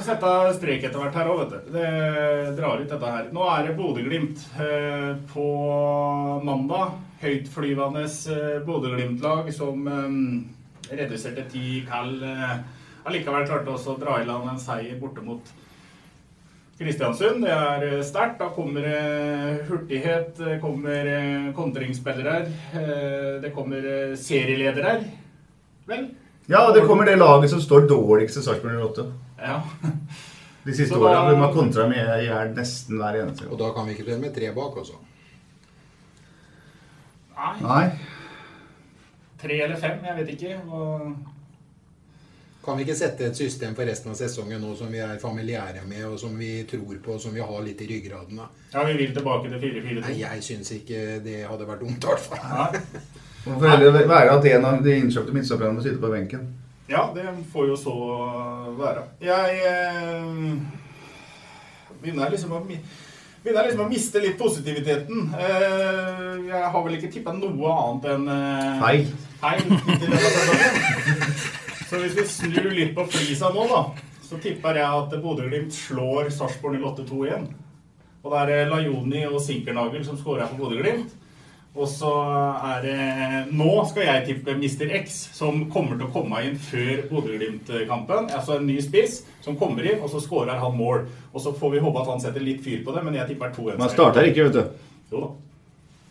sette 0.00 0.28
strek 0.56 0.86
etter 0.86 1.02
hvert 1.02 1.18
her 1.18 1.28
òg, 1.28 1.42
vet 1.42 1.66
du. 1.66 1.74
Det 1.74 1.90
drar 2.56 2.80
ut 2.80 2.88
dette 2.88 3.10
her. 3.12 3.26
Nå 3.34 3.44
er 3.52 3.66
det 3.66 3.74
Bodø-Glimt 3.76 4.40
uh, 4.56 5.18
på 5.34 5.44
mandag. 6.48 6.96
Høytflyvende 7.20 8.06
uh, 8.08 8.56
Bodø-Glimt-lag 8.64 9.52
som 9.52 9.84
um, 9.84 10.18
reduserte 10.88 11.44
ti 11.52 11.82
kall. 11.84 12.16
Uh, 12.24 12.56
allikevel 13.04 13.44
klarte 13.44 13.74
også 13.74 13.98
å 13.98 14.00
dra 14.00 14.16
i 14.22 14.26
land 14.32 14.48
en 14.54 14.62
seier 14.62 14.96
borte 14.96 15.20
mot 15.20 15.52
Kristiansund. 16.80 17.44
Det 17.44 17.52
er 17.52 18.00
sterkt. 18.04 18.40
Da 18.40 18.48
kommer 18.56 18.80
det 18.88 19.66
hurtighet, 19.68 20.38
det 20.40 20.60
kommer 20.64 21.52
kontringsspillere, 21.56 22.40
det 23.44 23.52
kommer 23.56 24.16
serieledere. 24.20 25.02
Vel? 25.88 26.14
Ja, 26.46 26.62
og 26.68 26.74
det 26.74 26.86
kommer 26.86 27.04
det 27.08 27.16
laget 27.18 27.50
som 27.50 27.60
står 27.62 27.88
dårligst 27.90 28.38
i 28.38 28.42
Sarpsborg 28.42 28.78
08. 28.78 29.06
Ja. 29.42 29.60
De 30.66 30.74
siste 30.74 30.94
da... 30.94 31.02
årene. 31.02 31.30
De 31.34 31.42
har 31.42 31.54
kontra 31.54 31.86
med 31.90 32.10
i 32.20 32.26
hjel 32.28 32.52
nesten 32.54 32.98
hver 33.00 33.20
eneste 33.22 33.46
Og 33.50 33.58
da 33.60 33.70
kan 33.74 33.86
vi 33.86 33.94
ikke 33.94 34.06
spille 34.06 34.22
med 34.22 34.34
tre 34.34 34.50
bak, 34.54 34.78
altså? 34.82 35.00
Nei. 37.36 37.54
Nei. 37.62 37.86
Tre 39.42 39.58
eller 39.66 39.80
fem, 39.80 39.98
jeg 40.06 40.16
vet 40.20 40.30
ikke. 40.36 40.54
Og... 40.70 41.10
Kan 42.64 42.78
vi 42.78 42.86
ikke 42.86 42.96
sette 42.98 43.28
et 43.28 43.38
system 43.38 43.76
for 43.78 43.86
resten 43.86 44.10
av 44.10 44.16
sesongen 44.18 44.62
nå 44.62 44.72
som 44.78 44.90
vi 44.90 45.02
er 45.02 45.20
familiære 45.22 45.84
med, 45.86 46.06
og 46.08 46.16
som 46.18 46.32
vi 46.38 46.50
tror 46.70 46.96
på, 47.02 47.18
og 47.18 47.22
som 47.22 47.34
vi 47.34 47.44
har 47.44 47.60
litt 47.62 47.82
i 47.84 47.90
ryggraden? 47.90 48.40
da? 48.40 48.48
Ja, 48.72 48.86
vi 48.88 48.96
vil 49.02 49.14
tilbake 49.14 49.52
til 49.52 49.60
4-4-2. 49.62 50.00
Nei, 50.06 50.16
jeg 50.22 50.42
syns 50.46 50.72
ikke 50.78 51.04
det 51.26 51.44
hadde 51.46 51.68
vært 51.68 51.84
dumt, 51.84 52.02
i 52.02 52.10
hvert 52.10 52.26
fall. 52.30 52.80
Man 53.46 53.60
får 53.60 53.68
heller 53.68 54.06
være 54.10 54.30
at 54.34 54.46
en 54.50 54.64
av 54.66 54.80
de 54.82 54.94
innkjøpte 55.00 55.34
midtstopperne 55.34 55.76
må 55.76 55.82
sitte 55.84 56.02
på 56.02 56.10
benken. 56.10 56.46
Ja, 56.90 57.08
det 57.14 57.26
får 57.52 57.68
jo 57.70 57.76
så 57.78 57.94
være. 58.78 59.04
Jeg 59.22 59.60
eh, 59.70 60.24
begynner 62.02 62.30
liksom 62.30 62.54
å 62.54 62.62
begynner 62.66 63.68
liksom 63.68 63.84
å 63.84 63.90
miste 63.90 64.22
litt 64.22 64.38
positiviteten. 64.38 65.28
Eh, 65.38 66.32
jeg 66.48 66.70
har 66.74 66.84
vel 66.86 66.96
ikke 66.98 67.12
tippa 67.14 67.34
noe 67.36 67.74
annet 67.74 68.08
enn 68.14 68.24
eh, 68.34 68.80
feil. 68.82 69.04
feil 69.42 69.62
Så 71.86 72.00
hvis 72.02 72.16
vi 72.18 72.24
snur 72.26 72.72
litt 72.74 72.96
på 72.96 73.04
flisa 73.12 73.52
nå, 73.54 73.66
da, 73.70 73.84
så 74.26 74.40
tipper 74.42 74.80
jeg 74.80 75.02
at 75.04 75.14
Bodø-Glimt 75.22 75.74
slår 75.74 76.32
Sarpsborg 76.34 76.82
08-2 76.82 77.20
igjen. 77.28 77.46
Og 78.26 78.34
det 78.34 78.56
er 78.58 78.72
Lajoni 78.72 79.22
og 79.28 79.38
Sinkernagel 79.42 80.02
som 80.06 80.18
skårer 80.18 80.50
for 80.50 80.64
Bodø-Glimt. 80.64 81.14
Og 81.76 81.88
så 81.92 82.10
er 82.72 82.84
det 82.86 83.52
Nå 83.56 83.72
skal 83.90 84.06
jeg 84.08 84.24
tippe 84.30 84.54
Mr. 84.56 84.88
X, 85.02 85.16
som 85.36 85.66
kommer 85.72 85.98
til 85.98 86.06
å 86.08 86.12
komme 86.14 86.40
inn 86.46 86.56
før 86.60 87.02
Bodø-Glimt-kampen. 87.10 88.30
Altså 88.32 88.56
en 88.56 88.66
ny 88.68 88.78
spiss 88.84 89.20
som 89.44 89.58
kommer 89.60 89.84
inn, 89.86 90.00
og 90.00 90.08
så 90.12 90.22
skårer 90.24 90.56
han 90.62 90.76
mål. 90.78 91.04
Og 91.32 91.44
så 91.44 91.52
får 91.56 91.76
vi 91.76 91.84
håpe 91.84 92.00
at 92.02 92.10
han 92.14 92.22
setter 92.24 92.44
litt 92.44 92.64
fyr 92.64 92.80
på 92.86 92.96
det, 92.96 93.04
men 93.04 93.18
jeg 93.20 93.34
tipper 93.34 93.52
to 93.56 93.68
1 93.74 93.78
Man 93.82 93.92
starter 93.92 94.30
ikke, 94.30 94.48
vet 94.48 94.56
du. 94.56 94.90
Jo 95.12 95.22
da. 95.26 95.30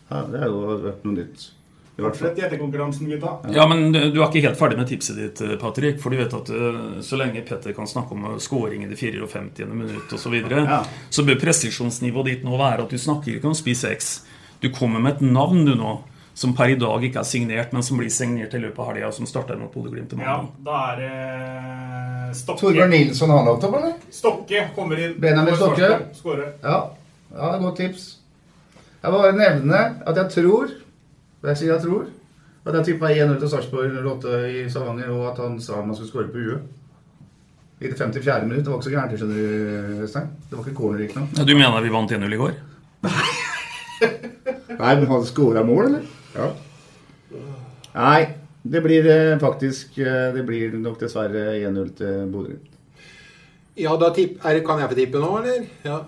Ja, 0.06 0.22
det 0.30 0.42
har 0.44 0.50
jo 0.54 0.80
vært 0.86 1.06
noe 1.06 1.18
nytt. 1.18 1.48
I 1.96 2.02
hvert 2.04 2.18
fall. 2.18 2.28
etter 2.36 2.58
konkurransen, 2.60 3.08
gutta. 3.08 3.30
Ja, 3.56 3.64
men 3.66 3.88
du 3.90 4.18
er 4.20 4.26
ikke 4.26 4.42
helt 4.44 4.58
ferdig 4.60 4.76
med 4.76 4.88
tipset 4.90 5.16
ditt, 5.16 5.40
Patrick. 5.62 5.96
For 6.02 6.12
du 6.12 6.18
vet 6.20 6.34
at 6.36 6.50
eh, 6.52 6.80
så 7.02 7.16
lenge 7.16 7.40
Petter 7.48 7.72
kan 7.76 7.88
snakke 7.88 8.12
om 8.12 8.26
scoring 8.38 8.84
i 8.84 8.90
det 8.90 8.98
54. 9.00 9.66
minutt 9.72 10.12
osv., 10.12 10.26
så, 10.26 10.32
videre, 10.34 10.66
Ja. 10.68 10.82
så 11.10 11.24
bør 11.24 11.40
presisjonsnivået 11.40 12.28
ditt 12.34 12.44
nå 12.44 12.58
være 12.60 12.84
at 12.84 12.92
du 12.92 13.00
snakker 13.00 13.38
ikke 13.38 13.48
om 13.48 13.56
spiss 13.56 13.86
X. 13.88 14.10
Du 14.60 14.70
kommer 14.72 15.00
med 15.02 15.16
et 15.16 15.24
navn 15.26 15.64
du 15.66 15.74
nå, 15.76 15.94
som 16.36 16.52
per 16.56 16.72
i 16.72 16.76
dag 16.80 17.04
ikke 17.04 17.20
er 17.22 17.28
signert, 17.28 17.72
men 17.72 17.84
som 17.84 17.98
blir 18.00 18.10
signert 18.12 18.54
i 18.56 18.60
løpet 18.60 18.80
av 18.82 18.90
helga, 18.90 19.10
som 19.12 19.28
starter 19.28 19.56
mot 19.60 19.72
Bodø-Glimt 19.72 20.12
i 20.12 20.20
Ja, 20.20 20.38
da 20.64 20.80
er 20.92 21.00
det 21.00 22.36
Stokke. 22.36 22.60
Torbjørn 22.60 22.90
Nilsson 22.92 23.30
har 23.32 23.44
lov 23.46 23.62
opp, 23.62 23.76
eller? 23.78 23.94
Stokke 24.12 24.66
kommer 24.76 25.00
inn. 25.00 25.14
Benjamin 25.20 25.56
Stokke. 25.56 25.90
Skårer. 26.18 26.52
Ja. 26.62 26.80
ja, 27.32 27.52
godt 27.62 27.76
tips. 27.80 28.06
Jeg 29.02 29.12
vil 29.12 29.22
bare 29.22 29.36
nevne 29.38 29.80
at 30.08 30.16
jeg 30.18 30.32
tror 30.34 30.70
Jeg 31.46 31.58
sier 31.60 31.74
jeg 31.76 31.82
tror 31.84 32.06
at 32.66 32.74
jeg 32.74 32.86
tippa 32.88 33.12
1-0 33.14 33.36
til 33.38 33.50
Sarpsborg 33.52 33.92
08 34.02 34.38
i 34.50 34.62
Stavanger, 34.72 35.12
og 35.14 35.28
at 35.30 35.36
han 35.38 35.60
sa 35.62 35.78
man 35.86 35.94
skulle 35.94 36.10
skåre 36.10 36.32
på 36.32 36.40
huet. 36.42 36.64
I 37.78 37.90
det 37.92 37.98
54. 38.00 38.40
minutt. 38.48 38.64
Det 38.64 38.72
var 38.72 38.80
ikke 38.80 38.88
så 38.88 38.94
gærent, 38.96 39.12
skjønner 39.20 39.36
du, 39.36 40.00
Øystein. 40.02 40.32
Det 40.48 40.56
var 40.56 40.64
ikke 40.64 40.78
corner, 40.80 41.04
ikke. 41.04 41.22
Ja, 41.36 41.44
Du 41.46 41.52
mener 41.54 41.84
vi 41.84 41.92
vant 41.94 42.10
1-0 42.16 42.34
i 42.34 42.40
går? 42.40 42.56
Nei, 44.78 44.94
men 45.00 45.06
han 45.10 45.26
skåra 45.28 45.62
mål, 45.66 45.86
eller? 45.88 46.02
Ja. 46.36 46.50
Nei, 47.96 48.26
det 48.66 48.82
blir 48.84 49.06
eh, 49.08 49.38
faktisk 49.40 49.98
eh, 50.02 50.34
Det 50.36 50.42
blir 50.46 50.74
nok 50.76 50.98
dessverre 51.00 51.54
1-0 51.56 51.92
til 51.96 52.26
Bodø. 52.32 52.58
Ja, 53.76 53.96
da 54.00 54.10
tipp, 54.16 54.38
er, 54.44 54.60
Kan 54.66 54.82
jeg 54.82 54.90
få 54.92 54.98
tippe 54.98 55.22
nå, 55.22 55.30
eller? 55.40 55.64
Ja. 55.86 56.02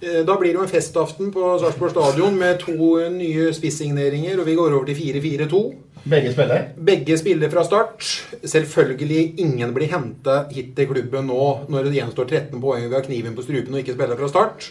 Eh, 0.00 0.22
Da 0.26 0.36
blir 0.38 0.52
det 0.52 0.60
jo 0.60 0.66
en 0.66 0.70
festaften 0.70 1.32
på 1.34 1.54
Sarpsborg 1.62 1.94
stadion 1.94 2.38
med 2.38 2.60
to 2.62 2.76
nye 3.14 3.50
spissigneringer, 3.56 4.38
og 4.40 4.46
vi 4.46 4.54
går 4.58 4.76
over 4.76 4.86
til 4.90 5.00
4-4-2. 5.00 5.64
Begge 6.04 6.34
spiller? 6.34 6.66
Begge 6.84 7.16
spiller 7.16 7.48
fra 7.50 7.62
start. 7.64 8.04
Selvfølgelig 8.44 9.38
ingen 9.40 9.70
blir 9.74 9.88
henta 9.88 10.42
hit 10.52 10.74
til 10.76 10.90
klubben 10.90 11.30
nå 11.30 11.46
når 11.72 11.88
det 11.88 11.94
gjenstår 11.96 12.28
13 12.28 12.60
poeng 12.60 12.82
ved 12.84 12.90
vi 12.92 12.98
har 12.98 13.06
kniven 13.06 13.36
på 13.38 13.44
strupen 13.46 13.72
og 13.72 13.80
ikke 13.80 13.96
spiller 13.96 14.20
fra 14.20 14.28
start. 14.28 14.66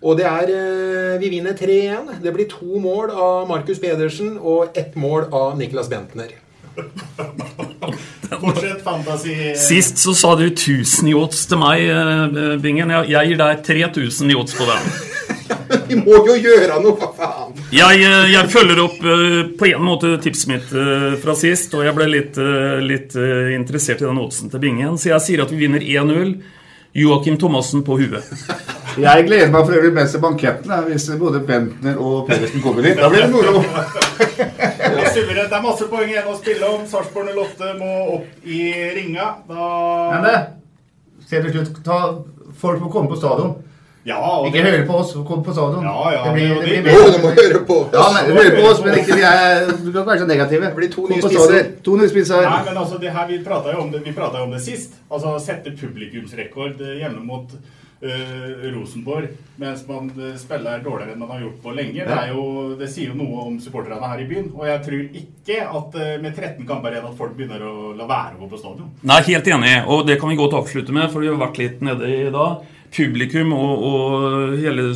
Og 0.00 0.16
det 0.16 0.26
er 0.28 0.52
eh, 0.54 1.16
Vi 1.20 1.32
vinner 1.34 1.56
3-1. 1.56 2.20
Det 2.24 2.32
blir 2.32 2.48
to 2.48 2.80
mål 2.80 3.12
av 3.12 3.48
Markus 3.50 3.80
Pedersen 3.82 4.38
og 4.38 4.76
ett 4.78 4.96
mål 4.96 5.28
av 5.28 5.58
Niklas 5.60 5.90
Bentner. 5.92 6.32
Fortsett 8.30 8.80
fantasi. 8.84 9.34
Sist 9.58 9.98
så 9.98 10.14
sa 10.16 10.32
du 10.38 10.46
1000 10.46 11.10
yachts 11.10 11.44
til 11.50 11.60
meg, 11.60 11.84
eh, 11.84 12.56
Bingen. 12.62 12.92
Jeg, 12.96 13.10
jeg 13.12 13.32
gir 13.32 13.40
deg 13.42 13.64
3000 13.66 14.32
yachts 14.32 14.56
på 14.56 14.68
den. 14.70 14.90
Vi 15.90 15.98
må 15.98 16.16
jo 16.26 16.34
gjøre 16.38 16.78
noe, 16.82 16.94
hva 16.96 17.10
faen! 17.18 17.58
Jeg, 17.74 18.00
eh, 18.06 18.30
jeg 18.32 18.50
følger 18.54 18.80
opp 18.86 18.98
på 19.60 19.68
en 19.68 19.84
måte 19.84 20.14
tipset 20.24 20.48
mitt 20.50 20.72
fra 21.20 21.36
sist, 21.36 21.74
og 21.76 21.84
jeg 21.84 21.98
ble 21.98 22.08
litt, 22.08 22.40
litt 22.86 23.18
interessert 23.58 24.00
i 24.00 24.08
den 24.08 24.22
oddsen 24.22 24.48
til 24.48 24.62
Bingen, 24.62 24.96
så 24.96 25.12
jeg 25.12 25.26
sier 25.26 25.44
at 25.44 25.52
vi 25.52 25.60
vinner 25.66 25.84
1-0. 25.84 26.38
Joakim 26.96 27.36
Thomassen 27.38 27.84
på 27.86 28.00
huet. 28.00 28.79
Jeg 28.98 29.26
gleder 29.26 29.50
meg 29.52 29.66
for 29.66 29.76
øvrig 29.76 29.92
mest 29.94 30.16
til 30.16 30.22
banketten 30.22 30.72
hvis 30.88 31.06
både 31.20 31.40
Bentner 31.46 31.98
og 32.00 32.26
Pedersen 32.28 32.62
kommer 32.64 32.86
hit. 32.86 32.98
Da 32.98 33.08
blir 33.12 33.26
det 33.26 33.30
moro. 33.30 33.62
Det 35.10 35.46
er 35.46 35.62
masse 35.62 35.86
poeng 35.90 36.10
igjen 36.10 36.28
å 36.30 36.36
spille 36.38 36.66
om. 36.66 36.84
Sarpsborg 36.90 37.30
08 37.36 37.74
må 37.78 37.90
opp 38.16 38.46
i 38.46 38.60
ringa. 38.96 39.32
Da 39.48 39.70
Men 40.14 40.26
det, 40.26 40.36
se 41.28 41.42
til 41.42 41.52
slutt, 41.54 41.82
ta, 41.86 42.00
folk 42.60 42.82
må 42.82 42.90
komme 42.92 43.12
på 43.12 43.18
stadion. 43.20 43.58
Ja, 44.04 44.16
og 44.16 44.46
Ikke 44.46 44.62
det- 44.64 44.72
høre 44.72 44.86
på 44.86 44.94
oss, 44.96 45.12
kom 45.12 45.42
på 45.44 45.52
stadion. 45.52 45.84
Ja, 45.84 46.10
ja, 46.12 46.24
det 46.24 46.32
blir, 46.32 46.54
det 46.64 46.82
blir 46.84 46.94
Å, 46.94 47.10
du 47.12 47.18
må 47.20 47.30
høre 47.36 47.60
på 47.66 47.74
oss. 47.82 47.90
Ja, 47.92 48.06
men 48.14 48.36
høre 48.36 48.54
på 48.56 48.68
oss, 48.70 48.80
men 48.84 48.94
ikke 48.98 49.14
vi 49.18 49.22
er 49.22 49.66
Du 49.84 49.92
kan 49.92 50.06
være 50.06 50.18
så 50.20 50.26
negative. 50.26 50.66
Det 50.66 50.76
blir 50.76 50.92
to 50.92 51.06
nye 51.06 51.20
spisser. 51.20 51.68
To 51.84 51.96
nye 51.96 52.08
spisser. 52.08 52.40
Nei, 52.42 52.64
men 52.64 52.76
altså, 52.76 52.98
det 52.98 53.12
her, 53.12 53.26
vi 53.28 53.42
prata 53.44 53.74
jo 53.74 53.82
om 53.84 53.90
det, 53.92 54.00
vi 54.04 54.14
jo 54.16 54.42
om 54.42 54.50
det 54.50 54.62
sist. 54.62 54.96
Altså 55.10 55.38
sette 55.38 55.76
publikumsrekord 55.76 56.80
eh, 56.80 56.96
hjemme 57.02 57.20
mot 57.20 57.52
eh, 57.52 57.60
Rosenborg 58.00 59.28
mens 59.60 59.82
man 59.88 60.08
eh, 60.16 60.36
spiller 60.40 60.80
dårligere 60.80 61.12
enn 61.12 61.20
man 61.20 61.34
har 61.34 61.42
gjort 61.44 61.60
på 61.62 61.74
lenge. 61.76 62.00
Det, 62.00 62.16
er 62.16 62.32
jo, 62.32 62.44
det 62.80 62.88
sier 62.88 63.12
jo 63.12 63.18
noe 63.18 63.44
om 63.44 63.58
supporterne 63.60 64.08
her 64.08 64.22
i 64.22 64.28
byen. 64.30 64.48
Og 64.56 64.64
jeg 64.70 64.82
tror 64.86 65.20
ikke 65.20 65.58
at 65.68 66.00
eh, 66.00 66.16
med 66.22 66.32
13 66.32 66.64
kamper 66.68 66.96
igjen 66.96 67.08
at 67.10 67.18
folk 67.18 67.36
begynner 67.36 67.64
å 67.66 67.92
la 67.98 68.08
være 68.08 68.38
å 68.38 68.40
gå 68.40 68.50
på 68.54 68.60
stadion. 68.62 68.90
Nei, 69.04 69.20
helt 69.28 69.52
enig, 69.52 69.74
og 69.84 70.06
det 70.08 70.16
kan 70.20 70.32
vi 70.32 70.40
godt 70.40 70.56
avslutte 70.62 70.96
med, 70.96 71.10
for 71.12 71.20
vi 71.20 71.28
har 71.28 71.40
vært 71.40 71.60
litt 71.60 71.84
nede 71.84 72.08
i 72.08 72.32
dag. 72.32 72.64
Publikum 72.90 73.52
og, 73.54 73.84
og 73.86 74.56
hele 74.58 74.88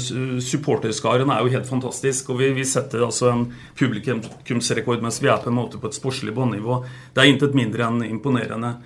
supporterskaren 0.42 1.30
er 1.30 1.44
jo 1.44 1.52
helt 1.52 1.68
fantastisk. 1.68 2.32
Og 2.32 2.40
vi, 2.40 2.50
vi 2.56 2.64
setter 2.66 3.04
altså 3.06 3.30
en 3.30 3.46
publikumsrekord 3.78 5.04
mens 5.04 5.20
vi 5.22 5.30
er 5.30 5.44
på 5.44 5.52
en 5.52 5.60
måte 5.60 5.78
på 5.78 5.92
et 5.92 6.00
sportslig 6.00 6.34
båndnivå. 6.34 6.80
Det 7.14 7.22
er 7.22 7.30
intet 7.30 7.54
mindre 7.54 7.86
enn 7.86 8.02
imponerende. 8.08 8.78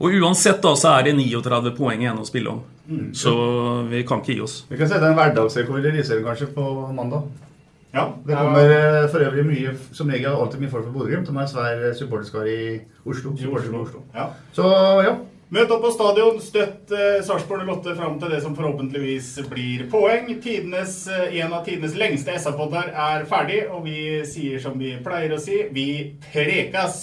Og 0.00 0.16
uansett 0.22 0.62
da, 0.64 0.72
så 0.78 0.96
er 0.96 1.08
det 1.08 1.16
39 1.18 1.74
poeng 1.76 2.00
igjen 2.02 2.18
å 2.18 2.26
spille 2.26 2.54
om. 2.56 2.62
Så 3.14 3.32
vi 3.88 4.02
kan 4.08 4.20
ikke 4.22 4.34
gi 4.34 4.42
oss. 4.44 4.56
Vi 4.68 4.78
kan 4.80 4.90
sette 4.90 5.06
en 5.08 5.16
hverdagsrekord 5.16 5.84
i 5.84 5.90
Eliteserien 5.92 6.26
kanskje 6.26 6.50
på 6.54 6.64
mandag. 6.92 7.28
Ja, 7.92 8.06
Det 8.24 8.34
kommer 8.34 8.70
eh, 8.72 9.08
for 9.12 9.20
øvrig 9.20 9.44
mye, 9.44 9.74
som 9.92 10.08
regel 10.08 10.32
alltid 10.32 10.62
mye 10.62 10.72
folk 10.72 10.86
fra 10.86 10.94
Bodø-Glimt. 10.94 11.26
De 11.28 11.34
har 11.36 11.44
en 11.44 11.50
svær 11.50 11.82
eh, 11.90 11.92
supporterskare 11.98 12.48
i 12.48 12.78
Oslo. 13.04 13.34
I 13.36 13.50
Oslo. 13.52 13.82
Oslo. 13.84 14.00
Ja. 14.16 14.30
Så 14.56 14.70
ja. 15.04 15.12
Møt 15.52 15.68
opp 15.74 15.82
på 15.84 15.90
stadion, 15.92 16.38
støtt 16.40 16.94
eh, 16.96 17.18
Sarpsborg 17.26 17.68
08 17.68 17.92
fram 17.98 18.14
til 18.22 18.30
det 18.32 18.38
som 18.40 18.54
forhåpentligvis 18.56 19.34
blir 19.50 19.84
poeng. 19.92 20.30
Tidenes, 20.40 21.02
eh, 21.12 21.36
en 21.44 21.52
av 21.52 21.66
tidenes 21.66 21.92
lengste 22.00 22.32
SA-podder 22.40 22.88
er 22.88 23.26
ferdig, 23.28 23.66
og 23.68 23.84
vi 23.84 24.22
sier 24.24 24.62
som 24.64 24.80
vi 24.80 24.94
pleier 25.04 25.36
å 25.36 25.42
si, 25.42 25.60
vi 25.76 25.86
prekas! 26.32 27.02